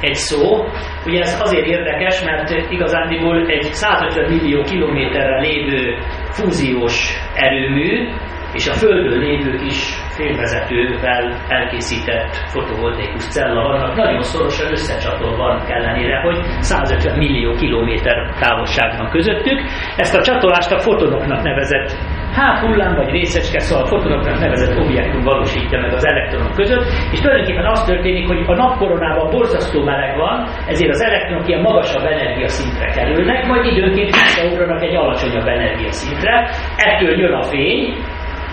[0.00, 0.64] egy szó.
[1.06, 5.96] Ugye ez azért érdekes, mert igazándiból egy 150 millió kilométerre lévő
[6.32, 8.08] fúziós erőmű,
[8.52, 16.38] és a Földön lévő kis félvezetővel elkészített fotovoltaikus cella vannak nagyon szorosan összecsatolva ellenére, hogy
[16.60, 19.60] 150 millió kilométer távolság van közöttük.
[19.96, 21.96] Ezt a csatolást a fotonoknak nevezett
[22.32, 27.20] hát hullám vagy részecske, szóval a fotonoknak nevezett objektum valósítja meg az elektronok között, és
[27.20, 32.86] tulajdonképpen az történik, hogy a napkoronában borzasztó meleg van, ezért az elektronok ilyen magasabb energiaszintre
[32.86, 37.94] kerülnek, majd időnként visszaugranak egy alacsonyabb energiaszintre, ettől jön a fény,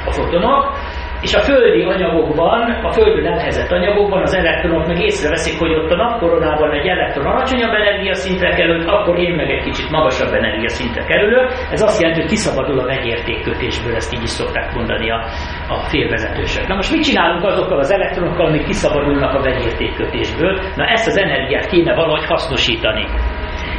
[0.06, 0.74] a fotonok,
[1.22, 5.96] és a földi anyagokban, a földön elhelyezett anyagokban az elektronok meg észreveszik, hogy ott a
[5.96, 11.52] napkoronában egy elektron alacsonyabb energiaszintre került, akkor én meg egy kicsit magasabb energiaszintre kerülök.
[11.72, 15.26] Ez azt jelenti, hogy kiszabadul a vegyértékkötésből, ezt így is szokták mondani a,
[15.68, 16.68] a félvezetősök.
[16.68, 20.60] Na most mit csinálunk azokkal az elektronokkal, amik kiszabadulnak a vegyértékkötésből?
[20.76, 23.06] Na ezt az energiát kéne valahogy hasznosítani.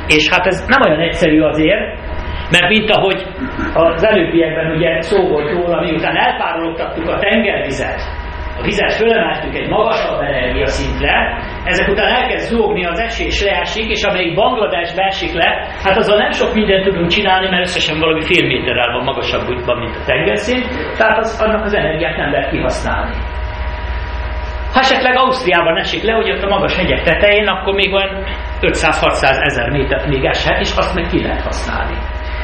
[0.07, 1.99] És hát ez nem olyan egyszerű azért,
[2.51, 3.27] mert mint ahogy
[3.75, 8.01] az előbbiekben ugye szó volt róla, miután elpárologtattuk a tengervizet,
[8.59, 14.35] a vizet fölemeltük egy magasabb energiaszintre, ezek után elkezd zúgni az esés leesik, és amelyik
[14.35, 18.93] Bangladesbe esik le, hát azzal nem sok mindent tudunk csinálni, mert összesen valami fél méterrel
[18.93, 23.15] van magasabb útban, mint a tengerszint, tehát az, annak az energiát nem lehet kihasználni.
[24.73, 28.25] Ha esetleg Ausztriában esik le, hogy ott a magas hegyek tetején, akkor még olyan
[28.61, 31.97] 500-600 ezer métert még eshet, és azt meg ki lehet használni.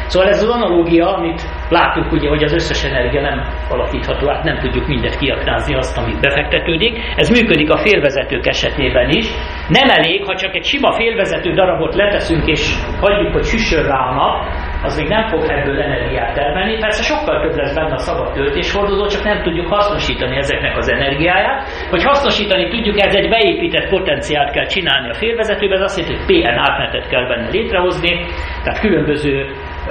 [0.07, 4.59] Szóval ez az analógia, amit látjuk ugye, hogy az összes energia nem alakítható át, nem
[4.59, 6.99] tudjuk mindet kiaknázni azt, amit befektetődik.
[7.17, 9.27] Ez működik a félvezetők esetében is.
[9.69, 14.15] Nem elég, ha csak egy sima félvezető darabot leteszünk és hagyjuk, hogy süssön rá a
[14.15, 14.47] nap,
[14.83, 16.79] az még nem fog ebből energiát termelni.
[16.79, 21.69] Persze sokkal több lesz benne a szabad töltéshordozó, csak nem tudjuk hasznosítani ezeknek az energiáját.
[21.91, 26.43] Hogy hasznosítani tudjuk, ez egy beépített potenciált kell csinálni a félvezetőbe, ez azt jelenti, hogy
[26.43, 28.27] PN átmenetet kell benne létrehozni,
[28.63, 29.47] tehát különböző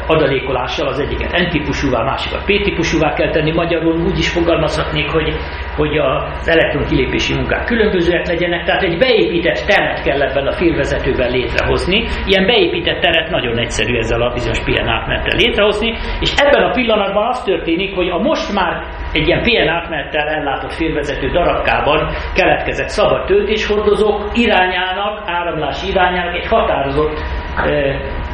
[0.08, 3.51] adalékolással az egyiket N-típusúvá, másikat P-típusúvá kell tenni.
[3.51, 5.34] Magyarul úgy is fogalmazhatnék, hogy,
[5.76, 11.32] hogy az elektron kilépési munkák különbözőek legyenek, tehát egy beépített teret kell ebben a félvezetőben
[11.32, 12.06] létrehozni.
[12.26, 17.28] Ilyen beépített teret nagyon egyszerű ezzel a bizonyos PN átmenettel létrehozni, és ebben a pillanatban
[17.28, 23.26] az történik, hogy a most már egy ilyen PN átmenettel ellátott félvezető darabkában keletkezett szabad
[23.26, 27.20] töltéshordozók irányának, áramlás irányának egy határozott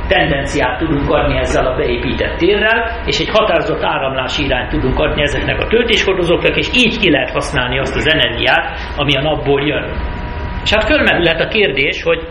[0.09, 5.59] tendenciát tudunk adni ezzel a beépített térrel, és egy határozott áramlási irányt tudunk adni ezeknek
[5.59, 9.85] a töltéshordozóknak, és így ki lehet használni azt az energiát, ami a napból jön.
[10.63, 12.27] És hát fölmerülhet a kérdés, hogy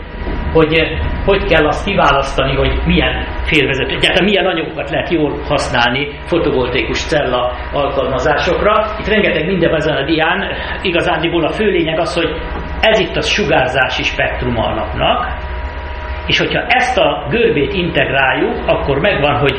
[0.53, 7.05] hogy hogy kell azt kiválasztani, hogy milyen félvezető, egyáltalán milyen anyagokat lehet jól használni fotovoltaikus
[7.05, 8.85] cella alkalmazásokra.
[8.99, 10.43] Itt rengeteg minden ezen a dián,
[10.81, 12.29] igazándiból a fő lényeg az, hogy
[12.81, 15.27] ez itt a sugárzási spektrum a napnak,
[16.29, 19.57] és hogyha ezt a görbét integráljuk, akkor megvan, hogy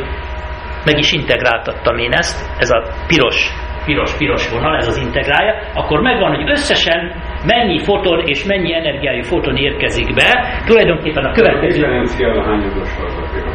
[0.85, 3.51] meg is integráltattam én ezt, ez a piros
[3.85, 7.12] piros-piros vonal, ez az integrálja, akkor megvan, hogy összesen
[7.47, 10.62] mennyi foton és mennyi energiájú foton érkezik be.
[10.66, 11.85] Tulajdonképpen a következő...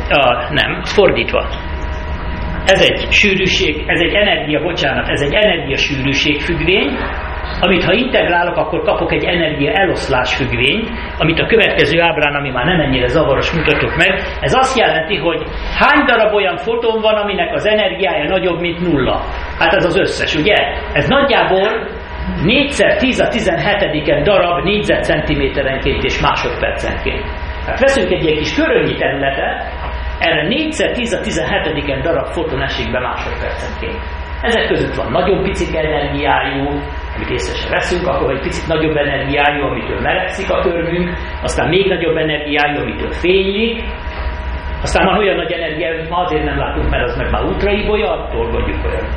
[0.10, 1.48] A, nem, fordítva.
[2.66, 6.98] Ez egy sűrűség, ez egy energia, bocsánat, ez egy energia sűrűség függvény,
[7.60, 12.66] amit ha integrálok, akkor kapok egy energia eloszlás függvényt, amit a következő ábrán, ami már
[12.66, 15.44] nem ennyire zavaros mutatok meg, ez azt jelenti, hogy
[15.80, 19.22] hány darab olyan foton van, aminek az energiája nagyobb, mint nulla.
[19.60, 20.56] Hát ez az összes, ugye?
[20.94, 21.88] Ez nagyjából
[22.44, 27.24] 4 10 a 17 darab négyzetcentiméterenként és másodpercenként.
[27.66, 29.64] Hát veszünk egy ilyen kis körönnyi területet,
[30.20, 34.00] erre 4 10 a 17 darab foton esik be másodpercenként.
[34.42, 36.82] Ezek között van nagyon picik energiájú,
[37.16, 41.10] amit észre sem veszünk, akkor egy picit nagyobb energiájú, amitől melegszik a körmünk,
[41.42, 43.84] aztán még nagyobb energiájú, amitől fénylik,
[44.82, 48.12] aztán van olyan nagy energia, amit ma azért nem látunk, mert az meg már ultraibolya,
[48.12, 49.08] attól vagyunk olyan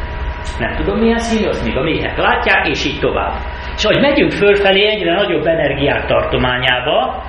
[0.58, 3.34] nem tudom milyen színű, azt még a méhek látják, és így tovább.
[3.76, 7.22] És ahogy megyünk fölfelé egyre nagyobb energiák tartományába,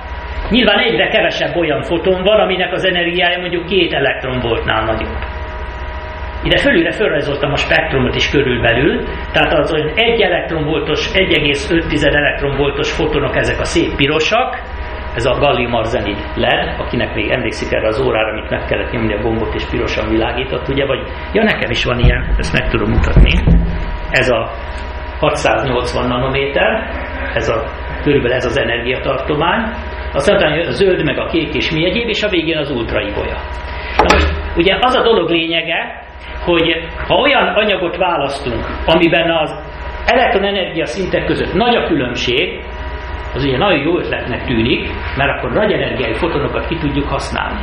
[0.50, 5.39] nyilván egyre kevesebb olyan foton van, aminek az energiája mondjuk két elektronvoltnál nagyobb.
[6.44, 13.36] Ide fölülre fölrajzoltam a spektrumot is körülbelül, tehát az olyan 1 elektronvoltos, 1,5 elektronvoltos fotonok
[13.36, 14.58] ezek a szép pirosak,
[15.14, 19.14] ez a gallium arzenid LED, akinek még emlékszik erre az órára, amit meg kellett nyomni
[19.14, 21.00] a gombot és pirosan világított, ugye, vagy
[21.32, 23.32] ja nekem is van ilyen, ezt meg tudom mutatni.
[24.10, 24.50] Ez a
[25.18, 26.90] 680 nanométer,
[27.34, 27.64] ez a,
[28.02, 29.72] körülbelül ez az energiatartomány,
[30.12, 33.36] aztán a zöld, meg a kék és mi egyéb, és a végén az ultraibolya.
[33.96, 36.08] Na most ugye az a dolog lényege,
[36.44, 39.58] hogy ha olyan anyagot választunk, amiben az
[40.06, 42.60] elektronenergia szintek között nagy a különbség,
[43.34, 47.60] az ugye nagyon jó ötletnek tűnik, mert akkor nagy energiai fotonokat ki tudjuk használni.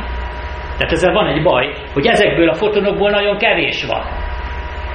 [0.76, 4.02] Tehát ezzel van egy baj, hogy ezekből a fotonokból nagyon kevés van.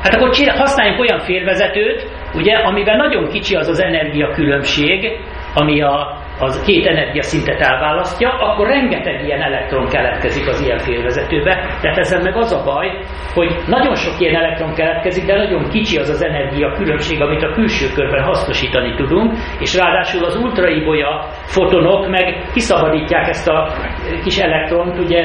[0.04, 5.20] Hát akkor használjunk olyan félvezetőt, ugye, amiben nagyon kicsi az az energia különbség,
[5.54, 11.54] ami a az két energiaszintet elválasztja, akkor rengeteg ilyen elektron keletkezik az ilyen félvezetőbe.
[11.82, 12.88] Tehát ezzel meg az a baj,
[13.34, 17.54] hogy nagyon sok ilyen elektron keletkezik, de nagyon kicsi az az energia különbség, amit a
[17.54, 23.74] külső körben hasznosítani tudunk, és ráadásul az ultraibolya fotonok meg kiszabadítják ezt a
[24.24, 25.22] kis elektront ugye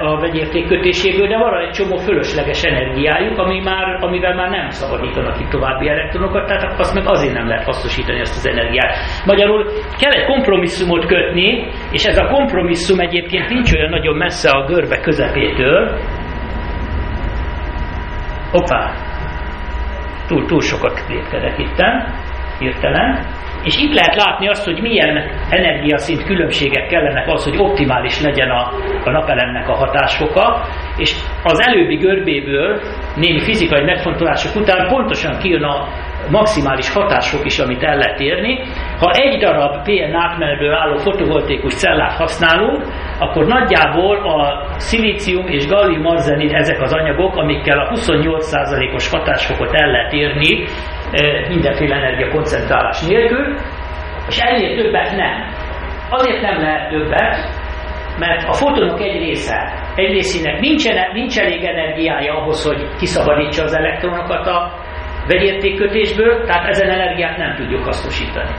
[0.00, 5.36] a vegyérték kötéséből, de van egy csomó fölösleges energiájuk, ami már, amivel már nem szabadítanak
[5.36, 8.96] ki további elektronokat, tehát azt meg azért nem lehet hasznosítani ezt az energiát.
[9.24, 9.64] Magyarul
[9.98, 15.00] kell egy kompromisszumot kötni, és ez a kompromisszum egyébként nincs olyan nagyon messze a görbe
[15.00, 15.98] közepétől.
[18.50, 18.92] Hoppá!
[20.26, 22.14] Túl, túl sokat lépkedek itten,
[22.58, 23.38] hirtelen.
[23.64, 28.72] És itt lehet látni azt, hogy milyen energiaszint különbségek kellenek az, hogy optimális legyen a,
[29.04, 32.80] a napelemnek a hatásfoka, és az előbbi görbéből
[33.16, 35.88] némi fizikai megfontolások után pontosan kijön a
[36.30, 38.58] maximális hatásfok is, amit el lehet érni.
[38.98, 42.82] Ha egy darab PN átmenetből álló fotovoltaikus cellát használunk,
[43.18, 49.90] akkor nagyjából a szilícium és gallium arzenid ezek az anyagok, amikkel a 28%-os hatásfokot el
[49.90, 50.64] lehet érni
[51.48, 53.56] mindenféle energiakoncentrálás nélkül,
[54.28, 55.54] és ennél többet nem.
[56.10, 57.36] Azért nem lehet többet,
[58.18, 63.76] mert a fotonok egy része, egy részének nincs, nincs elég energiája ahhoz, hogy kiszabadítsa az
[63.76, 64.72] elektronokat a
[65.26, 68.50] vegyértékkötésből, tehát ezen energiát nem tudjuk hasznosítani.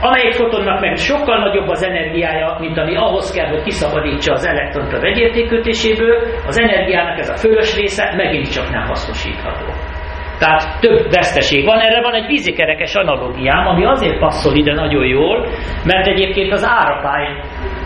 [0.00, 4.92] Amelyik fotonnak meg sokkal nagyobb az energiája, mint ami ahhoz kell, hogy kiszabadítsa az elektront
[4.92, 9.66] a vegyértékkötéséből, az energiának ez a fölös része megint csak nem hasznosítható.
[10.44, 11.78] Tehát több veszteség van.
[11.78, 15.46] Erre van egy vízikerekes analogiám, ami azért passzol ide nagyon jól,
[15.84, 17.28] mert egyébként az árapály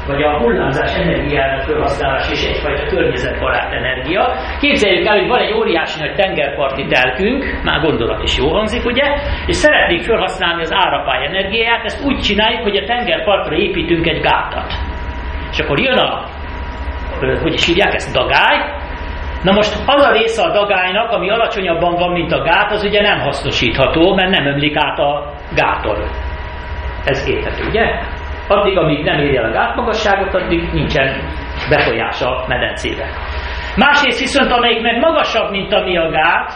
[0.07, 4.33] vagy a hullámzás energiának felhasználás is egyfajta környezetbarát energia.
[4.61, 9.05] Képzeljük el, hogy van egy óriási nagy tengerparti telkünk, már gondolat is jó hangzik, ugye,
[9.47, 14.73] és szeretnék felhasználni az árapály energiáját, ezt úgy csináljuk, hogy a tengerpartra építünk egy gátat.
[15.51, 16.25] És akkor jön a,
[17.43, 18.87] hogy is hívják ezt, dagály,
[19.43, 23.03] Na most az a része a dagálynak, ami alacsonyabban van, mint a gát, az ugye
[23.03, 25.99] nem hasznosítható, mert nem ömlik át a gáton.
[27.05, 27.85] Ez érthető, ugye?
[28.49, 31.17] Addig, amíg nem éri el a gátmagasságot, addig nincsen
[31.71, 33.07] befolyás a medencébe.
[33.77, 36.53] Másrészt viszont, amelyik meg magasabb, mint ami a gát,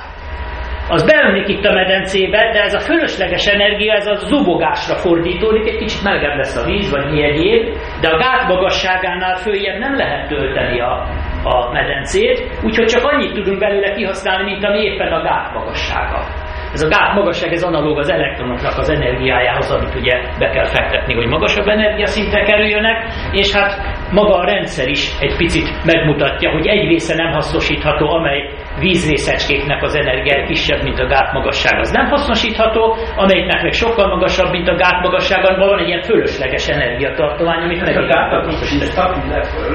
[0.89, 5.79] az beömlik itt a medencébe, de ez a fölösleges energia, ez a zubogásra fordítódik, egy
[5.79, 10.29] kicsit melegebb lesz a víz, vagy mi egyéb, de a gát magasságánál följebb nem lehet
[10.29, 11.07] tölteni a,
[11.45, 16.25] a medencét, úgyhogy csak annyit tudunk belőle kihasználni, mint ami éppen a gát magassága.
[16.73, 21.15] Ez a gát magasság, ez analóg az elektronoknak az energiájához, amit ugye be kell fektetni,
[21.15, 23.73] hogy magasabb energiaszintre kerüljönek, és hát
[24.13, 28.49] maga a rendszer is egy picit megmutatja, hogy egy része nem hasznosítható, amely
[28.79, 31.79] vízrészecskéknek az energia kisebb, mint a gát magasság.
[31.79, 36.69] Az nem hasznosítható, amelyiknek meg sokkal magasabb, mint a gát magasságon, van egy ilyen fölösleges
[36.69, 38.47] energiatartomány, amit meg gátat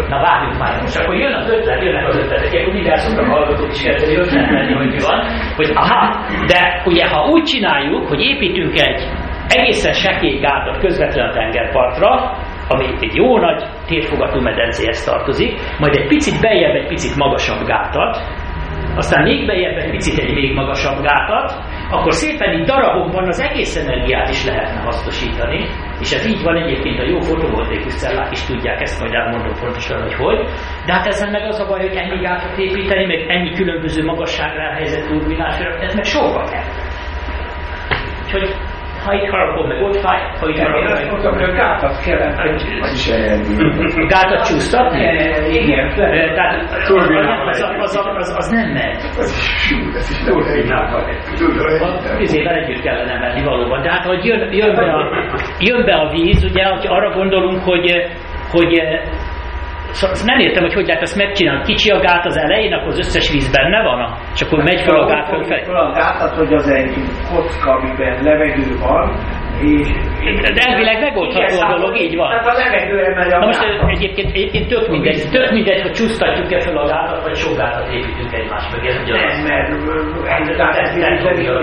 [0.09, 3.83] Na várjuk már, most akkor jön az ötlet, jönnek az ötletek, mindjárt szoktak hallgatók is
[3.83, 5.19] kezdeni ötletelni, hogy mi van,
[5.55, 9.01] hogy aha, de ugye ha úgy csináljuk, hogy építünk egy
[9.47, 12.37] egészen sekély gátat közvetlenül a tengerpartra,
[12.67, 18.17] ami egy jó nagy térfogatú medencéhez tartozik, majd egy picit beljebb egy picit magasabb gátat,
[18.97, 21.49] aztán még bejebb egy picit egy még magasabb gátat,
[21.89, 25.65] akkor szépen így darabokban az egész energiát is lehetne hasznosítani,
[25.99, 30.01] és ez így van egyébként a jó fotovoltaikus cellák is tudják, ezt majd elmondom pontosan,
[30.01, 30.39] hogy hogy.
[30.85, 34.73] De hát ezzel meg az a baj, hogy ennyi gátat építeni, meg ennyi különböző magasságra
[34.73, 36.67] helyezett turbinásra, ez meg sokba kell.
[38.23, 38.55] Úgyhogy
[39.05, 41.09] ha itt harapom, meg ott fáj, ha itt harapom, meg...
[41.09, 44.07] mondtam, hogy a gátat energia.
[44.07, 45.01] Gátat csúsztatni?
[45.61, 45.93] Igen.
[45.95, 48.97] Tehát az, az, az, az nem megy.
[49.17, 51.05] Ez is turbinával.
[52.67, 53.81] Együtt kellene menni valóban.
[53.81, 55.09] De hát, hogy jön, jön, be a,
[55.59, 58.05] jön be a víz, ugye, hogy arra gondolunk, hogy,
[58.51, 58.81] hogy
[59.91, 61.63] Szóval nem értem, hogy hogy lehet ezt megcsinálni.
[61.63, 64.95] Kicsi a gát az elején, akkor az összes víz benne van, és akkor megy fel
[64.95, 65.63] a gát fölfelé.
[65.63, 66.93] Fel a gátat, hogy az egy
[67.33, 69.05] kocka, amiben levegő van,
[69.61, 69.87] és...
[70.55, 72.29] De elvileg megoldható a dolog, így van.
[72.29, 73.89] Tehát a levegőre megy a Na most gátat.
[73.89, 78.33] egyébként, egyébként tök mindegy, tök mindegy, hogy csúsztatjuk-e fel a gátat, vagy sok gátat építünk
[78.33, 78.87] egymás mögé.
[78.87, 79.37] Ez ugyanaz.
[79.37, 79.67] Nem, mert
[80.77, 80.97] egy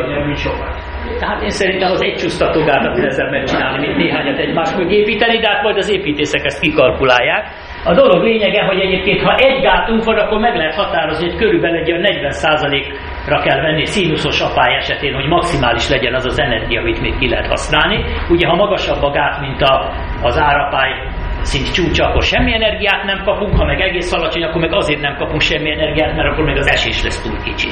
[0.08, 0.74] nem mint sokat.
[1.20, 5.48] Tehát én szerintem az egy csúsztató gátat nehezebb megcsinálni, mint néhányat egymás mögé építeni, de
[5.48, 7.44] hát majd az építészek ezt kikalkulálják.
[7.86, 11.78] A dolog lényege, hogy egyébként ha egy gátunk van, akkor meg lehet határozni, hogy körülbelül
[11.78, 17.00] egy olyan 40%-ra kell venni színuszos apály esetén, hogy maximális legyen az az energia, amit
[17.00, 18.04] még ki lehet használni.
[18.28, 20.92] Ugye ha magasabb a gát, mint a, az árapály
[21.40, 25.16] szint csúcsa, akkor semmi energiát nem kapunk, ha meg egész alacsony, akkor meg azért nem
[25.16, 27.68] kapunk semmi energiát, mert akkor meg az esés lesz túl kicsi.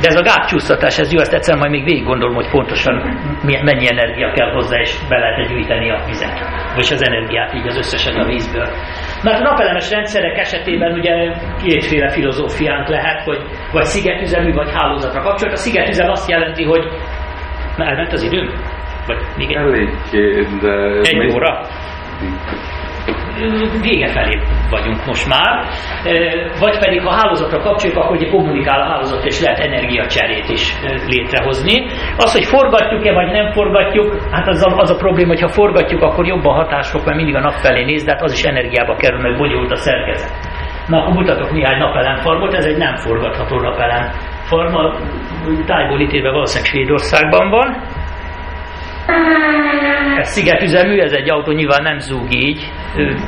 [0.00, 2.94] De ez a gátcsúsztatás, ez jó, ezt egyszer majd még végig gondolom, hogy pontosan
[3.42, 6.38] milyen, mennyi energia kell hozzá, és be lehet gyűjteni a vizet,
[6.74, 8.68] vagy az energiát így az összeset a vízből.
[9.22, 11.32] Mert a napelemes rendszerek esetében ugye
[11.62, 13.40] kétféle filozófiánk lehet, hogy
[13.72, 15.54] vagy szigetüzemű, vagy hálózatra kapcsolat.
[15.54, 16.84] A szigetüzem azt jelenti, hogy
[17.78, 18.50] Na, elment az időm?
[19.06, 21.00] Vagy még egy, Eléggé, de...
[21.02, 21.60] egy óra?
[23.80, 24.38] Vége felé
[24.70, 25.66] vagyunk most már,
[26.60, 30.74] vagy pedig ha hálózatra kapcsoljuk, akkor ugye kommunikál a hálózat, és lehet energiacserét is
[31.06, 31.86] létrehozni.
[32.16, 36.02] Az, hogy forgatjuk-e, vagy nem forgatjuk, hát az a, az a probléma, hogy ha forgatjuk,
[36.02, 39.20] akkor jobban hatások, mert mindig a nap felé néz, de hát az is energiába kerül,
[39.20, 40.32] meg bonyolult a szerkezet.
[40.86, 44.10] Na, akkor mutatok néhány napelemfarmot, ez egy nem forgatható napelem
[44.48, 44.94] farma,
[45.66, 47.76] tájból ítélve valószínűleg Svédországban van.
[50.18, 52.72] Ez szigetüzemű, ez egy autó nyilván nem zúg így,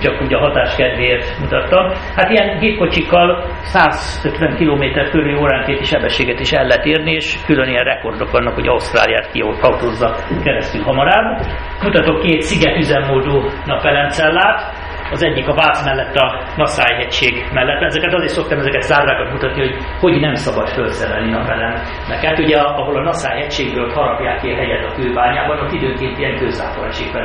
[0.00, 1.92] csak úgy a hatás kedvéért mutattam.
[2.16, 7.84] Hát ilyen gépkocsikkal 150 km körül óránkéti sebességet is el lehet érni, és külön ilyen
[7.84, 10.14] rekordok vannak, hogy Ausztráliát kiautózza
[10.44, 11.40] keresztül hamarabb.
[11.82, 14.79] Mutatok két szigetüzemmódú napelemcellát,
[15.10, 17.82] az egyik a Vác mellett a Naszály hegység mellett.
[17.82, 22.38] Ezeket azért szoktam ezeket zárvákat mutatni, hogy hogy nem szabad felszerelni napelemeket.
[22.38, 26.86] Ugye ahol a Naszály hegységből harapják ki a hegyet a kőbányában, ott időnként ilyen kőzápor
[26.86, 27.20] esik be.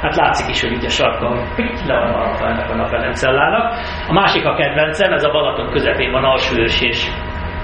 [0.00, 3.78] Hát látszik is, hogy ugye sarka, hogy le van harapva ennek a napelemcellának.
[4.08, 7.10] A másik a kedvencem, ez a Balaton közepén van Alsóőrs és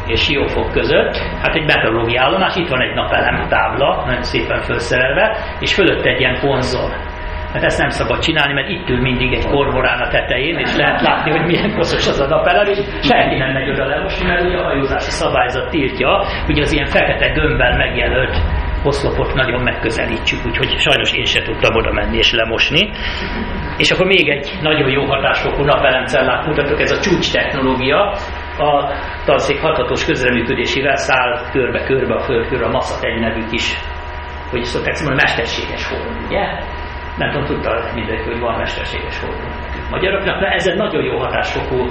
[0.06, 5.36] és Siófok között, hát egy meteorológiai állomás, itt van egy napelem tábla, nagyon szépen felszerelve,
[5.60, 6.90] és fölött egy ilyen konzol.
[7.52, 11.00] Hát ezt nem szabad csinálni, mert itt ül mindig egy kormorán a tetején, és lehet
[11.00, 14.56] látni, hogy milyen koszos az a napelem, és senki nem megy oda lemosni, mert ugye
[14.56, 18.36] a hajózási szabályzat tiltja, hogy az ilyen fekete gömbben megjelölt
[18.84, 22.90] oszlopot nagyon megközelítsük, úgyhogy sajnos én sem tudtam oda menni és lemosni.
[23.76, 28.14] És akkor még egy nagyon jó hatásfokú napelemcellát mutatok, ez a csúcs technológia,
[28.58, 28.92] a
[29.24, 33.74] tanszék hathatós közreműködésével száll körbe-körbe a föld körül a Massat egy nevű kis,
[34.50, 36.44] hogy szokták mondani, mesterséges hold, ugye?
[37.20, 39.36] Nem tudom, tudta mindenki, hogy van mesterséges hold
[39.90, 40.40] magyaroknak.
[40.40, 41.86] Na, ez egy nagyon jó hatásfokú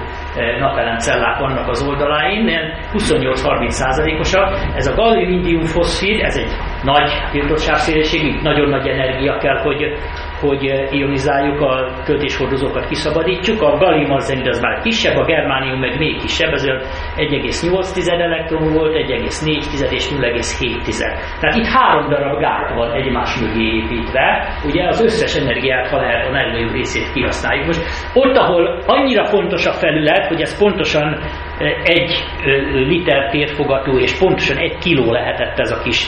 [0.60, 4.48] napelemcellák vannak az oldaláin, ilyen 28-30 százalékosak.
[4.76, 6.52] Ez a gallium-indium foszfid, ez egy
[6.84, 9.98] nagy tiltottságszélesség, nagyon nagy energia kell, hogy,
[10.40, 13.62] hogy ionizáljuk, a töltéshordozókat kiszabadítsuk.
[13.62, 16.82] A gallium arzenid az már kisebb, a germánium meg még kisebb, ez olyan
[17.16, 21.40] 1,8 elektron volt, 1,4 és 0,7.
[21.40, 24.58] Tehát itt három darab gát van egymás mögé építve.
[24.66, 27.66] Ugye az összes energiát, ha lehet, a legnagyobb részét kihasználjuk.
[27.66, 27.82] Most
[28.14, 31.18] ott, ahol annyira fontos a felület, hogy ez pontosan
[31.84, 32.26] egy
[32.74, 36.08] liter térfogatú, és pontosan egy kiló lehetett ez a kis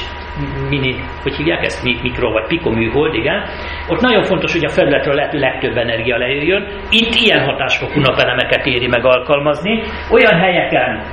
[0.70, 3.44] mini, hogy hívják ezt, mikro vagy pikoműhold, igen.
[3.88, 6.68] Ott nagyon fontos, hogy a felületről lehető legtöbb energia lejöjjön.
[6.90, 9.84] Itt ilyen hatásfokú napelemeket éri meg alkalmazni.
[10.10, 11.04] Olyan helyeken,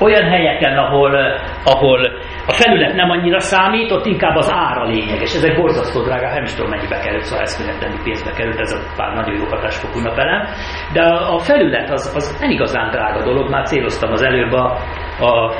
[0.00, 2.00] olyan helyeken, ahol, ahol
[2.46, 5.34] a felület nem annyira számít, ott inkább az ára lényeges.
[5.34, 8.78] Ez egy borzasztó drága, nem is tudom mennyibe került, szóval eszméletlenül pénzbe került, ez a
[8.96, 10.46] pár nagyon jó hatásfokú napelem.
[10.92, 14.78] De a felület az, az nem igazán drága dolog, már céloztam az előbb a,
[15.20, 15.52] a,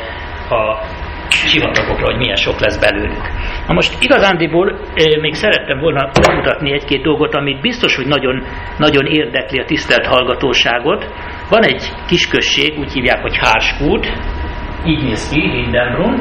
[0.55, 0.81] a
[1.31, 3.23] sivatagokra, hogy milyen sok lesz belőlük.
[3.67, 4.79] Na most igazándiból
[5.21, 8.45] még szerettem volna mutatni egy-két dolgot, amit biztos, hogy nagyon,
[8.79, 11.07] nagyon érdekli a tisztelt hallgatóságot.
[11.51, 14.13] Van egy kisközség, úgy hívják, hogy Hárskút,
[14.87, 16.21] így néz ki, Hindenbrunn,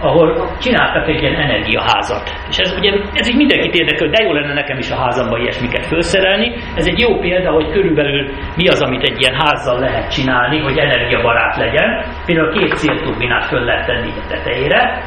[0.00, 2.30] ahol csináltak egy ilyen energiaházat.
[2.48, 5.86] És ez ugye ez így mindenkit érdekel, de jó lenne nekem is a házamban ilyesmiket
[5.86, 6.54] felszerelni.
[6.74, 10.78] Ez egy jó példa, hogy körülbelül mi az, amit egy ilyen házzal lehet csinálni, hogy
[10.78, 12.04] energiabarát legyen.
[12.26, 15.02] Például két szélturbinát föl lehet tenni a tetejére,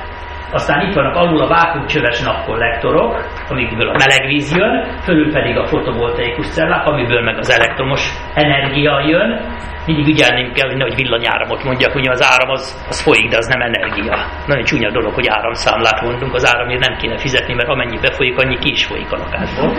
[0.52, 5.66] aztán itt vannak alul a vákumcsöves napkollektorok, amikből a meleg víz jön, fölül pedig a
[5.66, 8.02] fotovoltaikus cellák, amiből meg az elektromos
[8.34, 9.40] energia jön,
[9.86, 13.48] mindig ügyelném kell, hogy nehogy villanyáramot mondjak, ugye az áram az, az folyik, de az
[13.48, 14.16] nem energia.
[14.48, 18.58] Nagyon csúnya dolog, hogy áramszámlát mondunk, az áramért nem kéne fizetni, mert amennyi befolyik, annyi
[18.58, 19.70] ki is folyik a lakásból.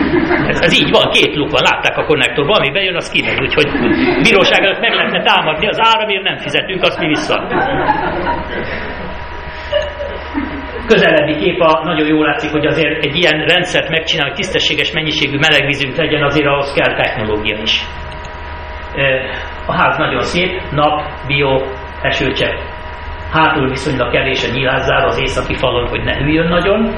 [0.49, 3.69] Ez, ez így van, két luk van, látták a konnektorban, ami bejön, az kimegy, úgyhogy
[4.23, 7.47] bíróság előtt meg lehetne támadni, az áramért nem fizetünk, azt mi vissza.
[10.89, 15.39] Közelebbi kép a, nagyon jól látszik, hogy azért egy ilyen rendszert megcsinálni, hogy tisztességes mennyiségű
[15.39, 17.81] melegvízünk legyen, azért ahhoz kell technológia is.
[19.67, 21.63] A ház nagyon szép, nap, bio,
[22.03, 22.59] esőcsepp.
[23.33, 26.95] Hátul viszonylag kevés a nyilázzár az északi falon, hogy ne hűljön nagyon.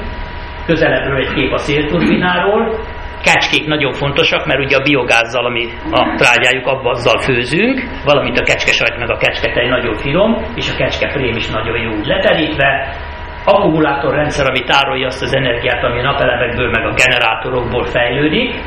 [0.65, 2.79] Közelebbről egy kép a szélturbináról.
[3.23, 8.97] Kecskék nagyon fontosak, mert ugye a biogázzal, ami a trágyájuk, azzal főzünk, valamint a kecskesajt
[8.97, 12.95] meg a kecsketej nagyon finom, és a kecskeprém is nagyon jó úgy leterítve.
[13.45, 18.61] Akkumulátorrendszer, ami tárolja azt az energiát, ami a napelemekből meg a generátorokból fejlődik,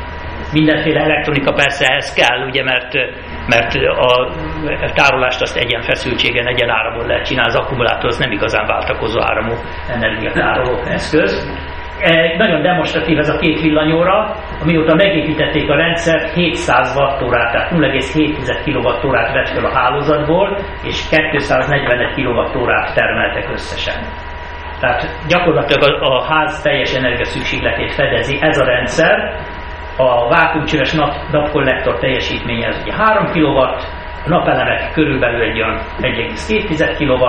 [0.51, 2.93] Mindenféle elektronika persze ehhez kell, ugye, mert,
[3.47, 3.75] mert
[4.81, 9.21] a tárolást azt egyen feszültségen, egyen áramon lehet csinálni, az akkumulátor az nem igazán váltakozó
[9.21, 9.53] áramú
[9.89, 11.49] energiatároló eszköz.
[12.01, 18.59] E, nagyon demonstratív ez a két villanyóra, amióta megépítették a rendszer 700 wattórát, tehát 0,7
[18.65, 23.95] kWh vett fel a hálózatból, és 241 kWh termeltek összesen.
[24.85, 29.39] Tehát gyakorlatilag a, a ház teljes energia szükségletét fedezi ez a rendszer,
[29.97, 33.79] a vákumcsöves nap, napkollektor teljesítménye az ugye 3 kW, a
[34.25, 37.23] napelemek körülbelül egy olyan 1,2 kW,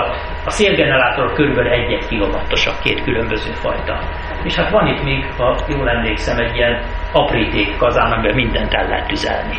[0.44, 3.98] a szélgenerátor körülbelül 1 kW-osak, két különböző fajta.
[4.44, 6.82] És hát van itt még, ha jól emlékszem, egy ilyen
[7.12, 9.56] apríték kazán, amiben mindent el lehet tüzelni,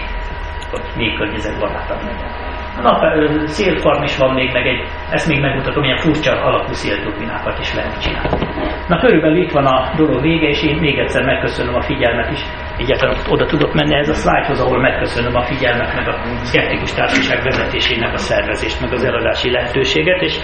[0.72, 2.47] hogy még környezetbarátabb legyen.
[2.82, 3.02] Nap
[3.46, 8.02] szélfarm is van még, meg egy, ezt még megmutatom, ilyen furcsa alakú szélturbinákat is lehet
[8.02, 8.48] csinálni.
[8.88, 12.40] Na körülbelül itt van a dolog vége, és én még egyszer megköszönöm a figyelmet is.
[12.78, 17.44] Egyáltalán oda tudok menni ez a szlájdhoz, ahol megköszönöm a figyelmet, meg a szkeptikus társaság
[17.44, 20.36] vezetésének a szervezést, meg az eladási lehetőséget, és,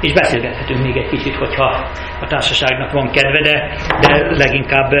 [0.00, 1.64] és beszélgethetünk még egy kicsit, hogyha
[2.20, 4.92] a társaságnak van kedve, de, de leginkább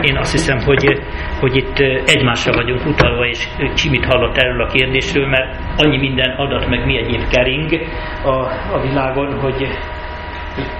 [0.00, 1.00] én azt hiszem, hogy,
[1.40, 6.68] hogy itt egymásra vagyunk utalva, és Csimit hallott erről a kérdésről, mert annyi minden adat,
[6.68, 7.70] meg mi egyéb kering
[8.24, 8.34] a,
[8.72, 9.68] a világon, hogy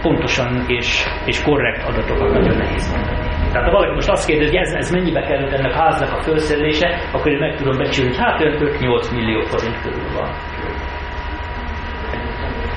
[0.02, 3.39] pontosan és, és korrekt adatokat nagyon nehéz mondani.
[3.52, 6.22] Tehát ha valaki most azt kérdezi, hogy ez, ez mennyibe került ennek a háznak a
[6.22, 10.30] felszerelése, akkor én meg tudom becsülni, hogy hát 5-8 millió forint körül van.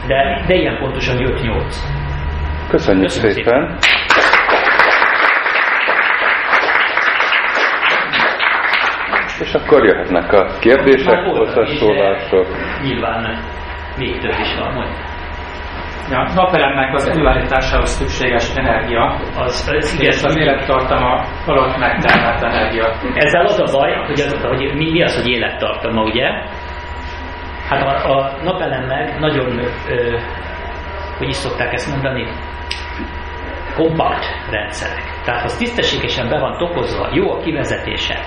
[0.08, 1.76] De, de ilyen pontosan 5-8.
[2.70, 3.32] Köszönjük Köszönöm szépen.
[3.32, 3.78] szépen.
[9.40, 12.48] És akkor jöhetnek a kérdések, hozzászólások.
[12.82, 13.44] Nyilván
[13.98, 15.13] még több is van, mondja.
[16.14, 22.96] Ja, napelemnek az előállításához szükséges energia, az, az és az élettartama alatt megtermelt energia.
[23.14, 26.28] Ezzel az a baj, hogy, az, hogy mi, mi az, hogy élettartama, ugye?
[27.70, 29.60] Hát a, a napelemmel nagyon,
[29.90, 30.18] ö,
[31.18, 32.28] hogy is szokták ezt mondani,
[33.76, 35.04] kompakt rendszerek.
[35.26, 38.20] Tehát ha az tisztességesen be van tokozva, jó a kivezetése,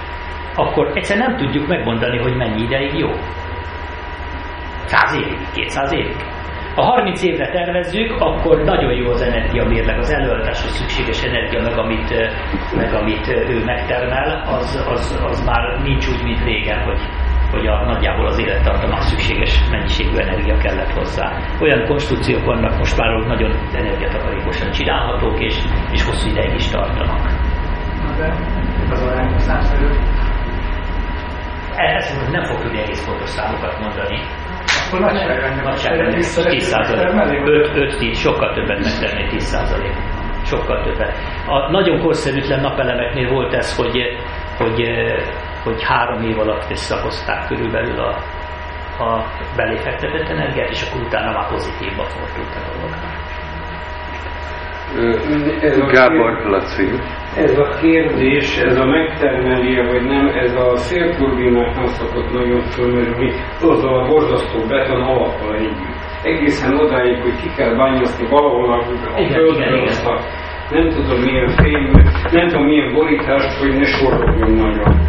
[0.55, 3.11] akkor egyszer nem tudjuk megmondani, hogy mennyi ideig jó.
[4.84, 6.36] 100 évig, 200 évig.
[6.77, 11.79] Ha 30 évre tervezzük, akkor nagyon jó az energia mérleg, az előadáshoz szükséges energia, meg
[11.79, 12.11] amit,
[12.74, 16.99] meg amit ő megtermel, az, az, az már nincs úgy, mint régen, hogy,
[17.51, 21.33] hogy a, nagyjából az élettartamnak szükséges mennyiségű energia kellett hozzá.
[21.61, 25.55] Olyan konstrukciók vannak most már, hogy nagyon energiatakarékosan csinálhatók, és,
[25.93, 27.31] és hosszú ideig is tartanak.
[28.16, 28.35] De
[28.91, 29.87] az a számszerű
[31.77, 34.18] ezt mondom, nem fog tudni egész pontos számokat mondani.
[34.87, 35.64] Akkor nagyságrendben.
[35.64, 37.11] Nagyságrendben 10 százalék.
[37.12, 39.93] 5-10, sokkal többet megtenni 10 százalék.
[40.45, 41.16] Sokkal többet.
[41.47, 44.18] A nagyon korszerűtlen napelemeknél volt ez, hogy,
[44.59, 44.89] hogy,
[45.64, 48.11] hogy három év alatt visszahozták körülbelül a,
[49.05, 49.24] a
[49.57, 52.95] belé fektetett energiát, és akkor utána már pozitívba fordult a dolog.
[55.91, 57.01] Gábor Laci.
[57.37, 63.99] Ez a kérdés, ez a megtermelje vagy nem, ez a szélturbináknak szokott nagyon fölmerülni, azzal
[64.01, 66.05] a borzasztó beton alappal együtt.
[66.22, 68.82] Egészen odáig, hogy ki kell bányaszni valahol a,
[69.32, 70.20] földre azt a
[70.70, 71.91] nem tudom milyen fény,
[72.30, 75.05] nem tudom milyen borítást, hogy ne soroljon nagyon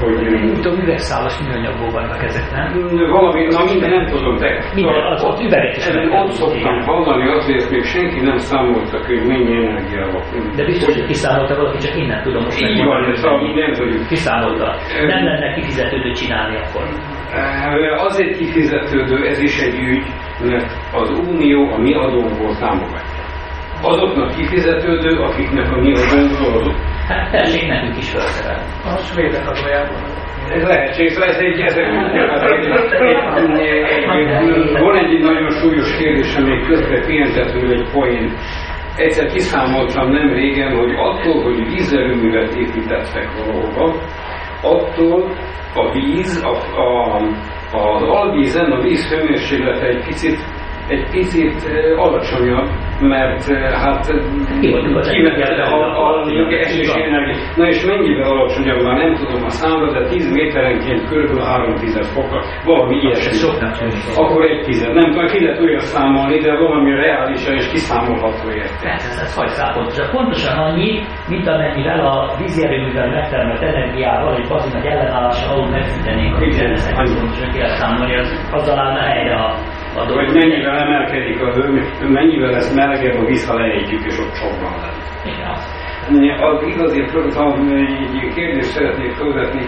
[0.00, 0.16] hogy...
[0.30, 2.66] Nem tudom, üvegszálas műanyagból vannak ezek, nem?
[3.10, 4.48] Valami, na minden nem tudom, de...
[4.74, 9.56] Minden, az ott üveget is Ott szoktam hallani, ezt még senki nem számolta, hogy mennyi
[9.56, 10.22] energiával.
[10.56, 13.30] De biztos, hogy kiszámolta valaki, csak innen tudom most Így van, ez a,
[13.64, 14.06] nem tudjuk.
[14.06, 14.76] Kiszámolta.
[15.06, 16.84] Nem lenne kifizetődő csinálni akkor.
[17.96, 20.06] Azért kifizetődő, ez is egy ügy,
[20.48, 23.24] mert az Unió a mi adónkból támogatja.
[23.82, 26.74] Azoknak kifizetődő, akiknek a mi adónkból
[27.10, 28.64] Hát tessék nekünk is felszerelni.
[28.84, 30.02] A svédek adójában.
[30.48, 31.74] Ez lehetséges, ez egy, ez
[34.80, 38.32] van egy nagyon súlyos kérdés, ami közben pihentető egy poén.
[38.96, 43.94] Egyszer kiszámoltam nem régen, hogy attól, hogy vízerőművet építettek valahova,
[44.62, 45.36] attól
[45.74, 47.16] a víz, a, a,
[47.72, 50.38] az alvízen a víz hőmérséklete egy picit
[50.88, 51.58] egy picit
[51.96, 52.68] alacsonyabb,
[53.00, 53.44] mert
[53.82, 54.04] hát
[54.60, 56.16] kivetette a, a
[56.50, 57.36] esés energia.
[57.56, 61.38] Na és mennyivel alacsonyabb már nem tudom a számra, de 10 méterenként kb.
[61.38, 63.50] 3 tized fokkal, valami ilyesmi.
[64.16, 64.94] Akkor egy tized.
[64.94, 68.82] Nem tudom, ki lehet olyan számolni, de valami reálisan és kiszámolható érte.
[68.82, 70.02] Persze, ez hogy számolható.
[70.12, 76.38] Pontosan annyi, mint amennyivel a vízjerőművel megtermelt energiával egy bazi nagy ellenállással alul megfűtenénk a
[76.38, 76.94] vizet.
[76.94, 79.54] Pontosan ki lehet számolni, az, azzal állna helyre a
[79.96, 81.66] a hogy mennyivel emelkedik a hő,
[82.08, 85.04] mennyivel lesz melegebb a víz, ha leétjük, és ott sokban lenne.
[86.40, 89.66] Az igazi egy kérdést szeretnék felvetni,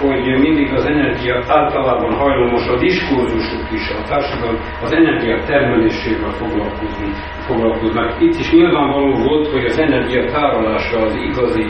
[0.00, 7.12] hogy mindig az energia általában hajlamos a diskurzusuk is, a társadalom az energia termelésével foglalkozni,
[7.46, 8.20] foglalkoznak.
[8.20, 11.66] Itt is nyilvánvaló volt, hogy az energia tárolása az igazi,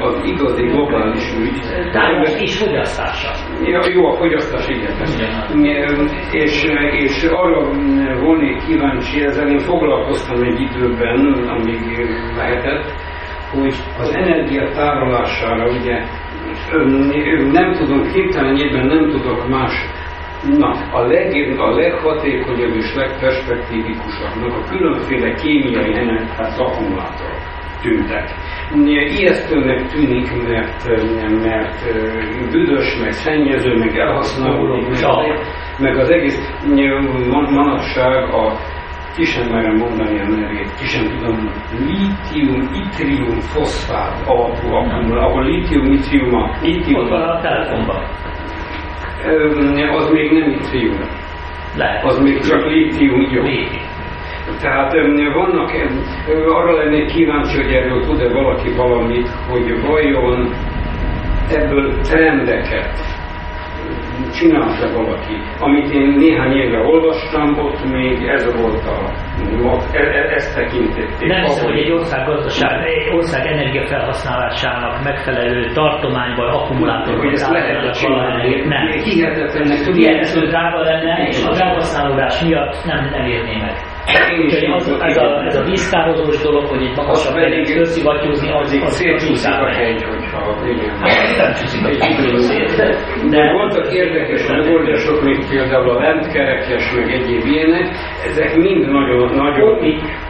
[0.00, 1.60] az igazi globális ügy.
[1.92, 3.30] Tárolás és fogyasztása.
[3.64, 4.92] Ja, jó, a fogyasztás, igen.
[5.54, 6.08] igen.
[6.32, 7.60] És, és arra
[8.20, 11.80] volnék kíváncsi, ezzel én foglalkoztam egy időben, amíg
[12.36, 12.92] lehetett,
[13.52, 16.02] hogy az energia tárolására ugye
[17.52, 19.72] nem tudom, hirtelenjében nem tudok más.
[20.58, 28.30] Na, a, leg, a leghatékonyabb és legperspektívikusabbnak a különféle kémiai energiát akkumulátorok tűntek.
[29.18, 30.88] Ijesztőnek tűnik, mert,
[31.42, 31.84] mert
[32.50, 35.38] büdös, meg szennyező, meg elhasználódik, meg,
[35.78, 36.38] meg az egész
[37.50, 38.56] manapság a
[39.14, 41.52] ki sem merem mondani a nevét, ki sem tudom,
[41.86, 47.00] lítium, itrium, foszfát alapú akkumulátor, ahol lítium, itrium, a lítium.
[47.00, 48.02] Ott van a telefonban.
[49.96, 50.98] Az még nem itrium.
[51.76, 52.04] Lehet.
[52.04, 53.42] Az még csak lítium jó.
[54.60, 54.92] Tehát
[55.34, 55.70] vannak,
[56.48, 60.54] arra lennék kíváncsi, hogy erről tud-e valaki valamit, hogy vajon
[61.50, 63.19] ebből trendeket
[64.38, 65.34] csinálta valaki.
[65.58, 68.96] Amit én néhány éve olvastam, ott még ez volt a
[69.92, 71.28] e, e, ezt tekintették.
[71.28, 77.98] Nem hiszem, hogy egy ország gazdaság, egy ország energiafelhasználásának megfelelő tartományban akkumulátorban hogy ezt lehet
[77.98, 78.66] csinálni.
[78.66, 78.86] Nem.
[78.86, 80.08] Hihetetlennek tudja.
[80.08, 83.89] Hihetetlenül drága lenne, és a felhasználódás miatt nem, nem érné meg.
[84.76, 89.28] Az, ez, a, ez a vízkározós dolog, hogy egy magasabb helyet felszivattyúzni, az, az, az,
[89.30, 90.38] az a hegy, hogyha
[93.30, 97.88] De voltak érdekes megoldások, mint például a lentkerekes, meg egyéb ilyenek,
[98.24, 99.78] ezek mind nagyon, nagyon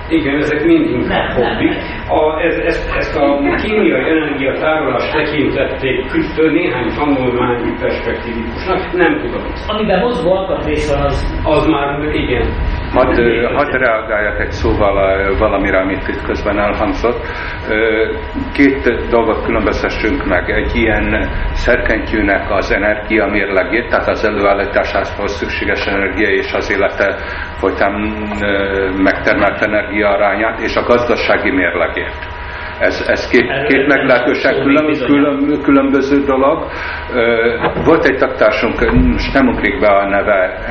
[0.09, 1.73] igen, ezek mind inkább hobbik.
[2.09, 6.05] A, ez, ezt, ezt a kémiai energiatárolást tekintették
[6.37, 9.43] néhány tanulmányi perspektívikusnak, nem tudom.
[9.67, 11.43] Amiben mozgó alkatrész van, az...
[11.45, 12.47] Az már, igen.
[12.93, 13.15] Hadd,
[13.61, 17.27] hadd reagáljak egy szóval valamire, amit itt közben elhangzott.
[18.53, 20.51] Két dolgot különböztessünk meg.
[20.51, 27.17] Egy ilyen szerkentyűnek az energia mérlegét, tehát az előállításához szükséges energia és az élete
[27.59, 27.93] folytán
[28.97, 32.40] megtermelt energia arányát, és a gazdasági mérlegét.
[32.81, 36.67] Ez, ez két, két meglehetősen külön, külön, különböző dolog.
[37.85, 40.65] Volt egy taktársunk, most nem ugrik be a neve,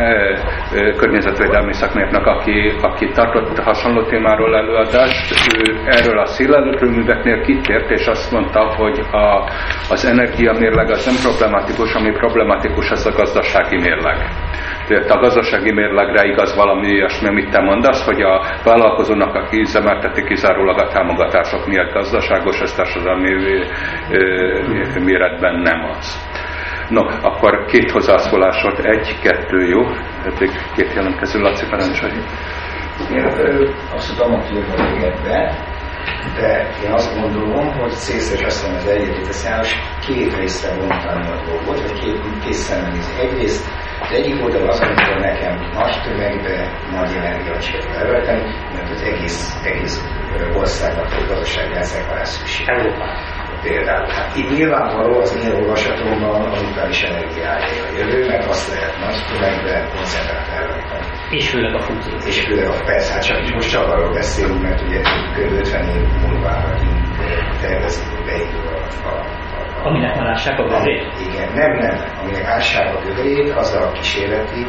[0.97, 5.33] környezetvédelmi szakmérnök, aki, aki tartott hasonló témáról előadást.
[5.57, 9.49] Ő erről a szélerőműveknél kitért, és azt mondta, hogy a,
[9.89, 14.17] az energiamérleg az nem problematikus, ami problematikus, az a gazdasági mérleg
[14.89, 20.79] a gazdasági mérlegre igaz valami ilyesmi, amit te mondasz, hogy a vállalkozónak, aki üzemelteti kizárólag
[20.79, 23.29] a támogatások miatt gazdaságos, ez társadalmi
[25.03, 26.27] méretben nem az.
[26.89, 29.81] No, akkor két hozzászólásod, egy, kettő, jó?
[30.25, 32.11] Eddig két jelentkező, Laci parancsolj.
[33.11, 33.25] Én
[33.95, 35.55] azt tudom, hogy jövök be,
[36.39, 39.65] de én azt gondolom, hogy célszerű azt az egyetét a
[40.07, 43.21] két részre vontani a dolgot, vagy két, két szemmel nézni.
[43.21, 43.67] Egyrészt
[44.01, 50.03] az egyik oldal az, amikor nekem nagy tömegbe nagy energiacsét leölteni, mert az egész, egész
[50.55, 52.67] országnak vagy gazdasági rendszerre lesz szükség.
[53.61, 54.07] Például.
[54.07, 59.25] Hát itt nyilvánvaló az én olvasatomban a nukleáris energiája a jövő, mert azt lehet nagy
[59.31, 61.05] tömegbe koncentrált előállítani.
[61.29, 62.13] És főleg a funkció.
[62.27, 65.51] És főleg a persze, hát csak most csak arról beszélünk, mert ugye kb.
[65.51, 66.53] 50 év múlva
[67.61, 69.48] tervezik, hogy beindul a, a
[69.83, 71.07] Aminek már ássák a gödrét?
[71.27, 71.95] Igen, nem, nem.
[72.21, 74.65] Aminek ássák a gödrét, az a kísérleti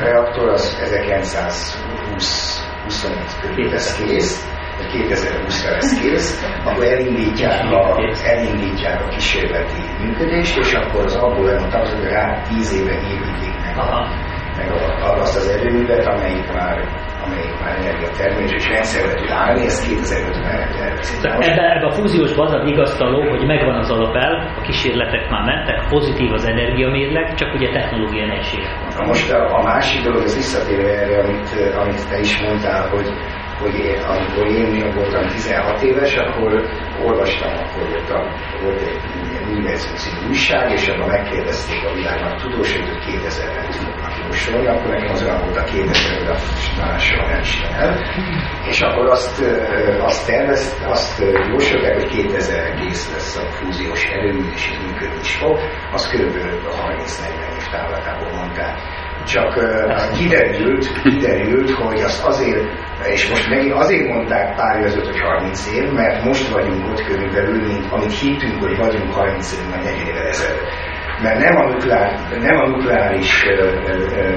[0.00, 4.46] reaktor, az 1920 25 körül lesz kész,
[4.76, 11.50] vagy 2020-ra lesz kész, akkor elindítják a, elindítják a kísérleti működést, és akkor az abból
[11.50, 14.08] elmondtam, hogy rá 10 éve építik meg, a,
[14.56, 16.88] meg a, azt az erőművet, amelyik már
[17.24, 21.24] amelyik már energiatermelés és rendszerbe tud állni, ezt 2050-re tervezik.
[21.24, 26.32] Ebben, ebbe a fúziós bazad igaztaló, hogy megvan az alapel, a kísérletek már mentek, pozitív
[26.32, 29.06] az energiamérleg, csak ugye technológia nehézségek van.
[29.06, 31.48] most a, a másik dolog, ez visszatérve erre, amit,
[31.82, 33.08] amit te is mondtál, hogy
[33.62, 36.50] hogy én, amikor én voltam 16 éves, akkor
[37.04, 38.20] olvastam, akkor volt, a,
[38.62, 39.00] volt egy
[39.50, 45.12] Univerzum című újság, és abban megkérdezték a világnak tudósait, hogy 2000-re fognak jósolni, akkor nekem
[45.12, 47.42] az olyan volt a 2000 hogy a soha nem
[47.78, 47.92] el.
[48.68, 49.44] És akkor azt,
[50.00, 55.58] azt tervezt, azt jósolták, hogy 2000-re kész lesz a fúziós erőmű, és működni is fog.
[55.92, 56.36] Az kb.
[56.36, 59.01] 30-40 év távlatából mondták.
[59.24, 59.54] Csak
[60.18, 65.92] kiderült, kiderült, hogy azt azért és most megint azért mondták pár év hogy 30 év,
[65.92, 70.26] mert most vagyunk ott körülbelül, mint amit hittünk, hogy vagyunk 30 év, vagy 40 évvel
[70.26, 70.90] ezelőtt.
[71.22, 73.42] Mert nem a, nukleár, nem a nukleáris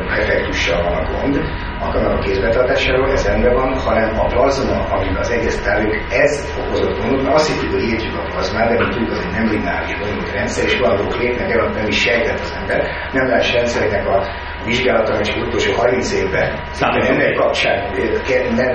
[0.08, 1.42] effektussal van a gond,
[1.80, 7.22] a kézbetartásáról, ez rendben van, hanem a plazma, amiben az egész tárgyuk, ez okozott gondot,
[7.22, 10.32] mert azt hittük, hogy értjük a plazmát, de mint tudjuk, az egy nem lineáris bonyolult
[10.32, 12.80] rendszer, és valamelyik lépnek el, nem is sejtett az ember.
[13.14, 14.28] Nem lesz rendszereknek a
[14.66, 16.48] vizsgálatom és utolsó 30 évben
[16.82, 17.78] ennek kapcsán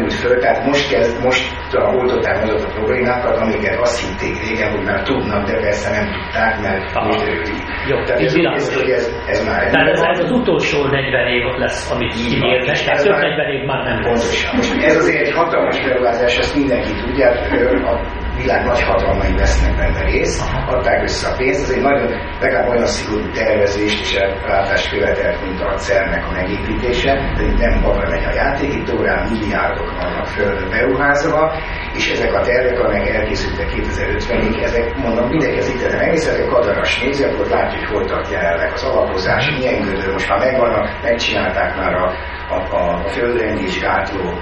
[0.02, 4.84] ült föl, tehát most, kezd, most oldották azokat a problémákat, amiket azt hitték régen, hogy
[4.84, 7.06] már tudnak, de persze nem tudták, mert Aha.
[7.06, 7.64] most derülik.
[7.88, 11.44] Jó, tehát ez, ez, hogy ez, ez már Tehát ez, ez az utolsó 40 év
[11.58, 14.20] lesz, amit ígérnek, tehát több 40 év már nem lesz.
[14.20, 14.56] Pontosan.
[14.56, 17.28] Most ez azért egy hatalmas beruházás, ezt mindenki tudja,
[17.92, 22.08] a világ nagy vesznek benne részt, adták össze a pénzt, ez egy nagyon,
[22.40, 28.08] legalább olyan szigorú tervezést és ellátást követelt, mint a CERN-nek a megépítése, de nem babra
[28.08, 31.52] megy a játék, itt órán milliárdok vannak földön beruházva,
[31.94, 37.24] és ezek a tervek, amelyek elkészültek 2050-ig, ezek mondom, mindenki az itt megnézhetek, kadaras nézi,
[37.24, 41.94] akkor látja, hogy hol tart jelenleg az alapozás, milyen gödör, most már megvannak, megcsinálták már
[41.94, 42.12] a,
[42.48, 44.32] a, a földrengés gátló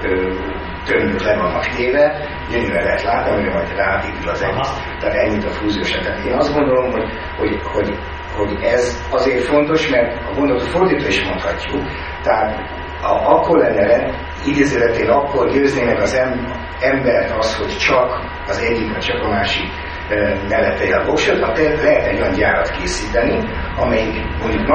[0.89, 2.05] tömök le vannak téve,
[2.51, 4.73] gyönyörűen lehet látni, amire majd ráépül az egész.
[5.01, 7.09] Tehát ennyit a fúziós Tehát én azt gondolom, hogy,
[7.39, 7.99] hogy, hogy,
[8.37, 11.83] hogy ez azért fontos, mert a gondolatot fordítva is mondhatjuk.
[12.23, 12.51] Tehát
[13.03, 14.11] a, akkor lenne
[14.47, 16.21] idézőletén akkor győzni meg az
[16.81, 19.71] embert az, hogy csak az egyik, vagy csak a másik
[20.49, 21.39] mellette a voksot,
[21.83, 23.39] lehet egy olyan gyárat készíteni,
[23.77, 24.67] amelyik mondjuk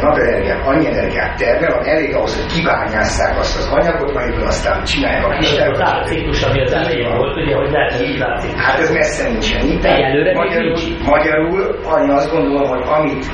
[0.00, 5.24] napenergiát, annyi energiát termel, ami elég ahhoz, hogy kibányásszák azt az anyagot, amiből aztán csinálják
[5.24, 8.20] a kis Az átciklus, ami az elején volt, ugye, hogy lehet így
[8.56, 9.84] Hát ez messze nincsen itt.
[9.84, 13.24] Egyelőre magyarul, magyarul, annyi azt gondolom, hogy amit,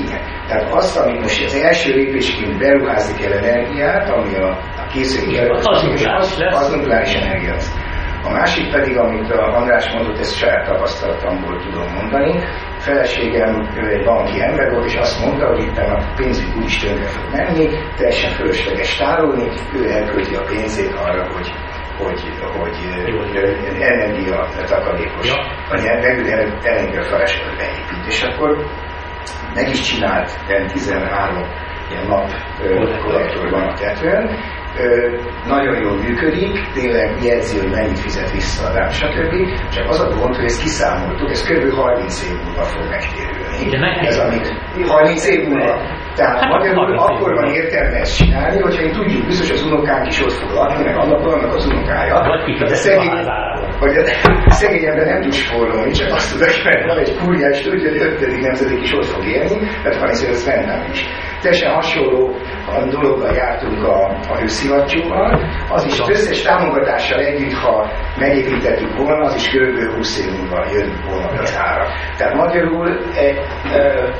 [0.00, 5.48] igen, tehát azt, amit most az első lépésként beruházni kell energiát, ami a, a készülő
[5.48, 5.66] az,
[6.18, 7.54] az, az nukleáris energia.
[8.24, 12.32] A másik pedig, amit a András mondott, ezt saját tapasztalatomból tudom mondani.
[12.78, 16.78] A feleségem ő egy banki ember volt, és azt mondta, hogy itt a pénzük úgyis
[16.78, 21.52] tönkre fog menni, teljesen fölösleges tárolni, ő elkölti a pénzét arra, hogy
[21.98, 22.20] hogy,
[22.58, 22.76] hogy,
[23.80, 25.36] energia takarékos, ja.
[25.68, 28.06] vagy energia felesleget beépít.
[28.06, 28.56] És akkor
[29.54, 30.38] meg is csinált
[30.72, 31.46] 13
[31.90, 32.30] ilyen nap
[33.02, 34.38] kollektor van a tetőn,
[35.46, 39.32] nagyon jól működik, tényleg jegyzi, hogy mennyit fizet vissza rá, stb.
[39.74, 41.74] Csak az a gond, hogy ezt kiszámoltuk, ez kb.
[41.74, 44.06] 30 év múlva fog megtérülni.
[44.06, 44.46] Ez amit
[44.86, 45.80] 30 év múlva.
[46.16, 50.22] Tehát hát, magyarul akkor van értelme ezt csinálni, hogyha én tudjuk, biztos az unokánk is
[50.22, 52.14] ott fog lakni, meg annak annak az unokája.
[52.58, 53.26] Vagy szegény,
[53.78, 53.96] hogy
[54.44, 57.90] a szegény ember nem tud spórolni, csak azt tudja, hogy van egy kurja, és tudja,
[57.90, 61.06] hogy ötödik nemzedék is ott fog élni, mert van ezért ez bennem is.
[61.40, 62.36] Teljesen hasonló
[62.90, 69.34] dologgal jártunk a, a hőszivattyúval, az is az összes támogatással együtt, ha megépítettük volna, az
[69.34, 69.94] is kb.
[69.94, 71.86] 20 év múlva jön volna az ára.
[72.16, 73.24] Tehát magyarul e,
[73.72, 74.12] e,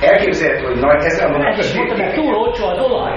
[0.00, 3.12] elképzelhető, hogy nagy ezen a Ez is mondtam, hogy túl olcsó az olaj.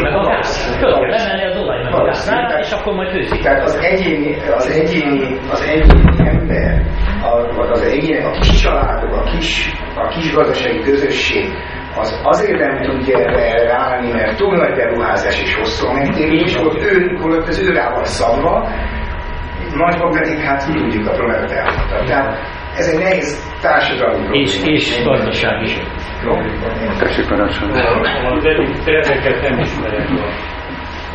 [0.00, 0.76] Meg a gáz.
[0.78, 3.42] Föl emelni az olaj, meg a gáz és akkor majd főzik.
[3.42, 6.82] Tehát az egyéni, az egyéni, az egyéni ember,
[7.22, 11.44] a, az egyéni, a kis családok, a kis, a kis gazdasági közösség,
[11.96, 16.82] az azért nem tudja erre ráállni, mert túl nagy beruházás és hosszú a megtérés, ott
[16.82, 18.68] ő, ott az ő rá van szabva,
[19.74, 22.06] nagyban pedig hát tudjuk a problémát elmondani.
[22.06, 23.28] Tehát ez egy nehéz
[23.60, 24.44] társadalmi probléma.
[24.44, 25.72] És, és gazdasági
[26.98, 27.80] Tessék parancsolni.
[28.36, 30.08] Az egyik terveket nem ismerek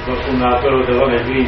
[0.06, 1.48] az akkumulátorot, de van egy nevű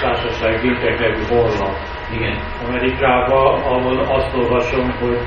[0.00, 1.76] társaság Greentech nevű honlap.
[2.12, 2.38] Igen.
[2.68, 5.18] Amerikában, ahol azt olvasom, hogy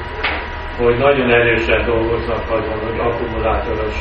[0.78, 3.96] hogy nagyon erősen dolgoznak azon, hogy akkumulátoros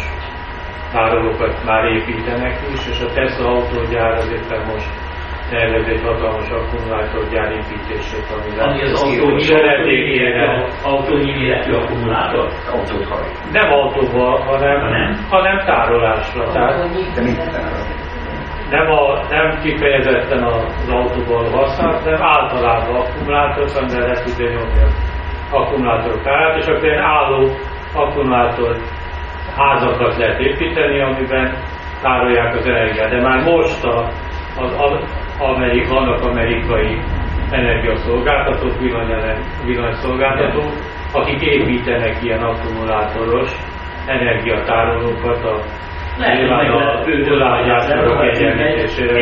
[0.92, 5.01] tárolókat már építenek is, és a Tesla autógyár az éppen most
[5.52, 9.02] tervez egy hatalmas akkumulátorgyár építését, amivel Ami az
[10.84, 12.46] autónyi méretű akkumulátor?
[13.52, 15.26] Nem autóval, hanem, nem.
[15.30, 16.42] hanem tárolásra.
[16.52, 16.76] Tehát
[18.70, 24.82] nem, a, nem kifejezetten az autóval használt, hanem általában akkumulátor, amivel le tudja nyomni
[25.50, 27.48] akkumulátorok árát, és akkor ilyen álló
[27.94, 28.76] akkumulátor
[29.56, 31.54] házakat lehet építeni, amiben
[32.02, 33.10] tárolják az energiát.
[33.10, 34.08] De már most a,
[34.58, 35.00] az, az
[35.44, 36.98] amerik, vannak amerikai
[37.50, 38.78] energiaszolgáltatók,
[39.64, 40.72] villanyszolgáltatók,
[41.12, 43.50] akik építenek ilyen akkumulátoros
[44.06, 45.60] energiatárolókat a
[46.18, 49.20] lehet, a világgyártók egyenlítésére.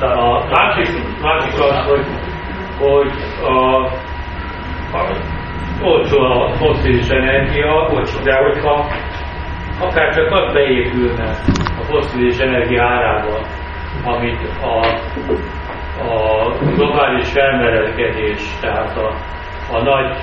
[0.00, 0.88] A másik,
[1.22, 2.04] másik az, hogy,
[2.78, 3.10] hogy
[3.42, 3.88] a
[5.82, 8.86] olcsó a foszilis energia, olcsó, de hogyha
[9.80, 11.28] akár csak az beépülne
[11.80, 13.40] a foszilis energia árába,
[14.04, 14.86] amit a,
[16.08, 19.14] a globális felmelegedés, tehát a,
[19.76, 20.16] a nagy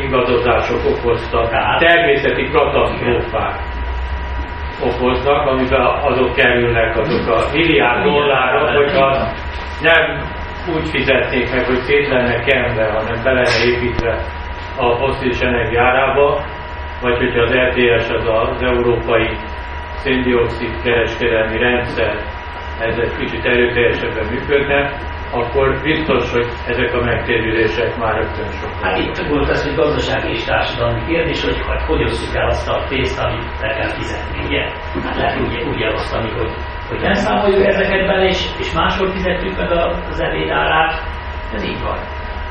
[0.00, 3.60] ingadozások okoztak, természeti katasztrófák
[4.84, 9.28] okoznak, amiben azok kerülnek, azok a milliárd dollárok, hogyha
[9.80, 10.22] nem
[10.74, 14.18] úgy fizetnék meg, hogy szét lenne kenve, hanem be lenne építve
[14.78, 16.44] a foszilis energiárába,
[17.00, 19.36] vagy hogyha az RTS, az az európai
[19.94, 22.16] széndiokszid kereskedelmi rendszer,
[22.88, 24.80] ez egy kicsit erőteljesebben működne,
[25.30, 28.82] akkor biztos, hogy ezek a megtérülések már rögtön sokkal.
[28.82, 32.68] Hát itt volt az, hogy gazdasági és társadalmi kérdés, hogy hát hogy osszuk el azt
[32.68, 34.62] a pénzt, amit el kell fizetni, ugye?
[35.04, 36.52] Hát lehet úgy, úgy elosztani, hogy
[36.88, 39.70] hogy nem számoljuk ezeket bele, és, és máshol fizetjük meg
[40.10, 41.02] az elédárát,
[41.54, 41.98] ez így van.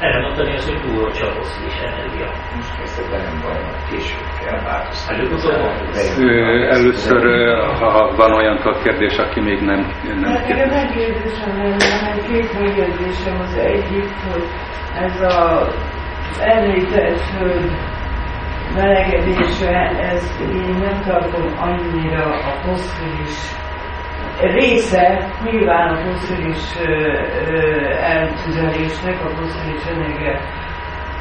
[0.06, 2.30] Erre mondani azt, hogy túl olcsó a fosszilis energia.
[2.56, 3.60] Most kezdetben nem baj,
[3.90, 5.24] később kell változtatni.
[6.78, 7.22] Először,
[7.80, 10.66] ha van olyan kérdés, aki még nem, nem hát kérdés.
[10.66, 14.46] Nekem egy kérdésem lenne, két megjegyzésem az egyik, hogy
[14.96, 15.68] ez a
[16.40, 17.72] említett föld
[18.76, 19.72] melegedése,
[20.12, 23.61] ez én nem tartom annyira a fosszilis
[24.42, 26.76] része nyilván a foszilis
[28.02, 30.40] eltüzelésnek, a foszilis energia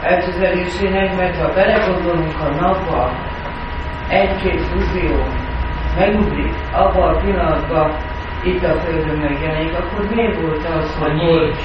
[0.02, 3.12] eltüzelésének, mert ha belegondolunk a napba,
[4.08, 5.24] egy-két fúzió
[5.98, 7.96] megugrik, abban a pillanatban
[8.44, 11.56] itt a Földön megjelenik, akkor miért volt az, hogy volt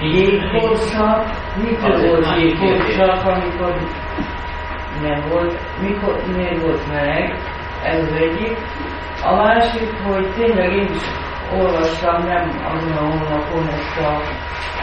[0.00, 1.30] jégkorszak,
[1.62, 3.74] mikor volt jégkorszak, amikor
[5.02, 7.38] nem volt, mikor, miért volt meleg,
[7.84, 8.56] ez az egyik.
[9.24, 11.06] A másik, hogy tényleg én is
[11.58, 14.20] olvastam, nem azon a honlapon ezt, a,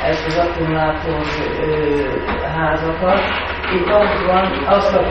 [0.06, 1.22] ezt az akkumulátor
[1.62, 1.96] ö,
[2.56, 3.22] házakat.
[3.76, 5.04] Itt az van, azt a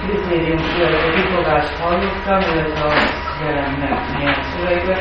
[0.00, 2.92] kritérium, a kifogást hallottam, illetve a
[3.44, 4.98] jelent meg milyen szövegben,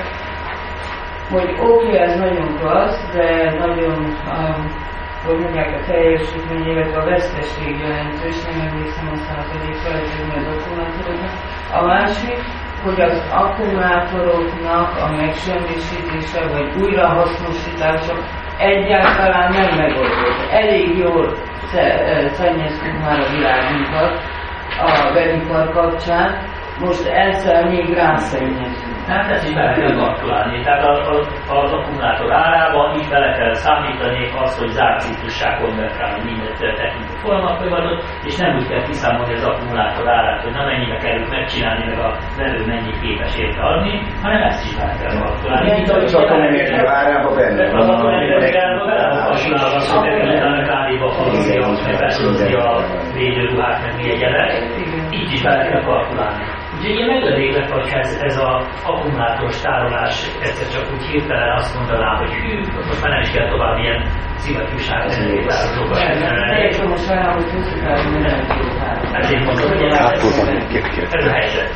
[1.29, 4.91] hogy oké, okay, ez nagyon klassz, de nagyon, um,
[5.25, 11.31] a teljesítmény, illetve a veszteség jelentős, nem emlékszem a százalékra, hogy az akkumulátoroknak.
[11.73, 12.39] A másik,
[12.83, 18.13] hogy az akkumulátoroknak a megsemmisítése vagy újrahasznosítása
[18.57, 20.51] egyáltalán nem megoldott.
[20.51, 21.37] Elég jól
[22.31, 24.21] szennyeztünk már a világunkat
[24.79, 28.93] a vegyipar kapcsán, most egyszer még rászennyezünk.
[29.07, 30.63] Hát ezt is bele kell kalkulálni.
[30.63, 36.19] Tehát a, a, az akkumulátor árába így bele kell számítani azt, hogy zárt ciklussá konvertálni
[36.25, 41.27] minden technikai folyamatot, és nem úgy kell kiszámolni az akkumulátor árát, hogy na mennyibe kerül
[41.27, 45.83] megcsinálni, meg a vevő mennyi képes érte adni, hanem ezt is bele kell kalkulálni.
[45.91, 51.09] Az atomenergia árába benne Az atomenergia árába bele van kalkulálva, azt, hogy megjelent a kávéba
[51.11, 52.83] faluzja, meg beszúzja a
[53.13, 54.51] védőruhát, meg mi egyebek.
[55.09, 56.62] Így is bele kell kalkulálni.
[56.83, 61.75] Úgyhogy ilyen meglepő lett, hogy ez, ez az akkumulátoros tárolás egyszer csak úgy hirtelen azt
[61.77, 63.99] mondaná, hogy hű, most már nem is kell tovább ilyen
[64.35, 65.27] szivattyúság nem
[69.13, 69.95] Ezért mondom, hogy ez,
[71.11, 71.69] ez, a helyzet.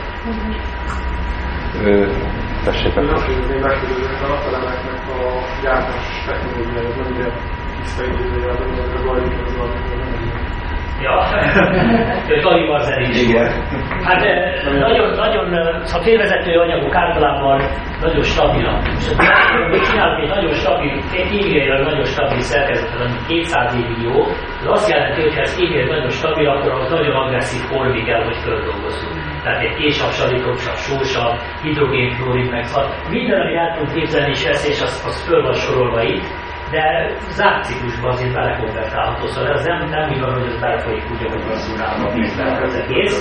[2.64, 3.24] Tessék, akkor.
[3.26, 4.68] hiszem, hogy a
[5.10, 7.28] a gyártás technológiája, nem ugye
[7.78, 10.17] tiszta a bajlik az a
[11.02, 11.16] Ja,
[13.00, 13.48] is Igen.
[14.04, 17.62] Hát eh, nagyon, nagyon, eh, a félvezető anyagok általában
[18.02, 18.88] nagyon stabilak.
[19.72, 24.26] És csinálunk egy nagyon stabil, kémiailag nagyon stabil szerkezetet, ami 200 évig jó,
[24.62, 28.24] ez azt jelenti, hogy ha ez kémiailag nagyon stabil, akkor az nagyon agresszív formig kell,
[28.24, 29.14] hogy földolgozzuk.
[29.44, 30.12] Tehát egy késav,
[30.76, 35.42] sósav, hidrogén, fluorid, meg szóval minden, amit el tudunk képzelni és veszélyes, az, az föl
[35.42, 36.28] van sorolva itt,
[36.72, 36.84] de
[37.38, 41.46] zárt ciklusban azért belekonvertálható, szóval ez nem, nem úgy van, hogy az belefolyik úgy, ahogy
[41.46, 43.18] vasszulálva a vízbe az egész.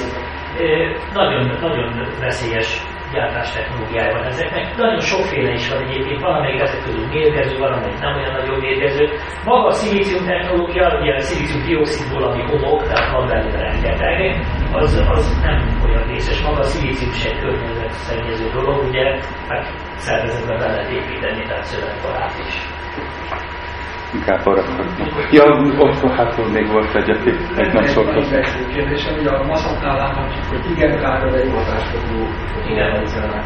[1.12, 2.82] Nagyon, nagyon veszélyes
[3.12, 4.76] gyártás technológiája van ezeknek.
[4.76, 8.58] Nagyon sokféle is van egyébként, van, amelyik ezek közül mérgező, van, amelyik nem olyan nagyon
[8.58, 9.04] mérgező.
[9.44, 15.06] Maga a szilícium technológia, ugye a szilícium dioxidból, ami homok, tehát van belőle rengeteg, az,
[15.08, 16.42] az nem olyan vészes.
[16.42, 19.04] Maga a szilícium se egy környezetszennyező dolog, ugye,
[19.48, 22.54] hát szervezetbe be lehet építeni, tehát szövegbarát is.
[24.14, 24.62] Inkább arra.
[25.30, 25.44] Ja,
[25.78, 27.10] ott hátul még volt egy,
[27.56, 28.36] egy nem szólt hozzá.
[28.36, 32.18] Egy kérdésem, hogy a maszaknál láthatjuk, hogy igen drága, de jó hatásfokú
[32.74, 33.44] rendszernek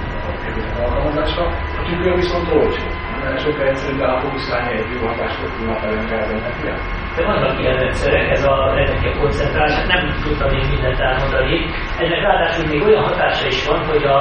[0.78, 1.44] a alkalmazása.
[1.78, 2.84] A tükör viszont olcsó.
[3.22, 6.78] Mert sokkal egyszerűbb átlóbuszálni egy jó hatásfokú napelemkelvenek, igen?
[7.16, 11.66] De vannak ilyen rendszerek, ez a energia koncentrálás, nem tudtam még mindent elmondani.
[11.98, 14.18] Ennek ráadásul még olyan hatása is van, hogy a,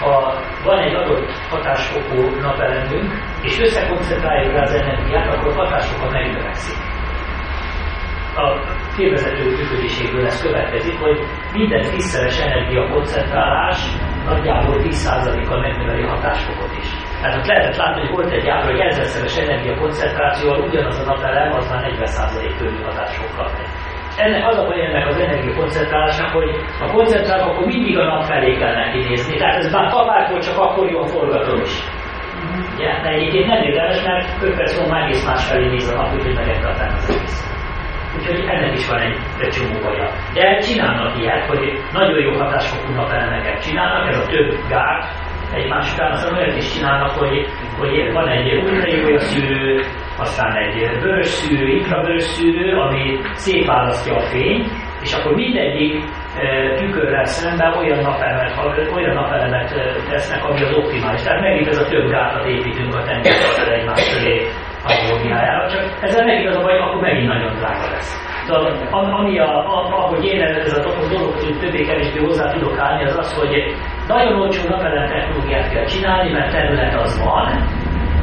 [0.00, 0.34] ha
[0.64, 3.12] van egy adott hatásfokú napelemünk,
[3.42, 6.76] és összekoncentráljuk rá az energiát, akkor a hatásfoka megnövekszik.
[8.36, 8.46] A
[8.96, 11.18] félvezető működéségből ez következik, hogy
[11.52, 13.80] minden tízszeres energiakoncentrálás
[14.24, 16.88] nagyjából 10%-kal megnöveli a hatásfokot is.
[17.20, 21.68] Tehát ott lehetett látni, hogy volt egy ábra, hogy ezerszeres energiakoncentrációval ugyanaz a napelem, az
[21.68, 23.87] már 40% körül hatásfokkal megy.
[24.24, 26.50] Ennek az a baj ennek az energiakoncentrálásnak, hogy
[26.80, 29.36] a koncentrálok akkor mindig a nap felé kell neki nézni.
[29.36, 31.74] Tehát ez már kapától csak akkor jó a forgató is.
[32.74, 33.00] Ugye?
[33.02, 36.34] De egyébként nem érdemes, mert 5 perc múlva egész más felé néz a nap, úgyhogy
[36.34, 37.38] megengedtem az egész.
[38.16, 40.10] Úgyhogy ennek is van egy, egy csomó baja.
[40.34, 45.04] De csinálnak ilyet, hogy nagyon jó hatásfokú napelemeket csinálnak, ez a több gát
[45.52, 47.46] egymás után, aztán olyat is csinálnak, hogy,
[47.78, 49.80] hogy van egy ultrajója szűrő,
[50.18, 54.66] aztán egy vörös szűrő, infravörös szűrő, ami szétválasztja a fényt,
[55.02, 56.02] és akkor mindegyik
[56.36, 58.58] e, tükörrel szemben olyan napelemet,
[58.94, 61.22] olyan napelemet e, tesznek, ami az optimális.
[61.22, 64.46] Tehát megint ez a több gátat építünk a tengerre egymás köré
[64.84, 68.27] analógiájára, csak ezzel megint az a baj, akkor megint nagyon drága lesz.
[68.48, 73.16] Szóval, am- ami a, a, ahogy én ez a dolog, többé-kevésbé hozzá tudok állni, az
[73.16, 73.74] az, hogy
[74.06, 77.46] nagyon olcsó napelem technológiát kell csinálni, mert terület az van,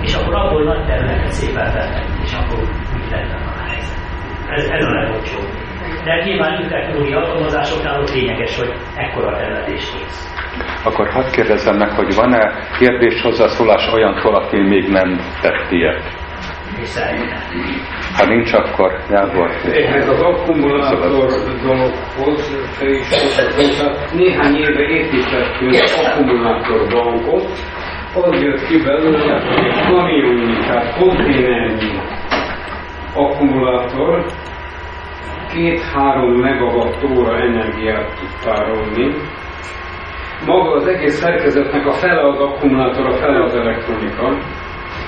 [0.02, 2.60] és akkor abból nagy területet szépen vennek, és akkor
[2.96, 3.98] úgy rendben van a helyzet.
[4.50, 5.48] Ez, ez a legolcsóbb.
[6.04, 10.34] De nyilván új technológia alkalmazásoknál ott lényeges, hogy ekkora terület is kész.
[10.84, 16.25] Akkor hadd kérdezzem meg, hogy van-e kérdés hozzászólás olyantól, aki még nem tett ilyet?
[18.18, 19.50] Ha nincs, akkor Gábor.
[19.72, 21.00] Ehhez az akkumulátor
[21.62, 23.08] dologhoz te is.
[24.14, 25.74] Néhány éve építettünk
[26.06, 27.50] akkumulátorbankot,
[28.16, 32.00] az jött ki belőle, hogy egy kamionnyi, tehát konténernyi
[33.14, 34.26] akkumulátor
[35.54, 39.16] 2-3 megawatt óra energiát tud tárolni.
[40.46, 44.38] Maga az egész szerkezetnek a fele az akkumulátor, a fele az elektronika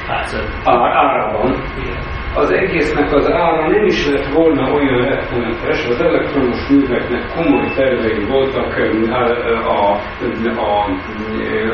[0.08, 1.18] Hát, ár.
[2.36, 8.26] Az egésznek az ára nem is lett volna olyan rettenetes, az elektromos műveknek komoly tervei
[8.26, 10.00] voltak a, a,
[10.58, 10.86] a,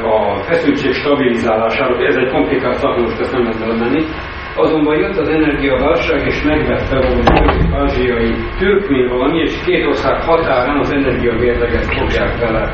[0.07, 4.03] a feszültség stabilizálására, ez egy komplikált szak, most ezt nem lehet belemenni.
[4.55, 10.79] Azonban jött az energiaválság, és megvette volna a közép-ázsiai türkmény valami, és két ország határán
[10.79, 12.71] az energiamérleget fogják vele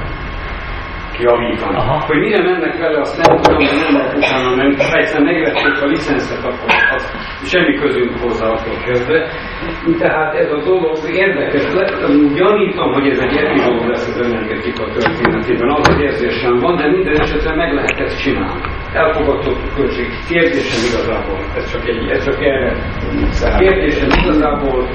[1.18, 1.76] javítani.
[1.76, 2.06] Aha.
[2.08, 4.76] Hogy mire mennek vele, azt nem tudom, hogy nem lehet utána menni.
[4.76, 7.04] Ha egyszer megvették a licenszet, akkor az
[7.52, 9.18] semmi közünk hozzá attól kezdve.
[10.00, 11.64] Tehát ez a dolog érdekes.
[12.36, 15.70] Gyanítom, hogy ez egy epizód lesz az energetika történetében.
[15.70, 18.62] Az az érzésem van, de minden esetre meg lehet ezt csinálni.
[18.94, 20.08] Elfogadott a költség.
[20.30, 22.72] Kérdésem igazából, ez csak, egy, ez csak erre.
[23.58, 24.88] Kérdésem igazából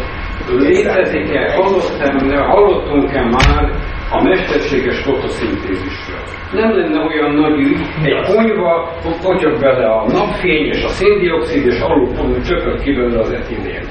[0.49, 1.53] létezik-e,
[2.47, 3.73] hallottunk-e már
[4.17, 6.23] a mesterséges fotoszintézisről.
[6.53, 8.93] Nem lenne olyan nagy ügy, egy konyva
[9.23, 13.85] potyog bele a napfény és a széndiokszid, és alul csöpög ki belőle az etilén.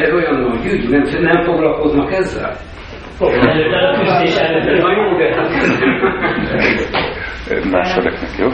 [0.00, 2.56] Ez olyan nagy ügy, nem, nem foglalkoznak ezzel?
[4.80, 5.50] Na jó, de hát...
[7.70, 8.48] Másodiknak, jó?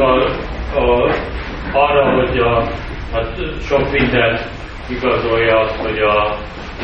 [0.00, 0.12] A,
[0.74, 1.14] a,
[1.72, 2.64] arra, hogy a,
[3.12, 4.38] hát sok minden
[4.88, 6.36] igazolja azt, hogy a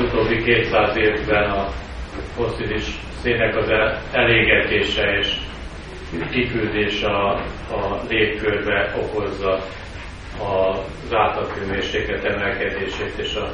[0.02, 1.66] utóbbi 200 évben a
[2.36, 3.68] fosszilis szének az
[4.12, 5.36] elégetése és
[6.30, 7.30] kiküldés a,
[7.70, 9.58] a légkörbe okozza
[10.38, 13.48] az átlaghőmérséklet emelkedését és a,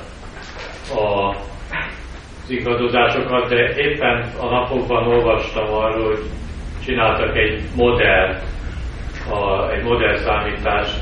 [1.00, 1.28] a,
[2.44, 6.24] az igazodásokat, de éppen a napokban olvastam arról, hogy
[6.84, 8.42] csináltak egy modellt,
[9.30, 10.98] a, egy modellszámítást,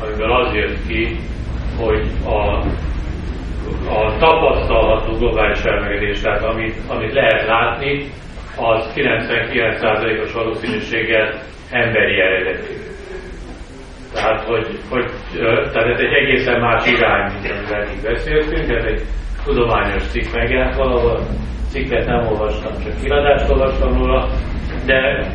[0.00, 1.18] amivel az jött ki,
[1.76, 2.64] hogy a
[3.88, 8.10] a tapasztalható globális felmelegedés, tehát amit, amit lehet látni,
[8.56, 11.40] az 99%-os valószínűséggel
[11.70, 12.74] emberi eredetű.
[14.14, 15.10] Tehát, hogy, hogy
[15.72, 19.02] tehát ez egy egészen más irány, mint amivel eddig beszéltünk, ez egy
[19.44, 21.20] tudományos cikk megjelent valahol,
[21.70, 24.28] cikket nem olvastam, csak kiadást olvastam róla,
[24.86, 25.26] de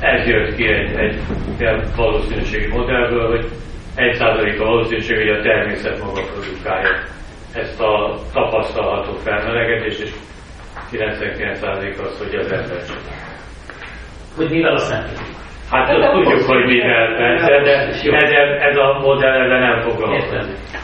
[0.00, 1.20] ez jött ki egy, egy
[1.58, 3.48] ilyen valószínűségi modellből, hogy
[3.96, 7.16] 1% a valószínűség, hogy a természet maga produkálja
[7.52, 10.10] ezt a tapasztalható felmelegedést, és
[10.92, 12.82] 99% az, hogy az ember.
[14.36, 15.04] Hogy mivel azt nem
[15.70, 20.77] Hát azt tudjuk, hogy mivel persze, de ez, ez a modell ezzel nem foglalkozik.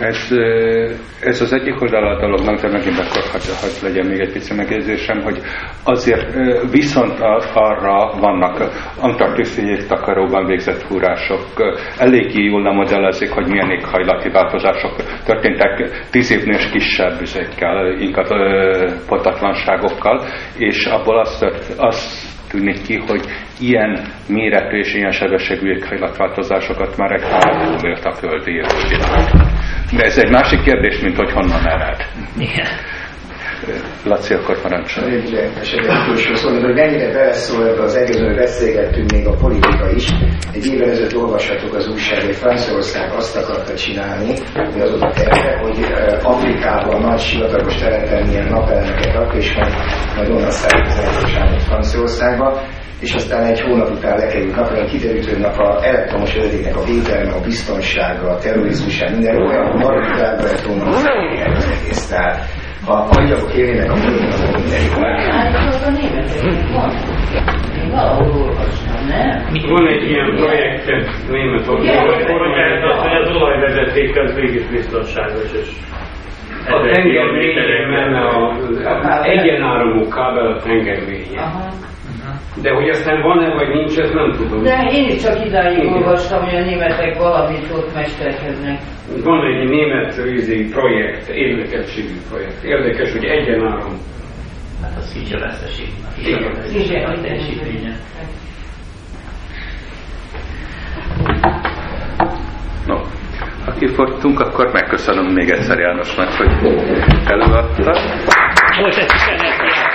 [0.00, 0.28] Ez,
[1.20, 5.22] ez az egyik oldal a dolognak, de megint akkor hogy legyen még egy pici megjegyzésem,
[5.22, 5.38] hogy
[5.84, 6.34] azért
[6.70, 7.20] viszont
[7.54, 8.70] arra vannak
[9.00, 11.44] antarktiszi jégtakaróban végzett fúrások,
[11.98, 14.94] eléggé jól lemodellezik, hogy milyen éghajlati változások
[15.24, 16.06] történtek.
[16.10, 18.26] Tíz évnél kisebb üzekkel, inkább
[19.08, 20.24] potatlanságokkal,
[20.56, 21.44] és abból azt,
[21.76, 23.24] azt tűnik ki, hogy
[23.60, 23.90] ilyen
[24.28, 27.24] méretű és ilyen sebességű éghajlatváltozásokat már egy
[27.82, 28.60] élt a földi
[29.96, 32.06] De ez egy másik kérdés, mint hogy honnan ered.
[32.38, 32.66] Igen.
[34.04, 35.24] Laci, akkor parancsolj.
[36.34, 40.08] Szóval, hogy mennyire beleszól ebbe az egészben, beszélgettünk még a politika is.
[40.52, 45.58] Egy évvel ezelőtt olvashatok az újság, hogy Franciaország azt akarta csinálni, hogy az oda terve,
[45.62, 45.78] hogy
[46.22, 49.72] Afrikában nagy sivatagos területen ilyen napelemeket rak, és majd,
[50.16, 52.60] majd onnan szállít Franciaországba
[53.00, 57.40] és aztán egy hónap után lekerült napra, kiderült, hogy a elektromos öldéknek a védelme, a
[57.40, 61.04] biztonsága, a terrorizmusa, minden olyan marad világban lehet volna az
[61.64, 62.06] egész.
[62.06, 62.44] Tehát
[62.86, 63.94] a magyarok kérnének a
[69.68, 70.86] Van egy ilyen projekt.
[71.30, 75.68] Németországban, hogy az olajvezeték az végig biztonságos, és
[76.66, 77.88] a tenger mélyén.
[77.88, 78.56] menne a
[79.22, 81.40] egyenáramú kábel a tenger mélyén.
[82.60, 84.62] De hogy aztán van-e vagy nincs, ezt nem tudom.
[84.62, 88.80] De én is csak idáig olvastam, hogy a németek valamit ott mesterkednek.
[89.24, 92.62] Van egy német vízi projekt, érdekeltségű projekt.
[92.64, 93.98] Érdekes, hogy egyenáron.
[94.82, 95.88] Hát az kicsi a veszteség.
[96.74, 97.04] Igen.
[97.04, 97.96] A teljesítménye.
[102.86, 102.96] No,
[103.64, 106.50] ha kifogytunk, akkor megköszönöm még egyszer Jánosnak, hogy
[107.26, 108.00] előadta.
[108.80, 109.91] Most ezt is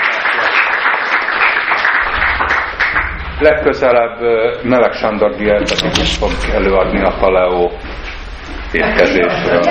[3.39, 4.19] Legközelebb
[4.64, 7.69] Meleg Sándor dietetikus fog előadni a paleo
[8.72, 9.61] étkezésről.